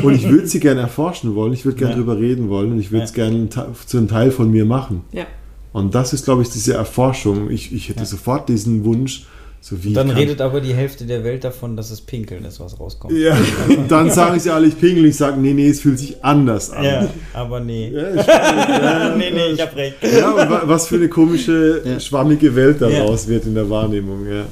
und 0.02 0.14
ich 0.14 0.28
würde 0.28 0.48
sie 0.48 0.58
gerne 0.58 0.80
erforschen 0.80 1.34
wollen, 1.36 1.52
ich 1.52 1.64
würde 1.64 1.78
gerne 1.78 1.92
Ja. 1.92 1.98
drüber 1.98 2.18
reden 2.18 2.48
wollen 2.48 2.72
und 2.72 2.80
ich 2.80 2.90
würde 2.90 3.04
es 3.04 3.14
Ja. 3.14 3.28
gerne 3.28 3.48
zu 3.48 3.96
einem 3.98 4.08
Teil 4.08 4.30
von 4.32 4.50
mir 4.50 4.64
machen. 4.64 5.02
Ja. 5.12 5.24
Und 5.72 5.94
das 5.94 6.12
ist, 6.14 6.24
glaube 6.24 6.42
ich, 6.42 6.48
diese 6.48 6.72
Erforschung. 6.74 7.50
Ich, 7.50 7.72
ich 7.72 7.90
hätte 7.90 8.00
Ja. 8.00 8.06
sofort 8.06 8.48
diesen 8.48 8.84
Wunsch, 8.84 9.26
so 9.60 9.82
wie 9.82 9.92
Dann 9.92 10.10
redet 10.10 10.40
aber 10.40 10.60
die 10.60 10.74
Hälfte 10.74 11.04
der 11.06 11.24
Welt 11.24 11.42
davon, 11.42 11.76
dass 11.76 11.90
es 11.90 12.00
Pinkeln 12.00 12.44
ist, 12.44 12.60
was 12.60 12.78
rauskommt. 12.78 13.12
Ja, 13.16 13.36
dann 13.88 14.10
sagen 14.10 14.38
sie 14.38 14.50
alle, 14.50 14.68
ich 14.68 14.78
pingel, 14.78 15.04
ich 15.06 15.16
sage, 15.16 15.38
nee, 15.40 15.52
nee, 15.52 15.68
es 15.68 15.80
fühlt 15.80 15.98
sich 15.98 16.22
anders 16.24 16.70
an. 16.70 16.84
Ja, 16.84 17.08
aber 17.34 17.58
nee. 17.60 17.90
Ja, 17.90 18.14
ich, 18.14 18.26
ja, 18.26 19.14
nee, 19.18 19.30
nee, 19.32 19.46
ich 19.54 19.60
hab 19.60 19.74
recht. 19.74 19.96
ja, 20.02 20.30
und 20.30 20.68
was 20.68 20.86
für 20.86 20.96
eine 20.96 21.08
komische, 21.08 21.82
Ja. 21.84 21.98
schwammige 22.00 22.54
Welt 22.54 22.80
Ja. 22.80 22.88
daraus 22.88 23.26
wird 23.26 23.44
in 23.46 23.54
der 23.54 23.68
Wahrnehmung. 23.68 24.26
Ja. 24.28 24.44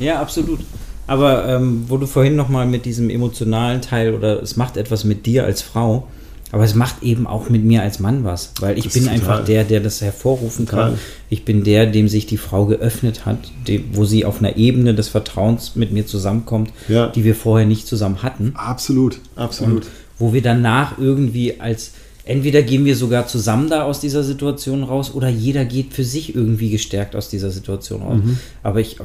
Ja, 0.00 0.20
absolut. 0.20 0.60
Aber 1.06 1.46
ähm, 1.48 1.84
wo 1.88 1.96
du 1.96 2.06
vorhin 2.06 2.36
nochmal 2.36 2.66
mit 2.66 2.84
diesem 2.84 3.08
emotionalen 3.10 3.80
Teil 3.80 4.12
oder 4.14 4.42
es 4.42 4.56
macht 4.56 4.76
etwas 4.76 5.04
mit 5.04 5.24
dir 5.24 5.44
als 5.44 5.62
Frau, 5.62 6.06
aber 6.50 6.64
es 6.64 6.74
macht 6.74 7.02
eben 7.02 7.26
auch 7.26 7.50
mit 7.50 7.62
mir 7.64 7.82
als 7.82 7.98
Mann 8.00 8.24
was, 8.24 8.52
weil 8.60 8.78
ich 8.78 8.84
Das 8.84 8.94
bin 8.94 9.08
einfach 9.08 9.44
der, 9.44 9.64
der 9.64 9.80
das 9.80 10.00
hervorrufen 10.00 10.66
Total. 10.66 10.90
kann. 10.92 10.98
Ich 11.28 11.44
bin 11.44 11.62
der, 11.64 11.86
dem 11.86 12.08
sich 12.08 12.26
die 12.26 12.38
Frau 12.38 12.64
geöffnet 12.66 13.26
hat, 13.26 13.38
dem, 13.66 13.84
wo 13.92 14.04
sie 14.06 14.24
auf 14.24 14.38
einer 14.38 14.56
Ebene 14.56 14.94
des 14.94 15.08
Vertrauens 15.08 15.76
mit 15.76 15.92
mir 15.92 16.06
zusammenkommt, 16.06 16.70
Ja. 16.88 17.08
die 17.08 17.24
wir 17.24 17.34
vorher 17.34 17.66
nicht 17.66 17.86
zusammen 17.86 18.22
hatten. 18.22 18.52
Absolut, 18.54 19.18
absolut. 19.36 19.84
Und 19.84 19.86
wo 20.18 20.32
wir 20.32 20.42
danach 20.42 20.98
irgendwie 20.98 21.60
als 21.60 21.92
entweder 22.24 22.62
gehen 22.62 22.84
wir 22.84 22.96
sogar 22.96 23.26
zusammen 23.26 23.68
da 23.70 23.84
aus 23.84 24.00
dieser 24.00 24.22
Situation 24.22 24.82
raus 24.82 25.14
oder 25.14 25.28
jeder 25.28 25.64
geht 25.64 25.92
für 25.94 26.04
sich 26.04 26.34
irgendwie 26.34 26.70
gestärkt 26.70 27.14
aus 27.16 27.28
dieser 27.28 27.50
Situation 27.50 28.02
raus. 28.02 28.20
Aber 28.62 28.80
ich 28.80 28.96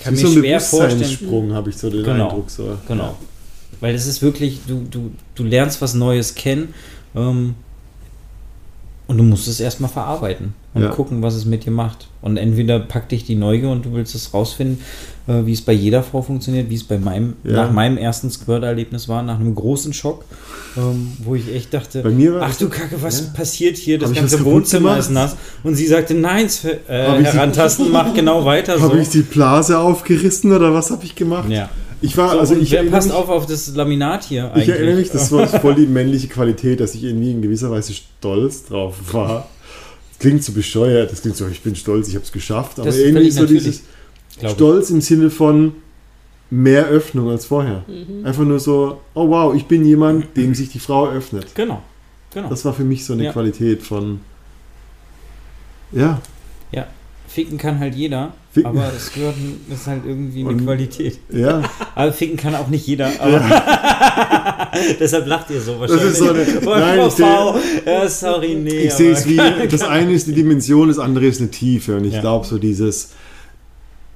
kann 0.00 0.14
mir 0.14 0.20
so 0.20 0.28
schwer 0.32 0.60
vorstellen, 0.60 0.98
Bewusstseinssprung, 1.00 1.52
habe 1.52 1.70
ich 1.70 1.76
so 1.76 1.90
den 1.90 2.02
Genau. 2.04 2.28
Eindruck. 2.28 2.50
So. 2.50 2.76
genau, 2.88 3.16
weil 3.80 3.94
es 3.94 4.06
ist 4.06 4.22
wirklich 4.22 4.60
du 4.66 4.84
du 4.90 5.10
du 5.34 5.44
lernst 5.44 5.80
was 5.82 5.94
Neues 5.94 6.34
kennen 6.34 6.74
ähm, 7.14 7.54
und 9.06 9.18
du 9.18 9.22
musst 9.22 9.48
es 9.48 9.60
erstmal 9.60 9.90
verarbeiten 9.90 10.54
und 10.72 10.82
Ja. 10.82 10.88
gucken, 10.88 11.20
was 11.22 11.34
es 11.34 11.44
mit 11.44 11.66
dir 11.66 11.70
macht. 11.70 12.08
Und 12.22 12.38
entweder 12.38 12.80
packt 12.80 13.12
dich 13.12 13.24
die 13.24 13.34
Neugier 13.34 13.68
und 13.68 13.84
du 13.84 13.92
willst 13.92 14.14
es 14.14 14.32
rausfinden, 14.32 14.80
äh, 15.28 15.44
wie 15.44 15.52
es 15.52 15.60
bei 15.60 15.74
jeder 15.74 16.02
Frau 16.02 16.22
funktioniert, 16.22 16.70
wie 16.70 16.74
es 16.74 16.84
bei 16.84 16.96
meinem, 16.96 17.34
Ja. 17.44 17.52
nach 17.52 17.70
meinem 17.70 17.98
ersten 17.98 18.30
Squirt-Erlebnis 18.30 19.06
war, 19.06 19.22
nach 19.22 19.38
einem 19.38 19.54
großen 19.54 19.92
Schock, 19.92 20.24
ähm, 20.78 21.12
wo 21.22 21.34
ich 21.34 21.54
echt 21.54 21.74
dachte, 21.74 22.00
Bei 22.02 22.08
mir 22.08 22.32
war 22.34 22.42
ach 22.44 22.56
du 22.56 22.70
Kacke, 22.70 22.96
was 23.02 23.20
Ja. 23.20 23.26
passiert 23.34 23.76
hier? 23.76 23.98
Das 23.98 24.08
Hab 24.08 24.16
ganze 24.16 24.42
Wohnzimmer 24.42 24.96
ist 24.96 25.10
nass. 25.10 25.36
Und 25.62 25.74
sie 25.74 25.86
sagte, 25.86 26.14
nein, 26.14 26.46
äh, 26.88 27.22
Herantasten, 27.22 27.92
mach 27.92 28.14
genau 28.14 28.42
weiter 28.46 28.78
so. 28.78 28.84
Habe 28.84 29.00
ich 29.02 29.10
die 29.10 29.20
Blase 29.22 29.78
aufgerissen 29.78 30.50
oder 30.50 30.72
was 30.72 30.90
habe 30.90 31.04
ich 31.04 31.14
gemacht? 31.14 31.50
ja. 31.50 31.68
Ich 32.04 32.16
war, 32.16 32.32
So, 32.32 32.38
also 32.38 32.56
ich 32.56 32.70
wer 32.70 32.78
erinnere 32.78 32.96
passt 32.96 33.08
mich, 33.08 33.16
auf 33.16 33.28
auf 33.28 33.46
das 33.46 33.74
Laminat 33.74 34.24
hier 34.24 34.52
Ich 34.56 34.68
erinnere 34.68 34.96
mich, 34.96 35.10
eigentlich? 35.10 35.10
das 35.10 35.32
war 35.32 35.46
voll 35.60 35.74
die 35.74 35.86
männliche 35.86 36.28
Qualität, 36.28 36.80
dass 36.80 36.94
ich 36.94 37.04
irgendwie 37.04 37.30
in 37.30 37.42
gewisser 37.42 37.70
Weise 37.70 37.92
stolz 37.94 38.64
drauf 38.66 38.96
war. 39.12 39.48
Das 40.10 40.18
klingt 40.18 40.44
so 40.44 40.52
bescheuert, 40.52 41.10
das 41.10 41.22
klingt 41.22 41.36
so, 41.36 41.46
ich 41.48 41.60
bin 41.62 41.74
stolz, 41.76 42.08
ich 42.08 42.14
habe 42.14 42.24
es 42.24 42.32
geschafft, 42.32 42.78
aber 42.78 42.86
Das 42.86 42.96
ist 42.96 43.04
irgendwie 43.04 43.30
so 43.30 43.46
dieses. 43.46 43.82
Stolz 44.52 44.90
im 44.90 45.00
Sinne 45.00 45.30
von 45.30 45.74
mehr 46.50 46.86
Öffnung 46.86 47.30
als 47.30 47.46
vorher. 47.46 47.84
Einfach 48.24 48.44
nur 48.44 48.60
so, 48.60 49.00
oh 49.14 49.28
wow, 49.28 49.54
ich 49.54 49.64
bin 49.66 49.84
jemand, 49.84 50.36
dem 50.36 50.54
sich 50.54 50.68
die 50.70 50.78
Frau 50.80 51.08
öffnet. 51.08 51.54
Genau, 51.54 51.82
genau. 52.32 52.48
Das 52.48 52.64
war 52.64 52.74
für 52.74 52.84
mich 52.84 53.04
so 53.04 53.12
eine 53.12 53.24
Ja. 53.24 53.32
Qualität 53.32 53.82
von, 53.82 54.20
ja, 55.92 56.20
ja, 56.72 56.86
ficken 57.28 57.58
kann 57.58 57.78
halt 57.78 57.94
jeder, 57.94 58.34
Ficken. 58.54 58.66
aber 58.70 58.90
Squirten 58.98 59.60
ist 59.68 59.86
halt 59.86 60.02
irgendwie 60.06 60.40
eine 60.40 60.50
Und- 60.50 60.64
Qualität. 60.64 61.18
ja, 61.32 61.62
Aber 61.94 62.12
ficken 62.12 62.36
kann 62.36 62.54
auch 62.54 62.68
nicht 62.68 62.86
jeder. 62.86 63.10
Aber 63.18 63.40
Deshalb 65.00 65.26
lacht 65.26 65.50
ihr 65.50 65.60
so 65.60 65.78
wahrscheinlich. 65.80 66.04
ist 66.06 66.18
so 66.18 66.30
eine- 66.30 66.44
Boah, 66.62 66.78
Nein, 66.78 67.00
ich 67.06 67.12
seh-. 67.14 67.22
Ja, 67.86 68.08
sorry, 68.08 68.54
nee. 68.54 68.70
ich 68.84 68.92
sehe 68.92 69.12
es 69.12 69.26
wie, 69.28 69.36
das 69.70 69.82
eine 69.82 70.12
ist 70.12 70.26
die 70.28 70.32
Dimension, 70.34 70.88
das 70.88 70.98
andere 70.98 71.26
ist 71.26 71.40
eine 71.40 71.50
Tiefe 71.50 71.96
und 71.96 72.04
ich 72.04 72.14
Ja. 72.14 72.20
glaube 72.20 72.46
so 72.46 72.58
dieses, 72.58 73.10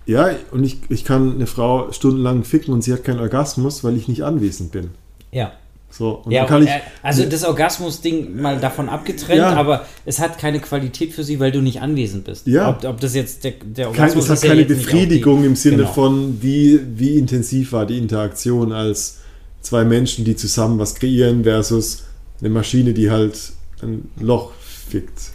ja, 0.07 0.31
und 0.53 0.65
ich, 0.65 0.79
ich 0.89 1.05
kann 1.05 1.35
eine 1.35 1.47
Frau 1.47 1.93
stundenlang 1.93 2.45
ficken 2.45 2.73
und 2.73 2.83
sie 2.83 2.93
hat 2.93 3.05
keinen 3.05 3.21
Orgasmus, 3.21 3.85
weil 3.85 3.97
ich 3.97 4.09
nicht 4.09 4.23
anwesend 4.23 4.73
bin. 4.73 4.91
Ja. 5.33 5.53
So, 5.91 6.23
Ja, 6.29 6.45
ich, 6.59 6.69
äh, 6.69 6.81
also 7.03 7.25
das 7.25 7.45
Orgasmus-Ding 7.45 8.41
mal 8.41 8.61
davon 8.61 8.89
abgetrennt, 8.89 9.39
Ja. 9.39 9.55
aber 9.55 9.87
es 10.05 10.19
hat 10.19 10.39
keine 10.39 10.61
Qualität 10.61 11.13
für 11.13 11.25
sie, 11.25 11.41
weil 11.41 11.51
du 11.51 11.61
nicht 11.61 11.81
anwesend 11.81 12.25
bist. 12.25 12.47
Ja. 12.47 12.69
Ob, 12.69 12.85
ob 12.85 13.01
das 13.01 13.15
jetzt 13.15 13.45
der, 13.45 13.53
der 13.65 13.87
kein, 13.87 13.95
Orgasmus 13.95 14.25
es 14.29 14.31
hat 14.31 14.49
keine 14.51 14.65
Befriedigung 14.65 15.41
die, 15.41 15.47
im 15.47 15.57
Sinne 15.57 15.79
genau. 15.79 15.93
von, 15.93 16.43
wie, 16.43 16.81
wie 16.97 17.19
intensiv 17.19 17.73
war 17.73 17.87
die 17.87 17.99
Interaktion 17.99 18.73
als 18.73 19.19
zwei 19.63 19.85
Menschen, 19.85 20.25
die 20.25 20.37
zusammen 20.37 20.79
was 20.79 20.95
kreieren, 20.95 21.45
versus 21.45 22.05
eine 22.41 22.51
Maschine, 22.51 22.93
die 22.93 23.11
halt 23.11 23.53
ein 23.83 24.11
Loch 24.21 24.53
fickt. 24.61 25.33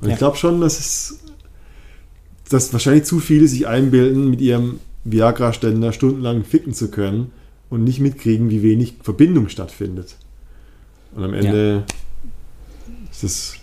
Und 0.00 0.08
Ja. 0.08 0.12
ich 0.12 0.18
glaube 0.18 0.36
schon, 0.36 0.60
dass 0.60 0.78
es 0.78 1.18
dass 2.50 2.72
wahrscheinlich 2.72 3.04
zu 3.04 3.20
viele 3.20 3.46
sich 3.46 3.66
einbilden, 3.66 4.30
mit 4.30 4.40
ihrem 4.40 4.80
Viagra-Ständer 5.04 5.92
stundenlang 5.92 6.44
ficken 6.44 6.72
zu 6.72 6.90
können 6.90 7.30
und 7.70 7.84
nicht 7.84 8.00
mitkriegen, 8.00 8.50
wie 8.50 8.62
wenig 8.62 8.94
Verbindung 9.02 9.48
stattfindet. 9.48 10.16
Und 11.14 11.24
am 11.24 11.34
Ende 11.34 11.84
ist 13.10 13.22
das 13.24 13.54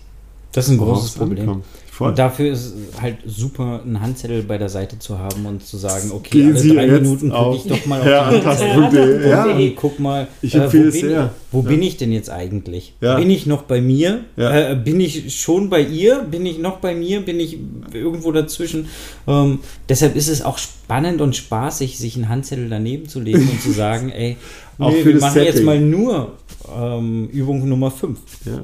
Das 0.52 0.66
ist 0.66 0.72
ein 0.72 0.78
großes 0.78 1.10
es 1.10 1.16
Problem. 1.16 1.40
ankommt. 1.40 1.66
Voll. 1.96 2.10
Und 2.10 2.20
dafür 2.20 2.52
ist 2.52 2.74
es 2.76 3.02
halt 3.02 3.20
super, 3.26 3.80
einen 3.86 4.02
Handzettel 4.02 4.44
bei 4.44 4.58
der 4.58 4.68
Seite 4.68 5.00
zu 5.00 5.18
haben 5.18 5.46
und 5.46 5.66
zu 5.66 5.78
sagen, 5.78 6.12
okay, 6.12 6.30
Gehen 6.40 6.50
alle 6.50 6.60
Sie 6.60 6.76
drei 6.76 6.88
jetzt 6.88 7.02
Minuten 7.04 7.30
gucke 7.30 7.56
ich 7.56 7.64
doch 7.64 7.86
mal 7.86 8.02
auf 8.02 8.06
Ja, 8.06 8.30
die 8.32 8.36
Antasten.de. 8.36 9.30
Ja. 9.30 9.46
Hey, 9.48 9.74
guck 9.80 9.98
mal, 10.00 10.28
Ich 10.42 10.56
äh, 10.56 10.68
wo, 10.68 10.70
bin, 10.72 10.92
sehr. 10.92 11.26
Ich, 11.26 11.54
wo 11.54 11.62
Ja. 11.62 11.68
bin 11.70 11.82
ich 11.82 11.96
denn 11.96 12.12
jetzt 12.12 12.30
eigentlich? 12.30 12.96
Ja. 13.00 13.16
Bin 13.16 13.30
ich 13.30 13.46
noch 13.46 13.62
bei 13.62 13.80
mir? 13.80 14.26
Ja. 14.36 14.72
Äh, 14.72 14.76
bin 14.76 15.00
ich 15.00 15.40
schon 15.40 15.70
bei 15.70 15.80
ihr? 15.84 16.20
Bin 16.30 16.46
ich 16.46 16.58
noch 16.60 16.80
bei 16.80 16.94
mir? 16.94 17.22
Bin 17.22 17.40
ich 17.40 17.60
irgendwo 17.94 18.34
dazwischen? 18.34 18.88
Ähm, 19.26 19.60
deshalb 19.88 20.18
ist 20.18 20.28
es 20.28 20.42
auch 20.42 20.58
spannend 20.58 21.22
und 21.22 21.34
spaßig, 21.38 21.98
sich 21.98 22.18
einen 22.18 22.28
Handzettel 22.28 22.68
daneben 22.68 23.08
zu 23.08 23.22
legen 23.22 23.48
und 23.50 23.62
zu 23.62 23.72
sagen, 23.72 24.10
ey, 24.12 24.36
nee, 24.80 25.06
wir 25.06 25.16
machen 25.22 25.42
jetzt 25.44 25.52
Setting. 25.54 25.64
mal 25.66 25.80
nur 25.80 26.34
ähm, 26.78 27.30
Übung 27.32 27.70
Nummer 27.70 27.90
5. 27.90 28.20
Ja. 28.44 28.64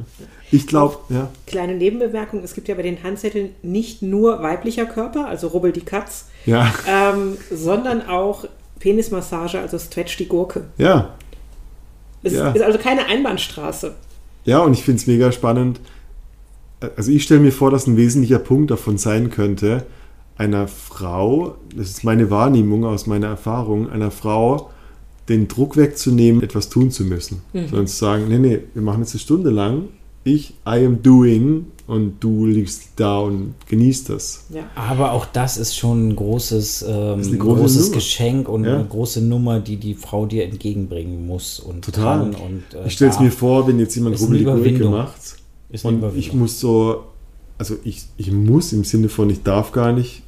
Ich 0.52 0.68
glaube, 0.68 0.98
ja. 1.10 1.30
Kleine 1.48 1.76
Nebenbemerkung, 1.76 2.42
es 2.44 2.54
gibt 2.54 2.68
ja 2.68 2.76
bei 2.76 2.82
den 2.82 3.02
Handzetteln 3.04 3.52
nicht 3.64 4.02
nur 4.02 4.42
weiblicher 4.44 4.86
Körper, 4.86 5.28
also 5.28 5.48
rubbel 5.48 5.72
die 5.72 5.82
Katz, 5.82 6.26
Ja, 6.46 6.74
ähm, 6.88 7.38
sondern 7.50 8.06
auch 8.08 8.46
Penismassage, 8.80 9.60
also 9.60 9.80
stretch 9.80 10.18
die 10.18 10.28
Gurke. 10.28 10.66
ja. 10.78 11.14
Es 12.24 12.34
Ja. 12.34 12.52
ist 12.52 12.62
also 12.62 12.78
keine 12.78 13.08
Einbahnstraße. 13.08 13.96
Ja, 14.46 14.60
und 14.60 14.74
ich 14.74 14.84
finde 14.84 15.00
es 15.02 15.08
mega 15.08 15.32
spannend. 15.32 15.80
Also 16.96 17.12
ich 17.12 17.24
stelle 17.24 17.40
mir 17.40 17.52
vor, 17.52 17.72
dass 17.72 17.88
ein 17.88 17.98
wesentlicher 17.98 18.38
Punkt 18.38 18.70
davon 18.70 19.00
sein 19.00 19.32
könnte, 19.32 19.86
einer 20.38 20.68
Frau, 20.68 21.56
das 21.76 21.90
ist 21.90 22.04
meine 22.04 22.30
Wahrnehmung 22.30 22.86
aus 22.86 23.08
meiner 23.08 23.28
Erfahrung, 23.28 23.90
einer 23.90 24.12
Frau 24.12 24.70
den 25.30 25.48
Druck 25.48 25.78
wegzunehmen, 25.78 26.44
etwas 26.44 26.70
tun 26.70 26.92
zu 26.92 27.04
müssen. 27.06 27.42
Sondern 27.54 27.88
zu 27.88 27.96
sagen, 27.96 28.28
nee, 28.28 28.38
nee, 28.38 28.60
wir 28.74 28.82
machen 28.84 29.02
jetzt 29.02 29.14
eine 29.14 29.20
Stunde 29.20 29.50
lang, 29.50 29.86
ich, 30.24 30.52
I 30.68 30.86
am 30.86 31.02
doing 31.02 31.66
und 31.88 32.20
du 32.22 32.46
liegst 32.46 32.90
da 32.96 33.20
und 33.20 33.56
genießt 33.68 34.10
das. 34.10 34.46
Ja. 34.50 34.62
Aber 34.76 35.12
auch 35.14 35.26
das 35.26 35.58
ist 35.58 35.76
schon 35.76 36.10
ein 36.10 36.16
großes, 36.16 36.86
ähm, 36.88 37.22
große 37.22 37.38
großes 37.38 37.84
Nummer. 37.86 37.96
Geschenk 37.96 38.48
und 38.50 38.64
Ja. 38.64 38.76
eine 38.76 38.86
große 38.86 39.22
Nummer, 39.22 39.60
die 39.60 39.78
die 39.78 39.96
Frau 39.96 40.26
dir 40.26 40.46
entgegenbringen 40.46 41.26
muss 41.26 41.60
und 41.60 41.84
Total. 41.84 42.20
kann. 42.32 42.36
Und, 42.36 42.64
äh, 42.74 42.88
Ich 42.88 42.94
stelle 42.94 43.12
es 43.12 43.20
mir 43.20 43.32
vor, 43.32 43.68
wenn 43.68 43.80
jetzt 43.80 43.96
jemand 43.96 44.16
Ist 44.16 44.22
eine 44.22 44.28
Rubbel 44.28 44.38
die 44.40 44.46
Gurke 44.46 44.60
Überwindung. 44.60 44.92
macht 44.94 45.20
Ist 45.70 45.86
eine 45.86 45.98
und 45.98 46.18
ich 46.18 46.34
muss 46.34 46.60
so, 46.60 47.04
also 47.58 47.76
ich, 47.84 48.04
ich 48.18 48.32
muss 48.32 48.72
im 48.74 48.84
Sinne 48.84 49.10
von, 49.10 49.30
ich 49.30 49.44
darf 49.44 49.72
gar 49.72 49.92
nicht 49.92 50.22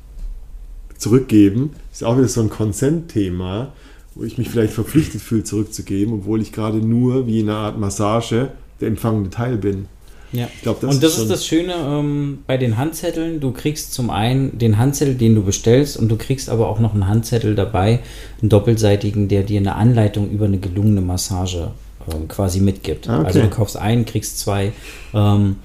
zurückgeben, 0.98 1.72
ist 1.92 2.04
auch 2.04 2.18
wieder 2.18 2.28
so 2.28 2.42
ein 2.42 2.50
Consent-Thema, 2.50 3.74
wo 4.16 4.24
ich 4.24 4.38
mich 4.38 4.50
vielleicht 4.50 4.74
verpflichtet 4.74 5.22
fühle, 5.22 5.44
zurückzugeben, 5.44 6.14
obwohl 6.14 6.42
ich 6.42 6.52
gerade 6.52 6.78
nur 6.78 7.26
wie 7.28 7.40
in 7.40 7.50
einer 7.50 7.58
Art 7.60 7.80
Massage 7.80 8.50
der 8.82 8.88
empfangende 8.88 9.30
Teil 9.30 9.58
bin. 9.58 9.88
Ja. 10.34 10.50
Ich 10.56 10.64
glaube, 10.64 10.80
das 10.82 10.96
und 10.96 11.04
das 11.04 11.14
ist 11.14 11.20
ist 11.20 11.30
das 11.30 11.46
Schöne 11.46 11.74
ähm, 11.74 12.40
bei 12.48 12.58
den 12.58 12.78
Handzetteln. 12.78 13.40
Du 13.40 13.52
kriegst 13.52 13.94
zum 13.94 14.10
einen 14.10 14.58
den 14.58 14.80
Handzettel, 14.80 15.14
den 15.14 15.36
du 15.36 15.44
bestellst, 15.44 15.96
und 15.96 16.10
du 16.10 16.18
kriegst 16.18 16.50
aber 16.50 16.68
auch 16.68 16.80
noch 16.80 16.94
einen 16.94 17.08
Handzettel 17.08 17.54
dabei, 17.54 18.00
einen 18.42 18.50
doppelseitigen, 18.50 19.28
der 19.28 19.44
dir 19.44 19.60
eine 19.60 19.76
Anleitung 19.76 20.30
über 20.32 20.46
eine 20.46 20.58
gelungene 20.58 21.02
Massage 21.02 21.72
ähm, 22.12 22.28
quasi 22.28 22.60
mitgibt. 22.60 23.08
Ah, 23.08 23.20
okay. 23.20 23.28
Also 23.28 23.42
du 23.42 23.50
kaufst 23.50 23.78
einen, 23.78 24.06
kriegst 24.06 24.40
zwei, 24.40 24.74
ähm, 25.14 25.58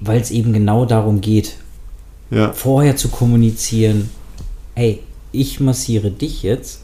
weil 0.00 0.20
es 0.20 0.32
eben 0.32 0.52
genau 0.52 0.86
darum 0.86 1.20
geht, 1.20 1.56
Ja, 2.32 2.52
vorher 2.52 2.96
zu 2.96 3.08
kommunizieren, 3.08 4.10
hey, 4.74 5.00
ich 5.30 5.60
massiere 5.60 6.10
dich 6.10 6.42
jetzt. 6.42 6.82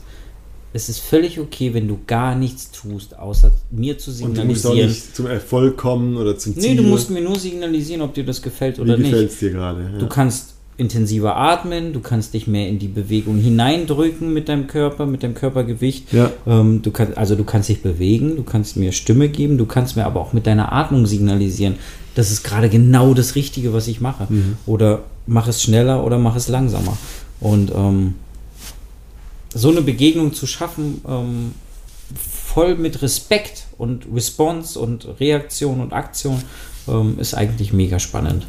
Es 0.76 0.90
ist 0.90 0.98
völlig 0.98 1.40
okay, 1.40 1.72
wenn 1.72 1.88
du 1.88 2.00
gar 2.06 2.34
nichts 2.34 2.70
tust, 2.70 3.18
außer 3.18 3.50
mir 3.70 3.96
zu 3.96 4.10
und 4.22 4.36
du 4.36 4.44
musst 4.44 4.66
auch 4.66 4.72
signalisieren. 4.72 4.88
nicht 4.90 5.16
zum 5.16 5.26
Erfolg 5.26 5.78
kommen 5.78 6.18
oder 6.18 6.36
zum 6.36 6.52
Ziel. 6.52 6.74
Nee, 6.74 6.76
du 6.76 6.82
musst 6.82 7.08
mir 7.08 7.22
nur 7.22 7.38
signalisieren, 7.38 8.02
ob 8.02 8.12
dir 8.12 8.26
das 8.26 8.42
gefällt 8.42 8.78
oder 8.78 8.98
Wie 8.98 9.00
nicht. 9.00 9.10
gefällt 9.10 9.30
es 9.30 9.38
dir 9.38 9.52
gerade? 9.52 9.90
Ja. 9.90 9.98
Du 9.98 10.06
kannst 10.06 10.52
intensiver 10.76 11.34
atmen, 11.34 11.94
du 11.94 12.00
kannst 12.00 12.34
dich 12.34 12.46
mehr 12.46 12.68
in 12.68 12.78
die 12.78 12.88
Bewegung 12.88 13.38
hineindrücken 13.38 14.34
mit 14.34 14.50
deinem 14.50 14.66
Körper, 14.66 15.06
mit 15.06 15.22
deinem 15.22 15.32
Körpergewicht. 15.32 16.12
Ja. 16.12 16.30
Ähm, 16.46 16.82
du 16.82 16.90
kannst, 16.90 17.16
also 17.16 17.36
du 17.36 17.44
kannst 17.44 17.70
dich 17.70 17.80
bewegen, 17.80 18.36
du 18.36 18.42
kannst 18.42 18.76
mir 18.76 18.92
Stimme 18.92 19.30
geben, 19.30 19.56
du 19.56 19.64
kannst 19.64 19.96
mir 19.96 20.04
aber 20.04 20.20
auch 20.20 20.34
mit 20.34 20.46
deiner 20.46 20.74
Atmung 20.74 21.06
signalisieren, 21.06 21.76
das 22.14 22.30
ist 22.30 22.44
gerade 22.44 22.68
genau 22.68 23.14
das 23.14 23.34
Richtige, 23.34 23.72
was 23.72 23.88
ich 23.88 24.02
mache. 24.02 24.26
Mhm. 24.28 24.58
Oder 24.66 25.04
mach 25.26 25.48
es 25.48 25.62
schneller 25.62 26.04
oder 26.04 26.18
mach 26.18 26.36
es 26.36 26.48
langsamer. 26.48 26.98
Und 27.40 27.72
ähm, 27.74 28.14
so 29.56 29.70
eine 29.70 29.80
Begegnung 29.80 30.34
zu 30.34 30.46
schaffen, 30.46 31.00
ähm, 31.08 31.54
voll 32.14 32.76
mit 32.76 33.02
Respekt 33.02 33.64
und 33.78 34.06
Response 34.14 34.78
und 34.78 35.08
Reaktion 35.18 35.80
und 35.80 35.92
Aktion, 35.92 36.42
ähm, 36.88 37.18
ist 37.18 37.34
eigentlich 37.34 37.72
mega 37.72 37.98
spannend. 37.98 38.46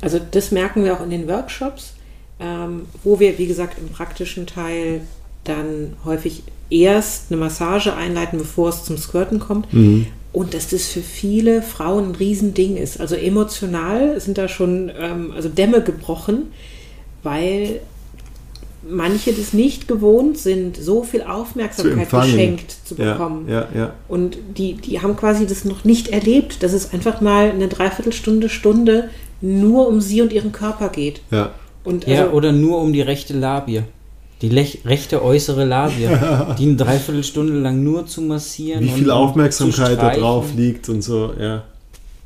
Also 0.00 0.18
das 0.30 0.50
merken 0.50 0.84
wir 0.84 0.94
auch 0.94 1.02
in 1.02 1.10
den 1.10 1.28
Workshops, 1.28 1.92
ähm, 2.40 2.82
wo 3.04 3.20
wir, 3.20 3.38
wie 3.38 3.46
gesagt, 3.46 3.78
im 3.78 3.88
praktischen 3.88 4.46
Teil 4.46 5.02
dann 5.44 5.94
häufig 6.04 6.42
erst 6.70 7.30
eine 7.30 7.38
Massage 7.38 7.94
einleiten, 7.94 8.38
bevor 8.38 8.70
es 8.70 8.84
zum 8.84 8.98
Squirten 8.98 9.38
kommt. 9.38 9.68
Und 10.32 10.52
dass 10.52 10.68
das 10.68 10.86
für 10.86 11.00
viele 11.00 11.62
Frauen 11.62 12.10
ein 12.10 12.14
Riesending 12.14 12.76
ist. 12.76 13.00
Also 13.00 13.14
emotional 13.14 14.20
sind 14.20 14.36
da 14.36 14.48
schon 14.48 14.90
ähm, 14.98 15.32
also 15.34 15.48
Dämme 15.48 15.82
gebrochen, 15.82 16.50
weil 17.22 17.80
manche 18.88 19.32
das 19.32 19.52
nicht 19.52 19.88
gewohnt 19.88 20.38
sind, 20.38 20.76
so 20.76 21.02
viel 21.02 21.20
zu 21.20 21.28
Aufmerksamkeit 21.28 21.98
empfangen. 22.04 22.30
geschenkt 22.32 22.76
zu 22.84 22.94
bekommen. 22.94 23.48
Ja, 23.48 23.68
ja, 23.74 23.80
ja. 23.80 23.94
Und 24.08 24.38
die, 24.56 24.74
die 24.74 25.00
haben 25.00 25.16
quasi 25.16 25.46
das 25.46 25.64
noch 25.64 25.84
nicht 25.84 26.08
erlebt, 26.08 26.62
dass 26.62 26.72
es 26.72 26.92
einfach 26.92 27.20
mal 27.20 27.50
eine 27.50 27.68
Dreiviertelstunde, 27.68 28.48
Stunde 28.48 29.10
nur 29.40 29.88
um 29.88 30.00
sie 30.00 30.22
und 30.22 30.32
ihren 30.32 30.52
Körper 30.52 30.88
geht. 30.88 31.20
ja. 31.30 31.50
Und 31.84 32.06
Ja, 32.08 32.22
also, 32.24 32.32
oder 32.36 32.50
nur 32.50 32.80
um 32.80 32.92
die 32.92 33.00
rechte 33.00 33.32
Labie. 33.32 33.82
Die 34.42 34.48
lech 34.48 34.80
rechte 34.84 35.22
äußere 35.22 35.64
Labie, 35.64 36.08
die 36.58 36.64
eine 36.64 36.76
Dreiviertelstunde 36.76 37.52
lang 37.60 37.84
nur 37.84 38.06
zu 38.06 38.22
massieren. 38.22 38.82
Wie 38.82 38.88
viel 38.90 39.04
und 39.04 39.10
Aufmerksamkeit 39.12 39.90
zu 39.90 39.96
da 39.96 40.16
drauf 40.16 40.46
liegt 40.56 40.88
und 40.88 41.02
so, 41.02 41.32
ja. 41.38 41.62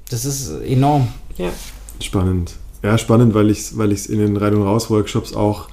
Das 0.08 0.24
ist 0.24 0.50
enorm. 0.66 1.08
ja. 1.36 1.50
Spannend. 2.00 2.54
Ja, 2.82 2.96
spannend, 2.96 3.34
weil 3.34 3.50
ich 3.50 3.58
es 3.58 3.76
weil 3.76 3.92
ich's 3.92 4.06
in 4.06 4.18
den 4.18 4.36
Rein- 4.38 4.54
und 4.54 4.62
Raus-Workshops 4.62 5.34
auch 5.34 5.68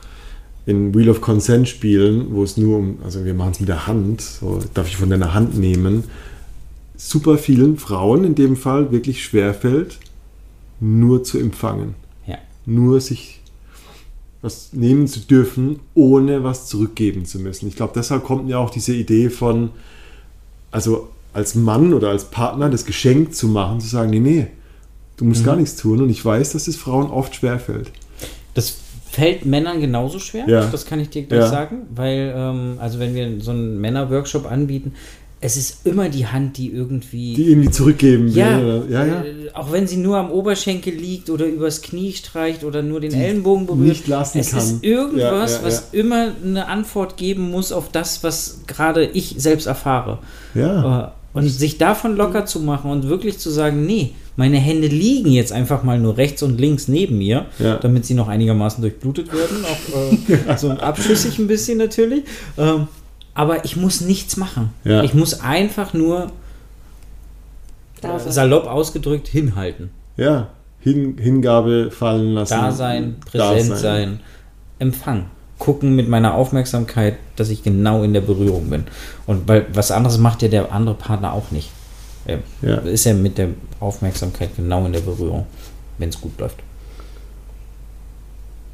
in 0.68 0.94
Wheel 0.94 1.10
of 1.10 1.22
Consent 1.22 1.68
spielen, 1.70 2.28
wo 2.32 2.44
es 2.44 2.58
nur 2.58 2.78
um, 2.78 2.98
also 3.04 3.24
wir 3.24 3.34
machen 3.34 3.52
es 3.54 3.60
mit 3.62 3.70
der 3.70 3.88
Hand, 3.88 4.22
so 4.22 4.60
darf 4.74 4.88
ich 4.88 4.98
von 4.98 5.10
deiner 5.10 5.34
Hand 5.34 5.58
nehmen, 5.58 6.04
super 6.98 7.38
vielen 7.38 7.78
Frauen 7.78 8.26
in 8.26 8.36
dem 8.36 8.58
Fall 8.58 8.92
wirklich 8.92 9.24
schwerfällt, 9.24 9.98
nur 10.82 11.24
zu 11.24 11.40
empfangen. 11.40 11.96
Ja. 12.28 12.38
Nur 12.66 13.00
sich 13.00 13.40
was 14.42 14.74
nehmen 14.74 15.08
zu 15.08 15.22
dürfen, 15.22 15.80
ohne 15.94 16.44
was 16.44 16.68
zurückgeben 16.68 17.26
zu 17.26 17.40
müssen. 17.40 17.68
Ich 17.68 17.78
glaube, 17.78 17.94
deshalb 17.96 18.26
kommt 18.26 18.50
ja 18.50 18.58
auch 18.58 18.70
diese 18.70 18.94
Idee 18.94 19.30
von, 19.30 19.70
also 20.70 21.08
als 21.32 21.56
Mann 21.56 21.94
oder 21.94 22.10
als 22.10 22.26
Partner 22.26 22.70
das 22.70 22.86
Geschenk 22.86 23.34
zu 23.34 23.48
machen, 23.48 23.80
zu 23.80 23.88
sagen, 23.88 24.10
nee, 24.10 24.20
nee, 24.20 24.48
du 25.16 25.24
musst 25.24 25.46
gar 25.46 25.56
nichts 25.56 25.78
tun. 25.78 26.02
Und 26.02 26.10
ich 26.10 26.24
weiß, 26.24 26.52
dass 26.52 26.68
es 26.68 26.76
Frauen 26.76 27.10
oft 27.10 27.36
schwerfällt. 27.36 27.92
Das 28.54 28.80
fällt 29.18 29.46
Männern 29.46 29.82
genauso 29.82 30.20
schwer, 30.20 30.46
Ja. 30.48 30.66
das 30.72 30.86
kann 30.86 31.00
ich 31.00 31.10
dir 31.10 31.24
gleich 31.24 31.42
Ja. 31.42 31.48
sagen, 31.48 31.78
weil, 31.96 32.34
ähm, 32.36 32.78
also 32.80 33.00
wenn 33.00 33.16
wir 33.16 33.28
so 33.42 33.52
einen 33.52 33.80
Männer-Workshop 33.82 34.46
anbieten, 34.50 34.94
es 35.40 35.56
ist 35.56 35.86
immer 35.86 36.10
die 36.10 36.26
Hand, 36.26 36.58
die 36.58 36.72
irgendwie. 36.72 37.34
Die 37.36 37.50
irgendwie 37.52 37.70
zurückgeben 37.70 38.26
will. 38.26 38.38
ja, 38.38 38.58
oder- 38.60 38.84
ja, 38.90 39.06
ja. 39.06 39.22
Äh, 39.24 39.52
auch 39.54 39.72
wenn 39.72 39.86
sie 39.88 39.98
nur 39.98 40.18
am 40.18 40.32
Oberschenkel 40.32 40.94
liegt 40.94 41.30
oder 41.30 41.46
übers 41.46 41.82
Knie 41.84 42.12
streicht 42.14 42.64
oder 42.64 42.82
nur 42.82 43.00
den 43.02 43.14
Ellenbogen 43.14 43.66
berührt. 43.68 43.88
nicht 43.88 44.08
lassen 44.08 44.40
es 44.40 44.50
kann. 44.52 44.60
ist 44.60 44.84
irgendwas, 44.84 45.52
Ja, 45.54 45.58
ja, 45.60 45.64
was 45.66 45.90
immer 45.92 46.30
eine 46.44 46.68
Antwort 46.68 47.18
geben 47.18 47.52
muss 47.52 47.72
auf 47.72 47.90
das, 47.92 48.24
was 48.24 48.62
gerade 48.68 49.06
ich 49.06 49.36
selbst 49.38 49.68
erfahre. 49.68 50.20
Ja. 50.56 51.06
Äh, 51.06 51.38
Und 51.38 51.48
sich 51.50 51.78
davon 51.78 52.16
locker 52.18 52.46
zu 52.48 52.60
machen 52.62 52.90
und 52.90 53.08
wirklich 53.08 53.38
zu 53.38 53.52
sagen, 53.52 53.86
nee, 53.86 54.14
meine 54.38 54.58
Hände 54.58 54.88
liegen 54.88 55.32
jetzt 55.32 55.52
einfach 55.52 55.84
mal 55.84 56.00
nur 56.00 56.16
rechts 56.16 56.42
und 56.44 56.58
links 56.62 56.88
neben 56.88 57.18
mir, 57.18 57.48
Ja. 57.60 57.76
damit 57.78 58.06
sie 58.06 58.14
noch 58.14 58.30
einigermaßen 58.30 58.82
durchblutet 58.82 59.34
werden, 59.34 59.66
auch 59.66 60.54
äh, 60.54 60.58
so 60.58 60.72
abschüssig 60.72 61.38
ein 61.40 61.48
bisschen 61.48 61.78
natürlich. 61.78 62.24
Ähm, 62.58 62.88
aber 63.34 63.66
ich 63.66 63.76
muss 63.76 64.00
nichts 64.02 64.38
machen. 64.38 64.70
Ja. 64.86 65.04
Ich 65.04 65.14
muss 65.14 65.42
einfach 65.42 65.94
nur 65.94 66.32
Da 68.02 68.18
sein. 68.20 68.32
salopp 68.32 68.68
ausgedrückt 68.68 69.28
hinhalten. 69.28 69.90
ja. 70.16 70.48
Hin, 70.80 71.18
Hingabe 71.20 71.90
fallen 71.92 72.34
lassen. 72.36 72.54
Da 72.54 72.72
sein, 72.72 73.16
Da 73.34 73.52
präsent 73.52 73.78
sein, 73.78 74.20
Empfang. 74.80 75.26
Gucken 75.58 75.96
mit 75.96 76.08
meiner 76.08 76.36
Aufmerksamkeit, 76.36 77.16
dass 77.36 77.50
ich 77.50 77.64
genau 77.64 78.04
in 78.04 78.14
der 78.14 78.22
Berührung 78.22 78.70
bin. 78.70 78.84
Und 79.26 79.48
weil 79.50 79.66
was 79.74 79.92
anderes 79.92 80.18
macht 80.20 80.44
ja 80.44 80.48
der 80.48 80.72
andere 80.72 80.96
Partner 80.96 81.34
auch 81.34 81.50
nicht. 81.52 81.72
Er 82.28 82.40
Ja. 82.62 82.76
ist 82.80 83.06
ja 83.06 83.14
mit 83.14 83.38
der 83.38 83.50
Aufmerksamkeit 83.80 84.50
genau 84.56 84.86
in 84.86 84.94
der 84.94 85.00
Berührung, 85.00 85.48
wenn 85.98 86.10
es 86.10 86.20
gut 86.20 86.38
läuft. 86.40 86.58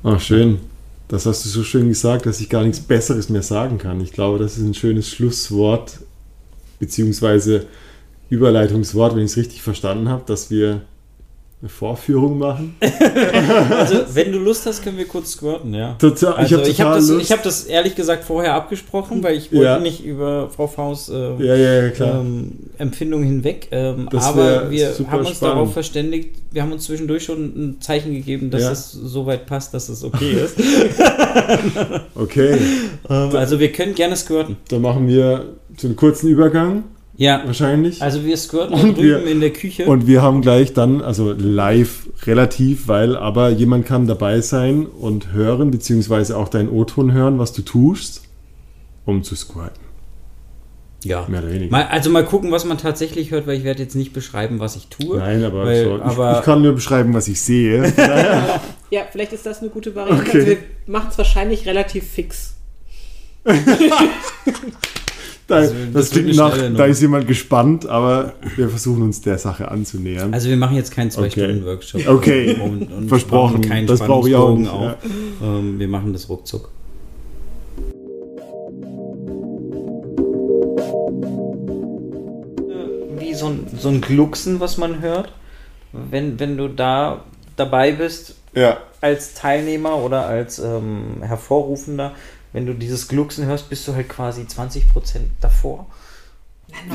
Ach, 0.04 0.20
schön. 0.20 0.60
Das 1.08 1.26
hast 1.26 1.46
du 1.46 1.50
so 1.50 1.64
schön 1.64 1.88
gesagt, 1.90 2.26
dass 2.26 2.40
ich 2.40 2.50
gar 2.50 2.64
nichts 2.64 2.80
Besseres 2.80 3.30
mehr 3.30 3.44
sagen 3.44 3.78
kann. 3.78 4.02
Ich 4.02 4.12
glaube, 4.12 4.40
das 4.40 4.58
ist 4.58 4.64
ein 4.64 4.74
schönes 4.74 5.08
Schlusswort, 5.08 6.00
beziehungsweise 6.80 7.68
Überleitungswort, 8.30 9.16
wenn 9.16 9.24
ich 9.26 9.32
es 9.32 9.38
richtig 9.38 9.62
verstanden 9.62 10.10
habe, 10.10 10.24
dass 10.26 10.50
wir 10.50 10.82
eine 11.64 11.70
Vorführung 11.70 12.38
machen. 12.40 12.76
Also, 13.70 13.96
wenn 14.14 14.34
du 14.34 14.38
Lust 14.40 14.66
hast, 14.66 14.84
können 14.84 14.98
wir 14.98 15.06
kurz 15.08 15.32
squirten, 15.32 15.74
ja. 15.74 15.94
Total, 15.98 16.34
Also, 16.34 16.62
ich 16.62 16.82
habe 16.82 17.00
total 17.00 17.16
das, 17.18 17.24
ich 17.26 17.32
hab 17.32 17.42
das 17.44 17.64
ehrlich 17.64 17.96
gesagt 17.96 18.26
vorher 18.26 18.54
abgesprochen, 18.54 19.24
weil 19.24 19.38
ich 19.38 19.52
wollte 19.54 19.64
Ja. 19.66 19.80
nicht 19.80 20.04
über 20.04 20.50
Frau 20.50 20.68
Faust 20.68 21.10
äh, 21.10 21.36
ja, 21.38 21.56
ja, 21.56 22.20
ähm, 22.20 22.52
Empfindung 22.78 23.24
hinweg. 23.24 23.70
Ähm, 23.72 24.10
aber 24.12 24.70
wir 24.72 24.88
haben 24.88 25.20
uns 25.20 25.30
spannend. 25.30 25.42
darauf 25.42 25.72
verständigt, 25.74 26.36
wir 26.52 26.62
haben 26.64 26.74
uns 26.74 26.84
zwischendurch 26.84 27.24
schon 27.24 27.44
ein 27.46 27.78
Zeichen 27.82 28.14
gegeben, 28.14 28.50
dass 28.52 28.62
Ja. 28.64 28.72
es 28.74 28.92
so 28.92 29.26
weit 29.26 29.46
passt, 29.46 29.74
dass 29.74 29.88
es 29.88 30.04
okay 30.04 30.34
ist. 30.46 30.58
Okay, 32.16 32.58
ähm, 33.10 33.36
also 33.36 33.60
wir 33.60 33.72
können 33.72 33.96
gerne 33.96 34.16
squirten. 34.18 34.58
dann 34.70 34.82
machen 34.82 35.08
wir 35.08 35.46
so 35.78 35.88
einen 35.88 35.96
kurzen 35.96 36.28
Übergang 36.30 36.84
Ja, 37.16 37.44
wahrscheinlich. 37.46 38.02
also 38.02 38.26
wir 38.26 38.36
squirten 38.38 38.74
Und 38.74 38.98
drüben 38.98 39.24
wir- 39.26 39.28
in 39.32 39.40
der 39.40 39.52
Küche. 39.54 39.86
Und 39.86 40.08
wir 40.08 40.22
haben 40.24 40.42
gleich 40.42 40.74
dann, 40.74 41.02
also 41.02 41.32
live 41.32 42.08
relativ, 42.26 42.88
weil 42.88 43.16
aber 43.16 43.50
jemand 43.50 43.86
kann 43.86 44.08
dabei 44.08 44.42
sein 44.42 44.86
und 44.88 45.32
hören, 45.32 45.70
beziehungsweise 45.70 46.36
auch 46.38 46.50
deinen 46.50 46.70
O-Ton 46.70 47.12
hören, 47.14 47.38
was 47.38 47.54
du 47.54 47.62
tust, 47.62 48.24
um 49.06 49.22
zu 49.24 49.36
squirten. 49.36 49.84
Ja. 51.04 51.26
Mehr 51.28 51.42
oder 51.44 51.52
weniger. 51.52 51.70
Mal, 51.70 51.86
also 51.88 52.10
mal 52.10 52.24
gucken, 52.24 52.50
was 52.52 52.64
man 52.66 52.78
tatsächlich 52.78 53.30
hört, 53.32 53.46
weil 53.46 53.58
ich 53.58 53.64
werde 53.66 53.84
jetzt 53.84 53.94
nicht 53.96 54.14
beschreiben, 54.14 54.60
was 54.60 54.78
ich 54.78 54.88
tue. 54.88 55.18
Nein, 55.18 55.44
aber, 55.44 55.66
weil, 55.66 55.84
so, 55.84 55.98
ich, 55.98 56.02
aber 56.02 56.40
ich 56.40 56.46
kann 56.46 56.62
nur 56.62 56.74
beschreiben, 56.74 57.14
was 57.14 57.28
ich 57.28 57.40
sehe. 57.42 57.94
Ja, 58.90 59.02
vielleicht 59.12 59.34
ist 59.34 59.44
das 59.46 59.60
eine 59.62 59.70
gute 59.72 59.96
Variante. 59.96 60.22
Okay. 60.24 60.38
Also 60.38 60.48
wir 60.52 60.58
machen 60.86 61.08
es 61.10 61.18
wahrscheinlich 61.18 61.66
relativ 61.66 62.08
fix. 62.12 62.54
Da, 65.48 65.56
Also, 65.56 65.74
das, 65.92 66.10
das 66.10 66.10
klingt 66.12 66.36
nach, 66.38 66.58
da 66.76 66.86
ist 66.86 67.02
jemand 67.02 67.28
gespannt, 67.28 67.86
aber 67.86 68.34
wir 68.56 68.70
versuchen 68.70 69.02
uns 69.02 69.22
der 69.22 69.38
Sache 69.38 69.70
anzunähern. 69.70 70.34
also 70.34 70.48
wir 70.50 70.56
machen 70.58 70.78
jetzt 70.78 70.92
keinen 70.92 71.12
zwei 71.12 71.28
Okay. 71.28 71.44
Stunden 71.44 71.66
Workshop. 71.66 72.08
Okay. 72.08 72.56
Und, 72.64 72.92
und 72.92 73.10
Versprochen. 73.10 73.62
keinen 73.62 73.88
Das 73.88 74.00
brauche 74.00 74.30
ich 74.30 74.36
auch 74.36 74.56
nicht, 74.58 74.70
auf. 74.70 74.96
Ähm, 75.44 75.80
wir 75.80 75.88
machen 75.88 76.14
das 76.14 76.30
ruckzuck. 76.30 76.70
Wie 83.20 83.34
so 83.34 83.48
ein, 83.48 83.68
so 83.78 83.90
ein 83.90 84.02
Glucksen, 84.02 84.60
was 84.60 84.78
man 84.78 85.02
hört, 85.02 85.32
wenn, 85.92 86.40
wenn 86.40 86.58
du 86.58 86.68
da 86.68 87.24
dabei 87.56 87.92
bist 87.92 88.36
ja. 88.56 88.78
als 89.02 89.34
Teilnehmer 89.34 89.98
oder 89.98 90.26
als 90.26 90.60
ähm, 90.60 91.18
Hervorrufender, 91.22 92.14
wenn 92.54 92.66
du 92.66 92.74
dieses 92.74 93.08
Glucksen 93.08 93.46
hörst, 93.46 93.70
bist 93.70 93.88
du 93.88 93.94
halt 93.96 94.08
quasi 94.10 94.42
20% 94.44 94.84
davor. 95.42 95.88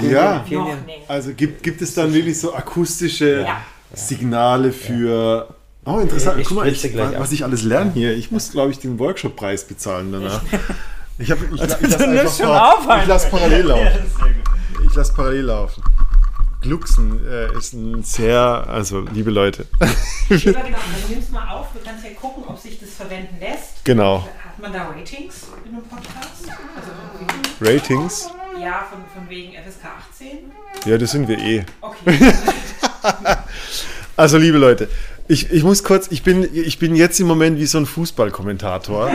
Ja. 0.02 0.44
Noch 0.50 0.66
Dank. 0.68 0.86
nicht. 0.86 1.08
Also 1.08 1.32
gibt, 1.34 1.62
gibt 1.62 1.82
es 1.82 1.94
dann 1.94 2.12
wirklich 2.12 2.38
so 2.40 2.54
akustische 2.54 3.42
Ja. 3.42 3.60
Signale 3.92 4.72
für. 4.72 5.54
Oh, 5.84 5.98
interessant. 6.00 6.40
Ich 6.40 6.48
Guck 6.48 6.58
mal, 6.58 6.68
ich, 6.68 6.96
was 6.96 7.32
ich 7.32 7.44
alles 7.44 7.62
lerne 7.62 7.92
hier. 7.92 8.14
Ich 8.16 8.30
muss, 8.30 8.50
glaube 8.50 8.70
ich, 8.72 8.78
den 8.78 8.98
Workshop-Preis 8.98 9.64
bezahlen 9.64 10.12
danach. 10.12 10.42
Ich, 11.18 11.30
hab, 11.30 11.38
ich, 11.42 11.60
ich, 11.60 11.98
nimmst 11.98 12.40
par- 12.42 12.74
auf, 12.78 12.88
Alter. 12.88 13.02
ich 13.02 13.08
lass 13.08 13.30
parallel 13.30 13.66
laufen. 13.66 13.98
Ich 14.86 14.94
lasse 14.94 15.12
parallel 15.14 15.44
laufen. 15.46 15.82
Glucksen 16.60 17.24
äh, 17.26 17.56
ist 17.56 17.72
ein 17.72 18.02
sehr, 18.02 18.38
also 18.68 19.00
liebe 19.00 19.30
Leute. 19.30 19.66
Ja, 19.80 20.36
genau. 20.36 20.58
Also 20.58 21.08
nimm's 21.08 21.30
mal 21.30 21.48
auf. 21.54 21.68
Du 21.72 21.78
kannst 21.84 22.04
ja 22.04 22.10
gucken, 22.20 22.44
ob 22.46 22.58
sich 22.58 22.78
das 22.80 22.90
verwenden 22.90 23.36
lässt. 23.40 23.84
genau. 23.84 24.28
Hat 24.58 24.62
man 24.62 24.72
da 24.72 24.88
Ratings 24.88 25.46
in 25.64 25.72
einem 25.72 25.84
Podcast? 25.84 26.48
Also 26.74 26.90
Ratings. 27.60 28.28
ja, 28.60 28.84
von, 28.90 28.98
von 29.14 29.30
wegen 29.30 29.52
FSK 29.52 29.84
18? 30.10 30.38
Ja, 30.84 30.98
das 30.98 31.12
sind 31.12 31.28
wir 31.28 31.38
eh. 31.38 31.64
Okay. 31.80 32.18
Also, 34.16 34.36
liebe 34.36 34.58
Leute, 34.58 34.88
ich, 35.28 35.52
ich 35.52 35.62
muss 35.62 35.84
kurz, 35.84 36.08
ich 36.10 36.24
bin, 36.24 36.48
ich 36.52 36.80
bin 36.80 36.96
jetzt 36.96 37.20
im 37.20 37.28
Moment 37.28 37.60
wie 37.60 37.66
so 37.66 37.78
ein 37.78 37.86
Fußballkommentator. 37.86 39.12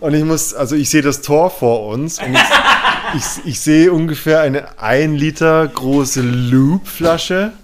Und 0.00 0.12
ich 0.12 0.24
muss, 0.24 0.52
also 0.52 0.76
ich 0.76 0.90
sehe 0.90 1.00
das 1.00 1.22
Tor 1.22 1.48
vor 1.48 1.86
uns 1.86 2.18
und 2.18 2.34
ich, 2.34 2.40
ich, 3.14 3.46
ich 3.46 3.60
sehe 3.60 3.90
ungefähr 3.90 4.42
eine 4.42 4.78
ein 4.78 5.14
Liter 5.14 5.66
große 5.66 6.20
Loop-Flasche. 6.20 7.54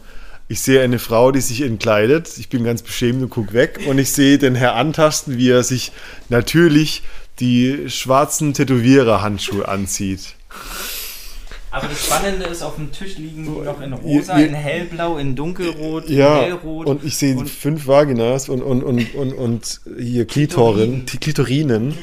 Ich 0.52 0.60
sehe 0.60 0.82
eine 0.82 0.98
Frau, 0.98 1.32
die 1.32 1.40
sich 1.40 1.62
entkleidet. 1.62 2.36
Ich 2.38 2.50
bin 2.50 2.62
ganz 2.62 2.82
beschämt 2.82 3.22
und 3.22 3.30
gucke 3.30 3.54
weg. 3.54 3.80
Und 3.88 3.96
ich 3.96 4.12
sehe 4.12 4.36
den 4.36 4.54
Herr 4.54 4.74
antasten, 4.74 5.38
wie 5.38 5.48
er 5.48 5.62
sich 5.62 5.92
natürlich 6.28 7.02
die 7.40 7.88
schwarzen 7.88 8.52
Tätowierer-Handschuhe 8.52 9.66
anzieht. 9.66 10.34
Aber 11.70 11.88
das 11.88 12.04
Spannende 12.04 12.44
ist, 12.44 12.60
auf 12.60 12.76
dem 12.76 12.92
Tisch 12.92 13.16
liegen 13.16 13.44
die 13.44 13.50
noch 13.64 13.80
in 13.80 13.94
rosa, 13.94 14.38
in 14.38 14.52
hellblau, 14.52 15.16
in 15.16 15.34
dunkelrot, 15.34 16.10
Ja, 16.10 16.52
und 16.62 17.02
ich 17.02 17.16
sehe 17.16 17.34
und- 17.34 17.48
fünf 17.48 17.86
Vaginas 17.86 18.50
und, 18.50 18.60
und, 18.60 18.82
und, 18.82 19.14
und, 19.14 19.32
und 19.32 19.80
hier 19.98 20.26
Klitoren, 20.26 21.06
die 21.06 21.16
Klitorinen. 21.16 21.94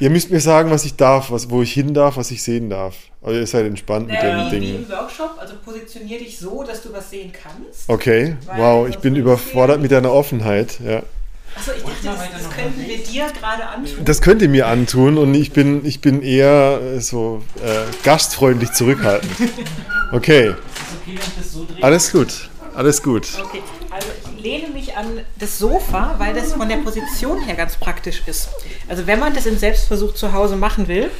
Ihr 0.00 0.10
müsst 0.10 0.30
mir 0.30 0.40
sagen, 0.40 0.70
was 0.70 0.84
ich 0.84 0.94
darf, 0.94 1.30
was, 1.30 1.50
wo 1.50 1.60
ich 1.62 1.72
hin 1.72 1.92
darf, 1.94 2.16
was 2.16 2.30
ich 2.30 2.42
sehen 2.42 2.70
darf. 2.70 2.94
Aber 3.20 3.32
ihr 3.32 3.46
seid 3.46 3.66
entspannt 3.66 4.06
mit 4.06 4.16
Äh, 4.16 4.22
den 4.22 4.46
wie 4.46 4.50
Dingen. 4.50 4.76
im 4.84 4.88
Workshop, 4.88 5.32
also 5.38 5.54
positionier 5.64 6.18
dich 6.18 6.38
so, 6.38 6.62
dass 6.62 6.82
du 6.82 6.92
was 6.92 7.10
sehen 7.10 7.32
kannst. 7.32 7.88
Okay, 7.88 8.36
wow, 8.56 8.88
ich 8.88 8.98
bin 8.98 9.16
überfordert 9.16 9.80
mit 9.80 9.90
deiner 9.90 10.12
Offenheit. 10.12 10.78
Ja. 10.84 11.02
Achso, 11.56 11.72
ich 11.76 11.82
dachte, 11.82 12.28
das, 12.32 12.42
das 12.44 12.50
könnten 12.54 12.86
wir 12.86 12.98
dir 12.98 13.26
gerade 13.40 13.66
antun. 13.66 14.04
Das 14.04 14.20
könnt 14.20 14.42
ihr 14.42 14.48
mir 14.48 14.66
antun 14.68 15.18
und 15.18 15.34
ich 15.34 15.50
bin, 15.52 15.84
ich 15.84 16.00
bin 16.00 16.22
eher 16.22 16.80
äh, 16.80 17.00
so 17.00 17.42
äh, 17.64 17.80
gastfreundlich 18.04 18.72
zurückhaltend. 18.72 19.32
Okay, 20.10 20.54
alles 21.82 22.12
gut, 22.12 22.48
alles 22.74 23.02
gut. 23.02 23.26
Okay, 23.44 23.60
also 23.90 24.08
ich 24.24 24.27
lehne 24.48 24.68
mich 24.68 24.96
an 24.96 25.06
das 25.36 25.58
Sofa, 25.58 26.14
weil 26.18 26.34
das 26.34 26.54
von 26.54 26.68
der 26.68 26.76
Position 26.78 27.40
her 27.42 27.54
ganz 27.54 27.76
praktisch 27.76 28.22
ist. 28.26 28.48
Also 28.88 29.06
wenn 29.06 29.18
man 29.18 29.34
das 29.34 29.46
im 29.46 29.58
Selbstversuch 29.58 30.14
zu 30.14 30.32
Hause 30.32 30.56
machen 30.56 30.88
will, 30.88 31.10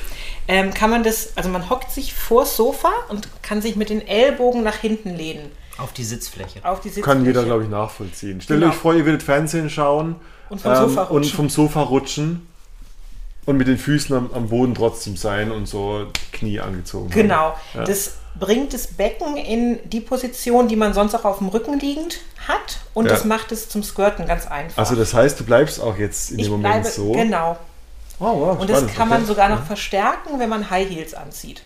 ähm, 0.49 0.72
kann 0.72 0.89
man 0.91 1.03
das, 1.03 1.37
also 1.37 1.51
man 1.51 1.68
hockt 1.68 1.91
sich 1.93 2.14
vors 2.14 2.57
Sofa 2.57 2.91
und 3.11 3.29
kann 3.43 3.61
sich 3.61 3.76
mit 3.76 3.91
den 3.91 4.07
Ellbogen 4.07 4.62
nach 4.62 4.76
hinten 4.76 5.14
lehnen 5.14 5.51
auf 5.76 5.93
die 5.93 6.05
Sitzfläche. 6.05 6.64
auf 6.64 6.81
die 6.81 6.89
Sitzfläche. 6.89 7.05
Kann 7.18 7.24
jeder, 7.24 7.45
glaube 7.45 7.64
ich, 7.64 7.68
nachvollziehen. 7.68 8.41
Stellt 8.41 8.61
Genau. 8.61 8.72
euch 8.72 8.79
vor, 8.79 8.95
ihr 8.95 9.05
würdet 9.05 9.22
Fernsehen 9.22 9.68
schauen 9.70 10.16
Und 10.49 10.61
vom 10.61 10.74
Sofa 10.74 11.03
und 11.05 11.26
vom 11.26 11.49
Sofa 11.51 11.83
rutschen 11.83 12.48
und 13.49 13.57
mit 13.57 13.67
den 13.67 13.79
Füßen 13.79 14.15
am, 14.15 14.31
am 14.35 14.49
Boden 14.51 14.75
trotzdem 14.75 15.17
sein 15.17 15.51
und 15.51 15.67
so 15.67 16.07
Knie 16.33 16.61
angezogen. 16.61 17.09
Genau. 17.09 17.55
Ja. 17.73 17.85
Das 17.85 18.19
bringt 18.39 18.75
das 18.75 18.89
Becken 18.89 19.39
in 19.39 19.79
die 19.89 20.01
Position, 20.01 20.69
die 20.69 20.77
man 20.77 20.93
sonst 20.93 21.15
auch 21.15 21.25
auf 21.25 21.39
dem 21.39 21.49
Rücken 21.49 21.79
liegend 21.79 22.19
hat. 22.47 22.81
Und 22.93 23.07
Ja. 23.07 23.13
das 23.13 23.25
macht 23.25 23.51
es 23.51 23.71
zum 23.71 23.83
Skirten 23.83 24.27
ganz 24.27 24.47
einfach. 24.47 24.77
Also 24.77 24.97
das 24.97 25.15
heißt, 25.15 25.41
du 25.41 25.45
bleibst 25.45 25.81
auch 25.81 25.97
jetzt 25.97 26.31
in 26.31 26.41
ich 26.41 26.45
dem 26.45 26.53
Moment 26.53 26.83
bleibe, 26.83 26.89
so. 26.95 27.13
genau. 27.13 27.57
Oh, 28.21 28.25
wow, 28.27 28.59
Und 28.61 28.69
das 28.69 28.81
spannend, 28.81 28.97
kann 28.97 29.09
man 29.09 29.19
okay. 29.21 29.29
sogar 29.29 29.49
noch 29.49 29.65
verstärken, 29.65 30.39
wenn 30.39 30.51
man 30.51 30.69
High 30.69 30.91
Heels 30.91 31.15
anzieht. 31.15 31.63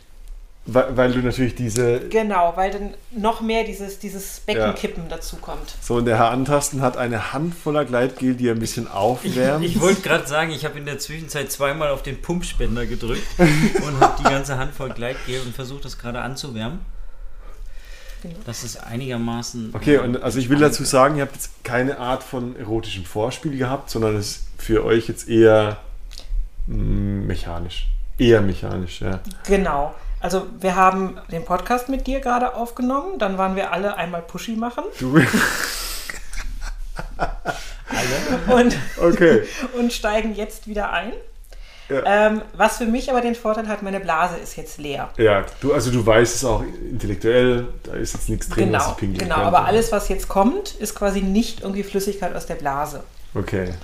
Weil, 0.64 0.96
weil 0.96 1.12
du 1.12 1.18
natürlich 1.18 1.56
diese... 1.56 2.08
Genau, 2.08 2.52
weil 2.54 2.70
dann 2.70 2.94
noch 3.10 3.40
mehr 3.40 3.64
dieses, 3.64 3.98
dieses 3.98 4.42
Ja. 4.46 4.54
Beckenkippen 4.54 5.08
dazu 5.08 5.36
kommt. 5.36 5.74
So, 5.80 5.96
und 5.96 6.04
der 6.04 6.18
Herr 6.18 6.30
Antasten 6.30 6.82
hat 6.82 6.96
eine 6.96 7.32
Handvoller 7.32 7.84
Gleitgel, 7.84 8.34
die 8.36 8.46
er 8.46 8.54
ein 8.54 8.60
bisschen 8.60 8.86
aufwärmt. 8.86 9.64
Ich 9.64 9.80
wollte 9.80 10.02
gerade 10.02 10.26
sagen, 10.26 10.52
ich 10.52 10.64
habe 10.64 10.78
in 10.78 10.86
der 10.86 11.00
Zwischenzeit 11.00 11.50
zweimal 11.50 11.90
auf 11.90 12.04
den 12.04 12.22
Pumpspender 12.22 12.86
gedrückt 12.86 13.26
und 13.38 14.00
habe 14.00 14.14
die 14.20 14.22
ganze 14.22 14.56
Hand 14.56 14.72
voll 14.72 14.90
Gleitgel 14.90 15.40
und 15.40 15.52
versucht 15.52 15.84
das 15.84 15.98
gerade 15.98 16.20
anzuwärmen. 16.20 16.78
Das 18.46 18.62
ist 18.62 18.76
einigermaßen. 18.76 19.70
Okay, 19.72 19.98
und 19.98 20.22
also 20.22 20.38
ich 20.38 20.48
will 20.48 20.58
dazu 20.58 20.84
sagen, 20.84 21.16
ihr 21.16 21.22
habt 21.22 21.34
jetzt 21.34 21.64
keine 21.64 21.98
Art 21.98 22.22
von 22.22 22.54
erotischem 22.54 23.04
Vorspiel 23.04 23.58
gehabt, 23.58 23.90
sondern 23.90 24.14
es 24.14 24.36
ist 24.36 24.46
für 24.58 24.84
euch 24.84 25.08
jetzt 25.08 25.28
eher 25.28 25.78
mm, 26.68 27.26
mechanisch. 27.26 27.88
Eher 28.18 28.40
mechanisch, 28.40 29.00
ja. 29.00 29.20
Genau. 29.48 29.92
Also 30.22 30.46
wir 30.60 30.76
haben 30.76 31.18
den 31.32 31.44
Podcast 31.44 31.88
mit 31.88 32.06
dir 32.06 32.20
gerade 32.20 32.54
aufgenommen, 32.54 33.18
dann 33.18 33.38
waren 33.38 33.56
wir 33.56 33.72
alle 33.72 33.96
einmal 33.96 34.22
Pushy 34.22 34.52
machen 34.52 34.84
Du, 35.00 35.16
und, 38.54 38.78
okay. 39.00 39.42
und 39.78 39.92
steigen 39.92 40.36
jetzt 40.36 40.68
wieder 40.68 40.92
ein. 40.92 41.12
Ja. 41.88 42.28
Ähm, 42.28 42.42
was 42.54 42.78
für 42.78 42.86
mich 42.86 43.10
aber 43.10 43.20
den 43.20 43.34
Vorteil 43.34 43.66
hat, 43.66 43.82
meine 43.82 43.98
Blase 43.98 44.36
ist 44.36 44.54
jetzt 44.56 44.78
leer. 44.78 45.10
Ja, 45.18 45.44
du, 45.60 45.74
also 45.74 45.90
du 45.90 46.06
weißt 46.06 46.36
es 46.36 46.44
auch 46.44 46.62
intellektuell, 46.88 47.66
da 47.82 47.94
ist 47.94 48.14
jetzt 48.14 48.28
nichts 48.28 48.48
drin, 48.48 48.72
was 48.72 48.84
Genau, 48.84 48.92
ich 48.92 48.98
pinkeln 48.98 49.28
genau. 49.28 49.42
Aber 49.42 49.66
alles, 49.66 49.90
was 49.90 50.08
jetzt 50.08 50.28
kommt, 50.28 50.76
ist 50.76 50.94
quasi 50.94 51.20
nicht 51.20 51.62
irgendwie 51.62 51.82
Flüssigkeit 51.82 52.36
aus 52.36 52.46
der 52.46 52.54
Blase. 52.54 53.02
Okay. 53.34 53.74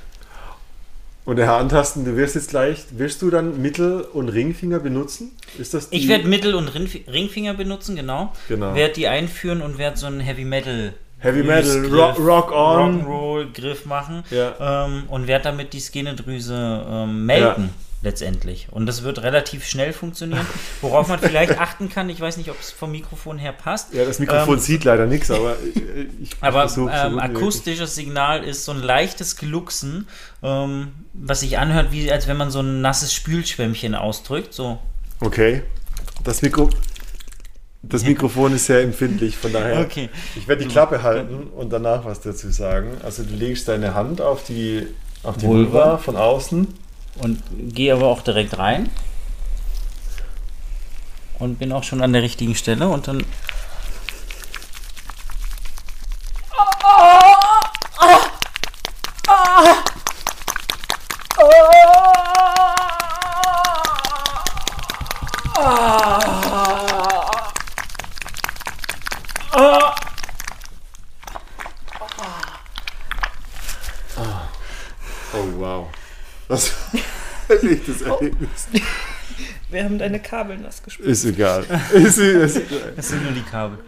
Und 1.29 1.37
der 1.37 1.45
Herr 1.45 1.59
Antasten, 1.59 2.07
du 2.07 2.17
wirst 2.17 2.37
jetzt 2.37 2.49
gleich, 2.49 2.87
wirst 2.93 3.21
du 3.21 3.29
dann 3.29 3.61
Mittel- 3.61 4.01
und 4.01 4.31
Ringfinger 4.31 4.79
benutzen? 4.79 5.33
Ist 5.59 5.75
das 5.75 5.89
Ich 5.91 6.09
werde 6.09 6.27
Mittel- 6.27 6.55
und 6.55 6.69
Ringf- 6.75 7.07
Ringfinger 7.07 7.53
benutzen, 7.53 7.97
genau. 7.97 8.33
Genau. 8.49 8.75
Werde 8.75 8.95
die 8.95 9.09
einführen 9.09 9.61
und 9.61 9.77
werde 9.77 9.99
so 9.99 10.07
einen 10.07 10.21
Heavy 10.21 10.47
Metal. 10.47 10.95
Heavy 11.19 11.43
Metal, 11.43 11.85
Rock, 11.95 12.19
Rock 12.19 12.53
on. 12.53 13.05
Rock'n'Roll-Griff 13.05 13.85
machen 13.85 14.23
Ja. 14.31 14.87
ähm, 14.87 15.03
und 15.09 15.27
werde 15.27 15.45
damit 15.45 15.75
die 15.75 15.81
Skenedrüse 15.81 16.87
ähm, 16.91 17.27
melken. 17.27 17.69
Letztendlich. 18.01 18.69
Und 18.71 18.87
das 18.87 19.03
wird 19.03 19.23
relativ 19.23 19.67
schnell 19.67 19.93
funktionieren. 19.93 20.47
Worauf 20.83 21.09
man 21.09 21.19
vielleicht 21.19 21.59
achten 21.61 21.89
kann, 21.89 22.09
ich 22.09 22.21
weiß 22.21 22.37
nicht, 22.37 22.49
ob 22.49 22.61
es 22.61 22.71
vom 22.71 22.93
Mikrofon 22.93 23.39
her 23.39 23.53
passt. 23.53 23.93
Ja, 23.93 24.05
das 24.05 24.21
Mikrofon 24.21 24.55
Ähm, 24.55 24.61
sieht 24.61 24.85
leider 24.85 25.07
nichts, 25.07 25.33
aber 25.33 25.57
ich, 25.75 25.83
ich 26.23 26.37
Aber 26.41 26.71
ähm, 26.77 27.19
akustisches 27.19 27.97
Signal 27.97 28.45
ist 28.45 28.65
so 28.65 28.71
ein 28.73 28.81
leichtes 28.81 29.37
Glucksen, 29.37 30.07
ähm, 30.45 30.93
was 31.13 31.41
sich 31.41 31.59
anhört, 31.59 31.91
wie 31.91 32.11
als 32.13 32.29
wenn 32.29 32.37
man 32.37 32.53
so 32.53 32.61
ein 32.61 32.81
nasses 32.81 33.13
Spülschwämmchen 33.13 33.97
ausdrückt. 33.97 34.55
So. 34.55 34.79
Okay. 35.19 35.63
Das 36.23 36.43
Mikro. 36.43 36.71
Das 37.83 38.05
Mikrofon 38.05 38.55
ist 38.55 38.67
sehr 38.67 38.83
empfindlich, 38.83 39.37
von 39.37 39.53
daher. 39.53 39.81
Okay. 39.81 40.09
Ich 40.37 40.47
werde 40.47 40.65
die 40.65 40.69
Klappe 40.69 41.03
halten 41.03 41.49
und 41.57 41.73
danach 41.73 42.05
was 42.05 42.21
dazu 42.21 42.51
sagen. 42.51 42.91
Also 43.03 43.23
du 43.23 43.35
legst 43.35 43.67
deine 43.69 43.95
Hand 43.95 44.21
auf 44.21 44.45
die, 44.45 44.87
auf 45.23 45.37
die. 45.37 45.47
Vulva 45.47 45.99
von 45.99 46.17
außen. 46.17 46.69
Und 47.19 47.43
gehe 47.75 47.93
aber 47.93 48.07
auch 48.07 48.23
direkt 48.23 48.59
rein. 48.59 48.91
Und 51.39 51.59
bin 51.59 51.73
auch 51.73 51.85
schon 51.85 52.03
an 52.03 52.13
der 52.13 52.23
richtigen 52.23 52.55
Stelle 52.55 52.89
und 52.89 53.07
dann. 53.07 53.25
Oh, 75.35 75.47
wow. 75.57 75.87
Das 76.49 76.73
war 77.49 77.57
ein 77.59 77.73
echtes 77.73 77.98
Erlebnis. 78.11 78.69
Wir 79.71 79.85
haben 79.85 79.99
deine 79.99 80.19
Kabel 80.19 80.57
nass 80.57 80.83
gespült. 80.83 81.09
Ist 81.09 81.25
egal. 81.27 81.63
Ist, 81.93 82.17
ist 82.19 82.57
egal. 82.57 82.93
Das 82.97 83.09
sind 83.09 83.23
nur 83.23 83.33
die 83.33 83.43
Kabel. 83.43 83.79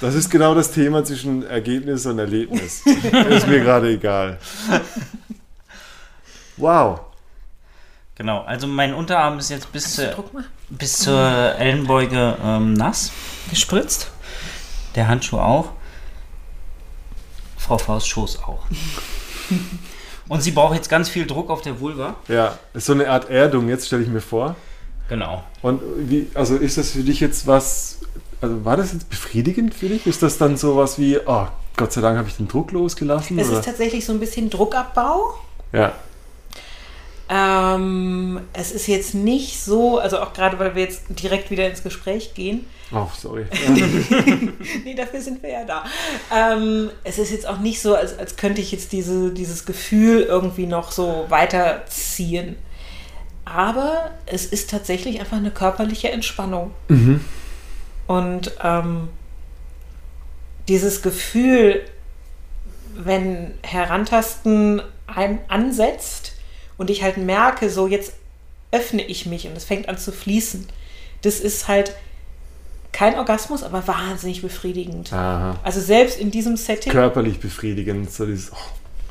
Das 0.00 0.14
ist 0.14 0.30
genau 0.30 0.54
das 0.54 0.72
Thema 0.72 1.04
zwischen 1.04 1.44
Ergebnis 1.46 2.06
und 2.06 2.18
Erlebnis. 2.18 2.82
ist 2.86 3.46
mir 3.46 3.60
gerade 3.60 3.90
egal. 3.92 4.38
Wow. 6.56 7.00
Genau, 8.14 8.42
also 8.44 8.66
mein 8.66 8.94
Unterarm 8.94 9.38
ist 9.38 9.50
jetzt 9.50 9.70
bis, 9.72 9.94
zur- 9.96 10.24
bis 10.70 10.94
zur 11.00 11.20
Ellenbeuge 11.58 12.38
ähm, 12.42 12.72
nass 12.72 13.12
gespritzt. 13.50 14.10
Der 14.94 15.06
Handschuh 15.06 15.38
auch. 15.38 15.72
Frau 17.58 17.76
Faust 17.76 18.08
Schoß 18.08 18.38
auch. 18.42 18.64
Und 20.28 20.42
sie 20.42 20.50
braucht 20.50 20.74
jetzt 20.74 20.88
ganz 20.88 21.08
viel 21.08 21.26
Druck 21.26 21.50
auf 21.50 21.62
der 21.62 21.80
Vulva. 21.80 22.16
Ja, 22.28 22.58
ist 22.74 22.86
so 22.86 22.92
eine 22.92 23.08
Art 23.08 23.30
Erdung, 23.30 23.68
jetzt 23.68 23.86
stelle 23.86 24.02
ich 24.02 24.08
mir 24.08 24.20
vor. 24.20 24.56
Genau. 25.08 25.44
Und 25.62 25.80
wie, 25.98 26.28
also 26.34 26.56
ist 26.56 26.78
das 26.78 26.90
für 26.90 27.02
dich 27.02 27.20
jetzt 27.20 27.46
was, 27.46 28.00
also 28.40 28.64
war 28.64 28.76
das 28.76 28.92
jetzt 28.92 29.08
befriedigend 29.08 29.74
für 29.74 29.88
dich? 29.88 30.06
Ist 30.06 30.22
das 30.22 30.38
dann 30.38 30.56
sowas 30.56 30.98
wie, 30.98 31.18
oh, 31.24 31.46
Gott 31.76 31.92
sei 31.92 32.00
Dank 32.00 32.18
habe 32.18 32.28
ich 32.28 32.36
den 32.36 32.48
Druck 32.48 32.72
losgelassen? 32.72 33.38
Es 33.38 33.48
oder? 33.48 33.60
ist 33.60 33.66
tatsächlich 33.66 34.04
so 34.04 34.12
ein 34.12 34.18
bisschen 34.18 34.50
Druckabbau. 34.50 35.34
Ja, 35.72 35.92
Ähm, 37.28 38.40
es 38.52 38.70
ist 38.70 38.86
jetzt 38.86 39.14
nicht 39.14 39.60
so, 39.60 39.98
also 39.98 40.20
auch 40.20 40.32
gerade 40.32 40.58
weil 40.58 40.74
wir 40.74 40.82
jetzt 40.82 41.02
direkt 41.08 41.50
wieder 41.50 41.68
ins 41.68 41.82
Gespräch 41.82 42.34
gehen. 42.34 42.66
oh, 42.92 43.08
sorry. 43.16 43.46
Nee, 44.84 44.94
dafür 44.94 45.20
sind 45.20 45.42
wir 45.42 45.50
ja 45.50 45.64
da. 45.64 45.84
Ähm, 46.32 46.90
es 47.02 47.18
ist 47.18 47.32
jetzt 47.32 47.48
auch 47.48 47.58
nicht 47.58 47.82
so, 47.82 47.96
als, 47.96 48.16
als 48.16 48.36
könnte 48.36 48.60
ich 48.60 48.70
jetzt 48.70 48.92
diese, 48.92 49.32
dieses 49.32 49.66
Gefühl 49.66 50.22
irgendwie 50.22 50.66
noch 50.66 50.92
so 50.92 51.26
weiterziehen. 51.28 52.56
Aber 53.44 54.10
es 54.26 54.46
ist 54.46 54.70
tatsächlich 54.70 55.20
einfach 55.20 55.36
eine 55.36 55.50
körperliche 55.50 56.10
Entspannung. 56.10 56.72
Und 58.06 58.52
ähm, 58.62 59.08
dieses 60.68 61.02
Gefühl, 61.02 61.82
wenn 62.94 63.54
Herantasten 63.62 64.82
ein 65.06 65.38
ansetzt 65.48 66.35
und 66.78 66.90
ich 66.90 67.02
halt 67.02 67.16
merke, 67.16 67.70
so 67.70 67.86
jetzt 67.86 68.12
öffne 68.72 69.02
ich 69.02 69.26
mich 69.26 69.46
und 69.46 69.56
es 69.56 69.64
fängt 69.64 69.88
an 69.88 69.98
zu 69.98 70.12
fließen. 70.12 70.66
Das 71.22 71.40
ist 71.40 71.68
halt 71.68 71.92
kein 72.92 73.16
Orgasmus, 73.16 73.62
aber 73.62 73.86
wahnsinnig 73.86 74.42
befriedigend. 74.42 75.12
Aha. 75.12 75.56
Also 75.62 75.80
selbst 75.80 76.18
in 76.18 76.30
diesem 76.30 76.56
Setting, 76.56 76.92
Körperlich 76.92 77.40
befriedigend, 77.40 78.10
so 78.10 78.26
dieses, 78.26 78.52
oh, 78.52 78.56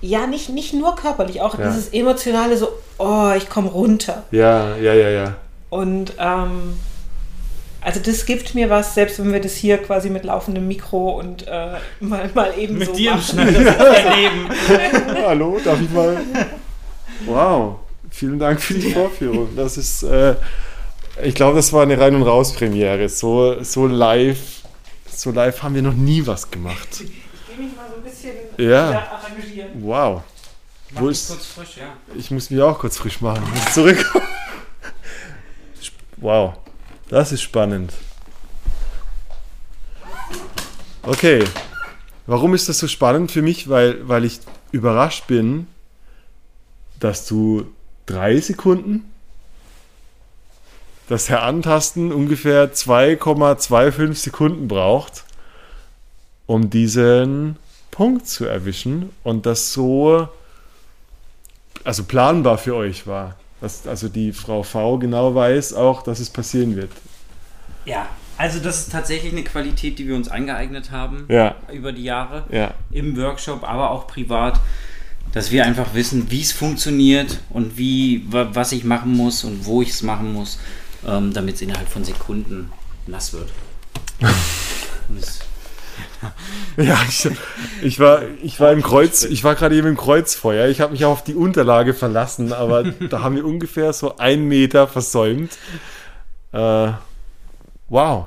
ja, 0.02 0.28
nicht, 0.28 0.50
nicht 0.50 0.74
nur 0.74 0.96
körperlich, 0.96 1.42
auch 1.42 1.58
Ja. 1.58 1.68
dieses 1.68 1.90
emotionale, 1.90 2.58
so, 2.58 2.70
oh, 2.98 3.32
ich 3.36 3.50
komme 3.50 3.70
runter. 3.70 4.24
ja, 4.32 4.76
ja, 4.78 4.94
ja, 4.94 5.10
ja. 5.10 5.36
Und 5.70 6.14
ähm, 6.20 6.78
also 7.82 8.00
das 8.00 8.26
gibt 8.26 8.56
mir 8.56 8.70
was, 8.70 8.96
selbst 8.96 9.20
wenn 9.20 9.32
wir 9.32 9.42
das 9.42 9.54
hier 9.56 9.78
quasi 9.78 10.10
mit 10.10 10.24
laufendem 10.24 10.68
Mikro 10.68 11.20
und 11.20 11.48
äh, 11.48 11.74
mal, 12.00 12.30
mal 12.34 12.54
eben 12.58 12.84
so 12.84 12.92
machen. 12.94 13.22
Schneiderleben. 13.22 14.50
Hallo, 15.26 15.60
darf 15.64 15.80
ich 15.82 15.90
mal? 15.92 16.18
Wow, 17.26 17.80
vielen 18.10 18.40
Dank 18.40 18.62
für 18.62 18.74
die 18.76 18.92
Vorführung. 18.92 19.56
Das 19.56 19.78
ist, 19.78 20.04
äh, 20.04 20.36
ich 21.24 21.34
glaube, 21.36 21.56
das 21.56 21.72
war 21.74 21.84
eine 21.84 21.98
Rein- 22.00 22.16
und 22.16 22.24
Raus-Premiere. 22.24 23.08
So, 23.10 23.64
so 23.64 23.88
live, 23.88 24.38
so 25.10 25.32
live 25.32 25.64
haben 25.64 25.76
wir 25.76 25.82
noch 25.82 25.94
nie 25.94 26.26
was 26.28 26.50
gemacht. 26.52 26.88
Ich 26.92 26.98
gehe 27.00 27.66
mich 27.66 27.76
mal 27.76 27.86
so 27.90 27.96
ein 27.96 28.04
bisschen 28.04 28.32
Ja. 28.70 29.08
arrangieren. 29.12 29.70
Wow. 29.76 30.22
Mach 30.92 31.02
Wo 31.02 31.08
ist, 31.10 31.28
kurz 31.30 31.46
frisch, 31.46 31.78
ja. 31.78 31.88
ich 32.16 32.30
muss 32.32 32.50
mich 32.50 32.62
auch 32.62 32.78
kurz 32.80 32.98
frisch 32.98 33.20
machen. 33.22 33.44
Ich 33.56 33.64
muss 33.64 33.74
zurück. 33.74 34.06
Wow, 36.18 36.54
das 37.10 37.32
ist 37.32 37.42
spannend. 37.42 37.92
Okay, 41.04 41.44
warum 42.26 42.54
ist 42.56 42.68
das 42.70 42.80
so 42.80 42.88
spannend 42.88 43.32
für 43.32 43.42
mich? 43.42 43.70
Weil, 43.70 44.08
weil 44.08 44.26
ich 44.26 44.40
überrascht 44.72 45.28
bin, 45.28 45.68
dass 47.00 47.28
du 47.28 47.66
drei 48.06 48.40
Sekunden 48.40 49.12
das 51.08 51.30
Herantasten 51.30 52.12
ungefähr 52.12 52.74
2,25 52.74 54.14
Sekunden 54.16 54.68
braucht, 54.68 55.24
um 56.48 56.70
diesen 56.70 57.58
Punkt 57.92 58.28
zu 58.28 58.46
erwischen 58.46 59.12
und 59.24 59.46
das 59.46 59.72
so 59.72 60.28
also 61.84 62.04
planbar 62.04 62.58
für 62.58 62.76
euch 62.76 63.06
war. 63.06 63.36
Dass 63.62 63.88
also 63.88 64.10
die 64.10 64.34
Frau 64.34 64.64
V 64.64 64.98
genau 64.98 65.36
weiß 65.36 65.74
auch, 65.74 66.02
dass 66.02 66.20
es 66.20 66.30
passieren 66.30 66.76
wird. 66.76 66.92
Ja, 67.86 68.08
also 68.38 68.60
das 68.60 68.80
ist 68.80 68.92
tatsächlich 68.92 69.32
eine 69.32 69.44
Qualität, 69.44 69.98
die 69.98 70.08
wir 70.08 70.16
uns 70.16 70.28
angeeignet 70.28 70.92
haben 70.92 71.26
Ja, 71.30 71.56
über 71.72 71.94
die 71.94 72.04
Jahre. 72.04 72.44
ja. 72.50 72.74
Im 72.92 73.16
Workshop, 73.16 73.64
aber 73.64 73.92
auch 73.92 74.08
privat, 74.08 74.60
dass 75.36 75.52
wir 75.52 75.64
einfach 75.66 75.94
wissen, 75.94 76.32
wie 76.32 76.42
es 76.42 76.52
funktioniert 76.52 77.40
und 77.52 77.78
wie, 77.78 78.26
wa- 78.32 78.50
was 78.54 78.72
ich 78.72 78.84
machen 78.84 79.14
muss 79.14 79.44
und 79.44 79.66
wo 79.66 79.82
ich 79.84 79.90
es 79.90 80.02
machen 80.02 80.34
muss, 80.34 80.58
ähm, 81.06 81.34
damit 81.34 81.56
es 81.56 81.62
innerhalb 81.62 81.88
von 81.90 82.04
Sekunden 82.04 82.72
nass 83.06 83.34
wird. 83.34 83.50
Ja, 86.78 86.98
ich, 87.08 87.30
ich 87.84 88.00
war, 88.00 88.24
ich 88.42 88.60
war 88.60 88.72
im 88.74 88.82
Kreuz, 88.82 89.24
ich 89.24 89.44
war 89.44 89.56
gerade 89.56 89.76
eben 89.78 89.88
im 89.88 89.96
Kreuzfeuer. 89.98 90.68
Ich 90.68 90.82
habe 90.82 90.92
mich 90.92 91.06
auf 91.06 91.24
die 91.24 91.36
Unterlage 91.36 91.94
verlassen, 91.94 92.52
aber 92.52 92.84
da 93.10 93.22
haben 93.22 93.36
wir 93.36 93.46
ungefähr 93.46 93.94
so 93.94 94.18
einen 94.18 94.48
Meter 94.48 94.88
versäumt. 94.88 95.52
Äh, 96.52 96.92
wow, 97.90 98.26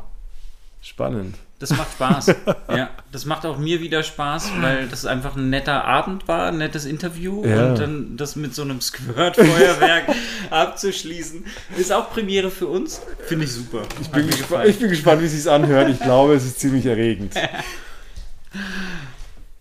spannend. 0.80 1.34
Das 1.58 1.70
macht 1.70 1.92
Spaß. 1.92 2.26
ja, 2.68 2.90
das 3.10 3.24
macht 3.24 3.44
auch 3.44 3.58
mir 3.58 3.80
wieder 3.80 4.04
Spaß, 4.04 4.52
weil 4.60 4.86
das 4.86 5.04
einfach 5.04 5.34
ein 5.34 5.50
netter 5.50 5.84
Abend 5.84 6.28
war, 6.28 6.48
ein 6.48 6.58
nettes 6.58 6.84
Interview 6.84 7.44
Ja. 7.44 7.66
und 7.70 7.78
dann 7.80 8.16
das 8.16 8.36
mit 8.36 8.54
so 8.54 8.62
einem 8.62 8.80
Squirt-Feuerwerk 8.80 10.04
abzuschließen, 10.50 11.44
ist 11.76 11.92
auch 11.92 12.10
Premiere 12.12 12.50
für 12.50 12.68
uns. 12.68 13.00
Finde 13.26 13.44
ich 13.44 13.52
super. 13.52 13.82
Ich 14.00 14.08
bin, 14.10 14.28
ich 14.28 14.78
bin 14.78 14.88
gespannt, 14.88 15.20
wie 15.20 15.26
es 15.26 15.32
sich 15.32 15.50
anhört. 15.50 15.88
Ich 15.90 15.98
glaube, 15.98 16.34
es 16.34 16.44
ist 16.44 16.60
ziemlich 16.60 16.86
erregend. 16.86 17.34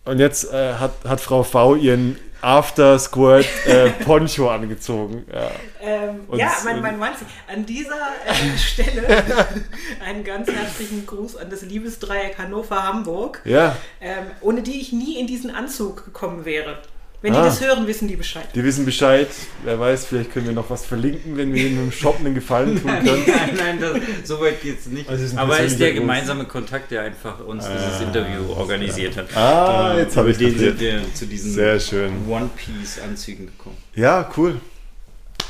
Und 0.06 0.20
jetzt 0.20 0.54
äh, 0.54 0.76
hat, 0.76 0.94
hat 1.04 1.20
Frau 1.20 1.44
V 1.44 1.76
ihren 1.76 2.18
After 2.48 2.98
Squirt 2.98 3.46
äh, 3.66 3.90
Poncho 4.06 4.50
angezogen. 4.50 5.26
Ja. 5.30 5.52
Ähm, 5.82 6.22
ja, 6.32 6.50
mein, 6.64 6.82
mein 6.82 6.98
Mann, 6.98 7.12
an 7.54 7.66
dieser 7.66 7.98
äh, 8.26 8.58
Stelle 8.58 9.06
einen 10.06 10.24
ganz 10.24 10.50
herzlichen 10.50 11.06
Gruß 11.06 11.36
an 11.36 11.50
das 11.50 11.64
Liebesdreieck 11.64 12.38
Hannover-Hamburg, 12.38 13.42
ja, 13.44 13.76
ähm, 14.00 14.28
ohne 14.40 14.62
die 14.62 14.80
ich 14.80 14.94
nie 14.94 15.20
in 15.20 15.28
diesen 15.28 15.54
Anzug 15.54 16.06
gekommen 16.06 16.46
wäre. 16.46 16.78
Wenn 17.22 17.34
die 17.34 17.40
Ah. 17.40 17.46
das 17.46 17.60
hören, 17.62 17.88
wissen 17.88 18.08
die 18.08 18.16
Bescheid. 18.16 18.48
die 18.54 18.64
wissen 18.64 18.86
Bescheid. 18.86 19.28
Wer 19.64 19.80
weiß, 19.80 20.06
vielleicht 20.06 20.32
können 20.34 20.46
wir 20.46 20.54
noch 20.54 20.70
was 20.70 20.86
verlinken, 20.86 21.36
wenn 21.36 21.52
wir 21.52 21.66
ihnen 21.66 21.86
im 21.86 21.92
Shop 21.92 22.18
einen 22.20 22.36
Gefallen 22.36 22.80
tun 22.80 22.92
können. 22.92 23.24
Nein, 23.26 23.50
nein, 23.58 23.80
das, 23.80 24.28
so 24.28 24.40
weit 24.40 24.62
geht 24.62 24.80
es 24.80 24.86
nicht. 24.86 25.10
Also 25.10 25.24
ist 25.26 25.36
Aber 25.36 25.60
es 25.60 25.72
ist 25.72 25.80
der 25.80 25.94
gemeinsame 25.94 26.46
Kontakt, 26.46 26.92
der 26.92 27.02
einfach 27.02 27.40
uns 27.40 27.66
dieses 27.68 28.02
Interview 28.02 28.52
organisiert 28.56 29.18
hat. 29.18 29.36
Ah, 29.36 29.94
Ähm, 29.94 29.98
jetzt 30.00 30.16
habe 30.16 30.30
ich 30.30 30.38
den 30.38 30.58
sind 30.58 30.80
wir 30.80 31.14
zu 31.16 31.26
diesen 31.26 31.52
Sehr 31.54 31.80
schön. 31.80 32.12
One-Piece-Anzügen 32.30 33.48
gekommen. 33.48 33.78
Ja, 33.96 34.30
cool. 34.38 34.62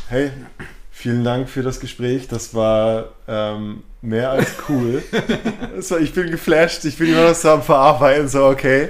Hey, 0.07 0.31
vielen 0.91 1.25
Dank 1.25 1.49
für 1.49 1.63
das 1.63 1.81
Gespräch. 1.81 2.29
Das 2.29 2.53
war 2.55 3.09
ähm, 3.27 3.83
mehr 4.01 4.29
als 4.31 4.51
cool. 4.69 5.03
war, 5.79 5.97
ich 5.97 6.13
bin 6.13 6.31
geflasht. 6.31 6.85
Ich 6.85 6.97
bin 6.97 7.09
immer 7.09 7.27
noch 7.27 7.35
so 7.35 7.49
am 7.51 7.61
Verarbeiten. 7.61 8.29
So, 8.29 8.45
okay. 8.45 8.87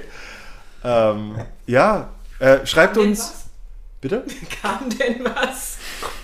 Ähm, 0.83 1.35
ja, 1.65 2.09
äh, 2.39 2.65
schreibt 2.65 2.95
Kam 2.95 3.03
uns. 3.07 3.33
Bitte? 3.99 4.23
Kam 4.61 4.89
denn 4.91 5.25
was? 5.25 5.77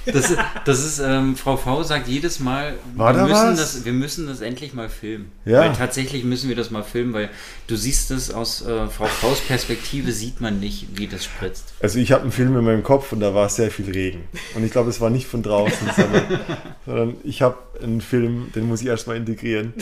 Das, 0.06 0.30
ist- 0.30 0.38
das 0.66 0.84
ist, 0.86 1.00
ähm, 1.00 1.36
Frau 1.36 1.58
V 1.58 1.82
sagt 1.82 2.08
jedes 2.08 2.40
Mal, 2.40 2.76
War 2.96 3.14
wir, 3.16 3.22
da 3.22 3.28
müssen 3.28 3.52
was? 3.58 3.74
das, 3.74 3.86
wir 3.86 3.94
müssen 3.94 4.28
das 4.28 4.42
endlich 4.42 4.76
mal 4.76 4.90
filmen. 4.90 5.32
Ja. 5.44 5.62
Weil 5.62 5.74
tatsächlich 5.74 6.24
müssen 6.24 6.50
wir 6.50 6.56
das 6.56 6.70
mal 6.70 6.84
filmen, 6.84 7.14
weil 7.14 7.32
du 7.66 7.76
siehst 7.76 8.12
es 8.12 8.30
aus 8.32 8.62
äh, 8.64 8.88
Frau 8.90 9.06
Vs 9.08 9.40
Perspektive, 9.48 10.12
sieht 10.12 10.40
man 10.40 10.60
nicht, 10.60 11.00
wie 11.00 11.08
das 11.08 11.26
spritzt. 11.26 11.74
Also 11.82 11.98
ich 11.98 12.12
habe 12.12 12.22
einen 12.24 12.32
Film 12.32 12.56
in 12.56 12.64
meinem 12.64 12.84
Kopf 12.84 13.12
und 13.12 13.22
da 13.22 13.34
war 13.34 13.50
sehr 13.50 13.72
viel 13.72 13.90
Regen. 13.90 14.24
Und 14.54 14.64
ich 14.64 14.72
glaube, 14.72 14.92
es 14.92 15.02
war 15.02 15.10
nicht 15.10 15.26
von 15.26 15.42
draußen, 15.42 15.90
sondern, 15.96 16.40
sondern 16.86 17.16
ich 17.24 17.42
habe 17.42 17.58
einen 17.82 18.02
Film, 18.02 18.52
den 18.54 18.68
muss 18.68 18.82
ich 18.82 18.88
erstmal 18.88 19.16
integrieren. 19.18 19.74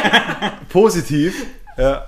Positiv. 0.70 1.34
Ja. 1.76 2.06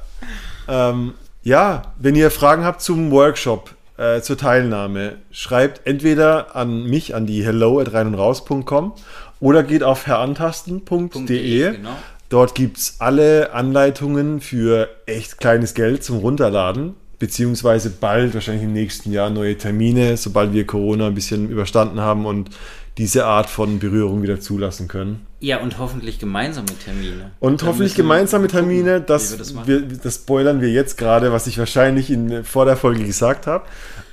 Ähm, 0.68 1.14
ja, 1.48 1.94
wenn 1.98 2.14
ihr 2.14 2.30
Fragen 2.30 2.64
habt 2.64 2.82
zum 2.82 3.10
Workshop, 3.10 3.74
äh, 3.96 4.20
zur 4.20 4.36
Teilnahme, 4.36 5.16
schreibt 5.30 5.86
entweder 5.86 6.54
an 6.54 6.84
mich, 6.84 7.14
an 7.14 7.26
die 7.26 7.42
hello 7.42 7.80
at 7.80 7.94
reinundraus.com 7.94 8.92
oder 9.40 9.62
geht 9.62 9.82
auf 9.82 10.06
herantasten.de. 10.06 11.72
Genau. 11.72 11.88
Dort 12.28 12.54
gibt 12.54 12.76
es 12.76 12.96
alle 12.98 13.54
Anleitungen 13.54 14.40
für 14.42 14.90
echt 15.06 15.38
kleines 15.38 15.72
Geld 15.72 16.04
zum 16.04 16.18
Runterladen. 16.18 16.94
beziehungsweise 17.18 17.90
bald, 17.90 18.34
wahrscheinlich 18.34 18.64
im 18.64 18.74
nächsten 18.74 19.10
Jahr, 19.10 19.28
neue 19.30 19.56
Termine, 19.58 20.16
sobald 20.16 20.52
wir 20.52 20.66
Corona 20.66 21.08
ein 21.08 21.14
bisschen 21.14 21.48
überstanden 21.48 22.00
haben 22.00 22.26
und 22.26 22.50
diese 22.98 23.26
Art 23.26 23.48
von 23.48 23.78
Berührung 23.78 24.22
wieder 24.22 24.40
zulassen 24.40 24.88
können. 24.88 25.24
Ja, 25.40 25.60
und 25.60 25.78
hoffentlich 25.78 26.18
gemeinsame 26.18 26.66
Termine. 26.84 27.30
Und 27.38 27.62
Da 27.62 27.66
hoffentlich 27.66 27.94
gemeinsame 27.94 28.48
Termine, 28.48 29.00
das, 29.00 29.36
das 29.36 29.54
wir, 29.66 29.82
das 29.82 30.16
spoilern 30.16 30.60
wir 30.60 30.70
jetzt 30.70 30.98
gerade, 30.98 31.32
was 31.32 31.46
ich 31.46 31.58
wahrscheinlich 31.58 32.10
in, 32.10 32.42
vor 32.42 32.64
der 32.64 32.76
Folge 32.76 33.04
gesagt 33.04 33.46
habe. 33.46 33.64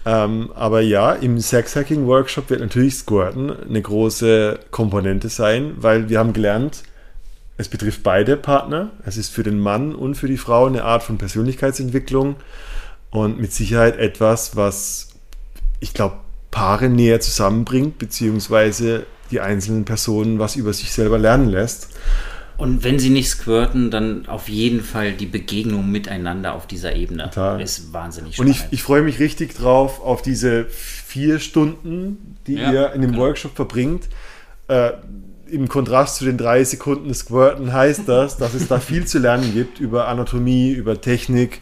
Ähm, 0.06 0.52
aber 0.54 0.82
ja, 0.82 1.14
im 1.14 1.40
Sex-Hacking-Workshop 1.40 2.52
wird 2.52 2.62
natürlich 2.62 2.96
Squirten 2.96 3.52
eine 3.68 3.82
große 3.82 4.60
Komponente 4.70 5.30
sein, 5.30 5.74
weil 5.78 6.10
wir 6.10 6.20
haben 6.20 6.34
gelernt, 6.34 6.84
es 7.58 7.70
betrifft 7.70 8.04
beide 8.04 8.38
Partner. 8.38 8.92
Es 9.04 9.18
ist 9.18 9.34
für 9.34 9.42
den 9.42 9.60
Mann 9.60 9.96
und 9.96 10.14
für 10.14 10.28
die 10.28 10.38
Frau 10.38 10.68
eine 10.68 10.84
Art 10.84 11.02
von 11.02 11.18
Persönlichkeitsentwicklung 11.18 12.36
und 13.10 13.40
mit 13.40 13.52
Sicherheit 13.52 13.98
etwas, 13.98 14.56
was 14.56 15.10
ich 15.80 15.94
glaube, 15.96 16.18
Paare 16.56 16.88
näher 16.88 17.20
zusammenbringt, 17.20 17.98
beziehungsweise 17.98 19.06
die 19.30 19.42
einzelnen 19.42 19.84
Personen 19.84 20.40
was 20.40 20.56
über 20.56 20.72
sich 20.72 20.94
selber 20.94 21.20
lernen 21.20 21.50
lässt. 21.50 21.90
Und 22.58 22.86
wenn 22.86 22.98
sie 22.98 23.10
nicht 23.10 23.28
squirten, 23.30 23.92
dann 23.92 24.26
auf 24.28 24.48
jeden 24.48 24.80
Fall 24.82 25.12
die 25.12 25.26
Begegnung 25.26 25.92
miteinander 25.92 26.54
auf 26.54 26.66
dieser 26.66 26.96
Ebene 26.96 27.24
Total. 27.26 27.60
ist 27.60 27.92
wahnsinnig 27.92 28.40
Und 28.40 28.48
spannend. 28.48 28.68
ich, 28.72 28.80
ich 28.80 28.84
freue 28.84 29.02
mich 29.02 29.20
richtig 29.20 29.54
drauf 29.58 30.02
auf 30.02 30.22
diese 30.22 30.64
vier 30.70 31.40
Stunden, 31.40 32.38
die 32.48 32.56
Ja, 32.56 32.72
ihr 32.72 32.94
in 32.94 33.02
dem 33.02 33.12
genau. 33.12 33.24
Workshop 33.24 33.58
verbringt. 33.58 34.08
Äh, 34.70 34.92
Im 35.48 35.68
Kontrast 35.68 36.16
zu 36.16 36.24
den 36.24 36.38
drei 36.38 36.64
Sekunden 36.64 37.14
Squirten 37.14 37.74
heißt 37.74 38.08
das, 38.08 38.38
dass 38.38 38.54
es 38.54 38.70
da 38.70 38.80
viel 38.80 39.04
zu 39.06 39.20
lernen 39.20 39.54
gibt 39.54 39.82
über 39.82 40.08
Anatomie, 40.08 40.72
über 40.72 41.02
Technik, 41.02 41.60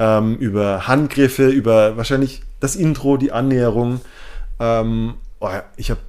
ähm, 0.00 0.34
über 0.38 0.88
Handgriffe, 0.88 1.46
über 1.48 1.96
wahrscheinlich 1.96 2.42
das 2.58 2.74
Intro, 2.74 3.16
die 3.16 3.30
Annäherung. 3.30 4.00
Ähm, 4.60 5.14
oh 5.40 5.48
ja, 5.48 5.64
ich 5.76 5.90
habe 5.90 6.00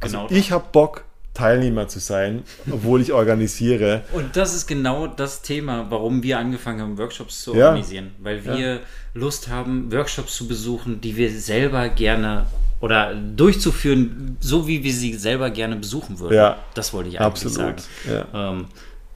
also 0.00 0.16
Genau. 0.18 0.30
ich 0.30 0.52
habe 0.52 0.64
Bock, 0.72 1.04
Teilnehmer 1.34 1.86
zu 1.88 2.00
sein, 2.00 2.42
obwohl 2.70 3.00
ich 3.02 3.12
organisiere. 3.12 4.02
Und 4.12 4.36
das 4.36 4.54
ist 4.54 4.66
genau 4.66 5.06
das 5.06 5.42
Thema, 5.42 5.86
warum 5.90 6.22
wir 6.22 6.38
angefangen 6.38 6.80
haben, 6.80 6.98
Workshops 6.98 7.42
zu 7.42 7.54
Ja. 7.54 7.66
organisieren. 7.68 8.12
Weil 8.18 8.44
wir 8.44 8.80
Lust 9.14 9.48
haben, 9.48 9.92
Workshops 9.92 10.34
zu 10.36 10.48
besuchen, 10.48 11.00
die 11.00 11.16
wir 11.16 11.30
selber 11.30 11.88
gerne 11.88 12.46
oder 12.80 13.14
durchzuführen, 13.14 14.36
so 14.40 14.66
wie 14.66 14.82
wir 14.82 14.92
sie 14.92 15.14
selber 15.14 15.50
gerne 15.50 15.76
besuchen 15.76 16.18
würden. 16.18 16.34
Ja. 16.34 16.56
Das 16.74 16.92
wollte 16.92 17.10
ich 17.10 17.20
eigentlich 17.20 17.44
Absolut, 17.46 17.80
sagen. 17.80 18.26
Ähm, 18.34 18.64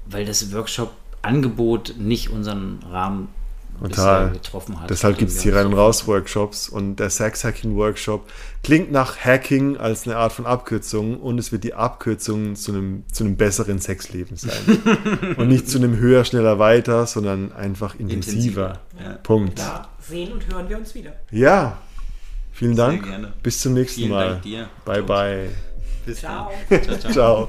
weil 0.06 0.24
das 0.26 0.52
Workshop-Angebot 0.52 1.94
nicht 1.98 2.28
unseren 2.30 2.80
Rahmen 2.90 3.28
Total. 3.80 4.30
getroffen 4.30 4.80
hat. 4.80 4.90
Deshalb 4.90 5.18
gibt 5.18 5.30
es 5.30 5.38
die 5.38 5.50
Rein- 5.50 5.66
und 5.66 5.74
Raus-Workshops 5.74 6.68
und 6.68 6.96
der 6.96 7.10
Sex-Hacking-Workshop 7.10 8.30
klingt 8.62 8.92
nach 8.92 9.18
Hacking 9.18 9.76
als 9.76 10.06
eine 10.06 10.16
Art 10.16 10.32
von 10.32 10.46
Abkürzung 10.46 11.20
und 11.20 11.38
es 11.38 11.52
wird 11.52 11.64
die 11.64 11.74
Abkürzung 11.74 12.56
zu 12.56 12.72
einem, 12.72 13.04
zu 13.12 13.24
einem 13.24 13.36
besseren 13.36 13.78
Sexleben 13.78 14.36
sein. 14.36 14.52
und 15.36 15.48
nicht 15.48 15.68
zu 15.68 15.78
einem 15.78 15.96
höher, 15.98 16.24
schneller, 16.24 16.58
weiter, 16.58 17.06
sondern 17.06 17.52
einfach 17.52 17.94
intensiver. 17.94 18.24
Intensiver, 18.28 18.80
ja. 19.02 19.12
Punkt. 19.22 19.58
Da 19.58 19.88
sehen 20.00 20.32
und 20.32 20.46
hören 20.52 20.68
wir 20.68 20.78
uns 20.78 20.94
wieder. 20.94 21.12
Ja, 21.30 21.78
vielen 22.52 22.76
Sehr 22.76 22.86
Dank. 22.86 23.04
gerne. 23.04 23.32
Bis 23.42 23.60
zum 23.60 23.74
nächsten 23.74 24.00
Vielen 24.00 24.12
Mal. 24.12 24.28
Dank 24.30 24.42
dir. 24.42 24.68
Bye, 24.84 25.02
bye. 25.02 25.48
Bis 26.06 26.20
Ciao. 26.20 26.50
dann. 26.68 26.82
Ciao, 26.82 26.98
ciao. 26.98 27.12
Ciao. 27.12 27.48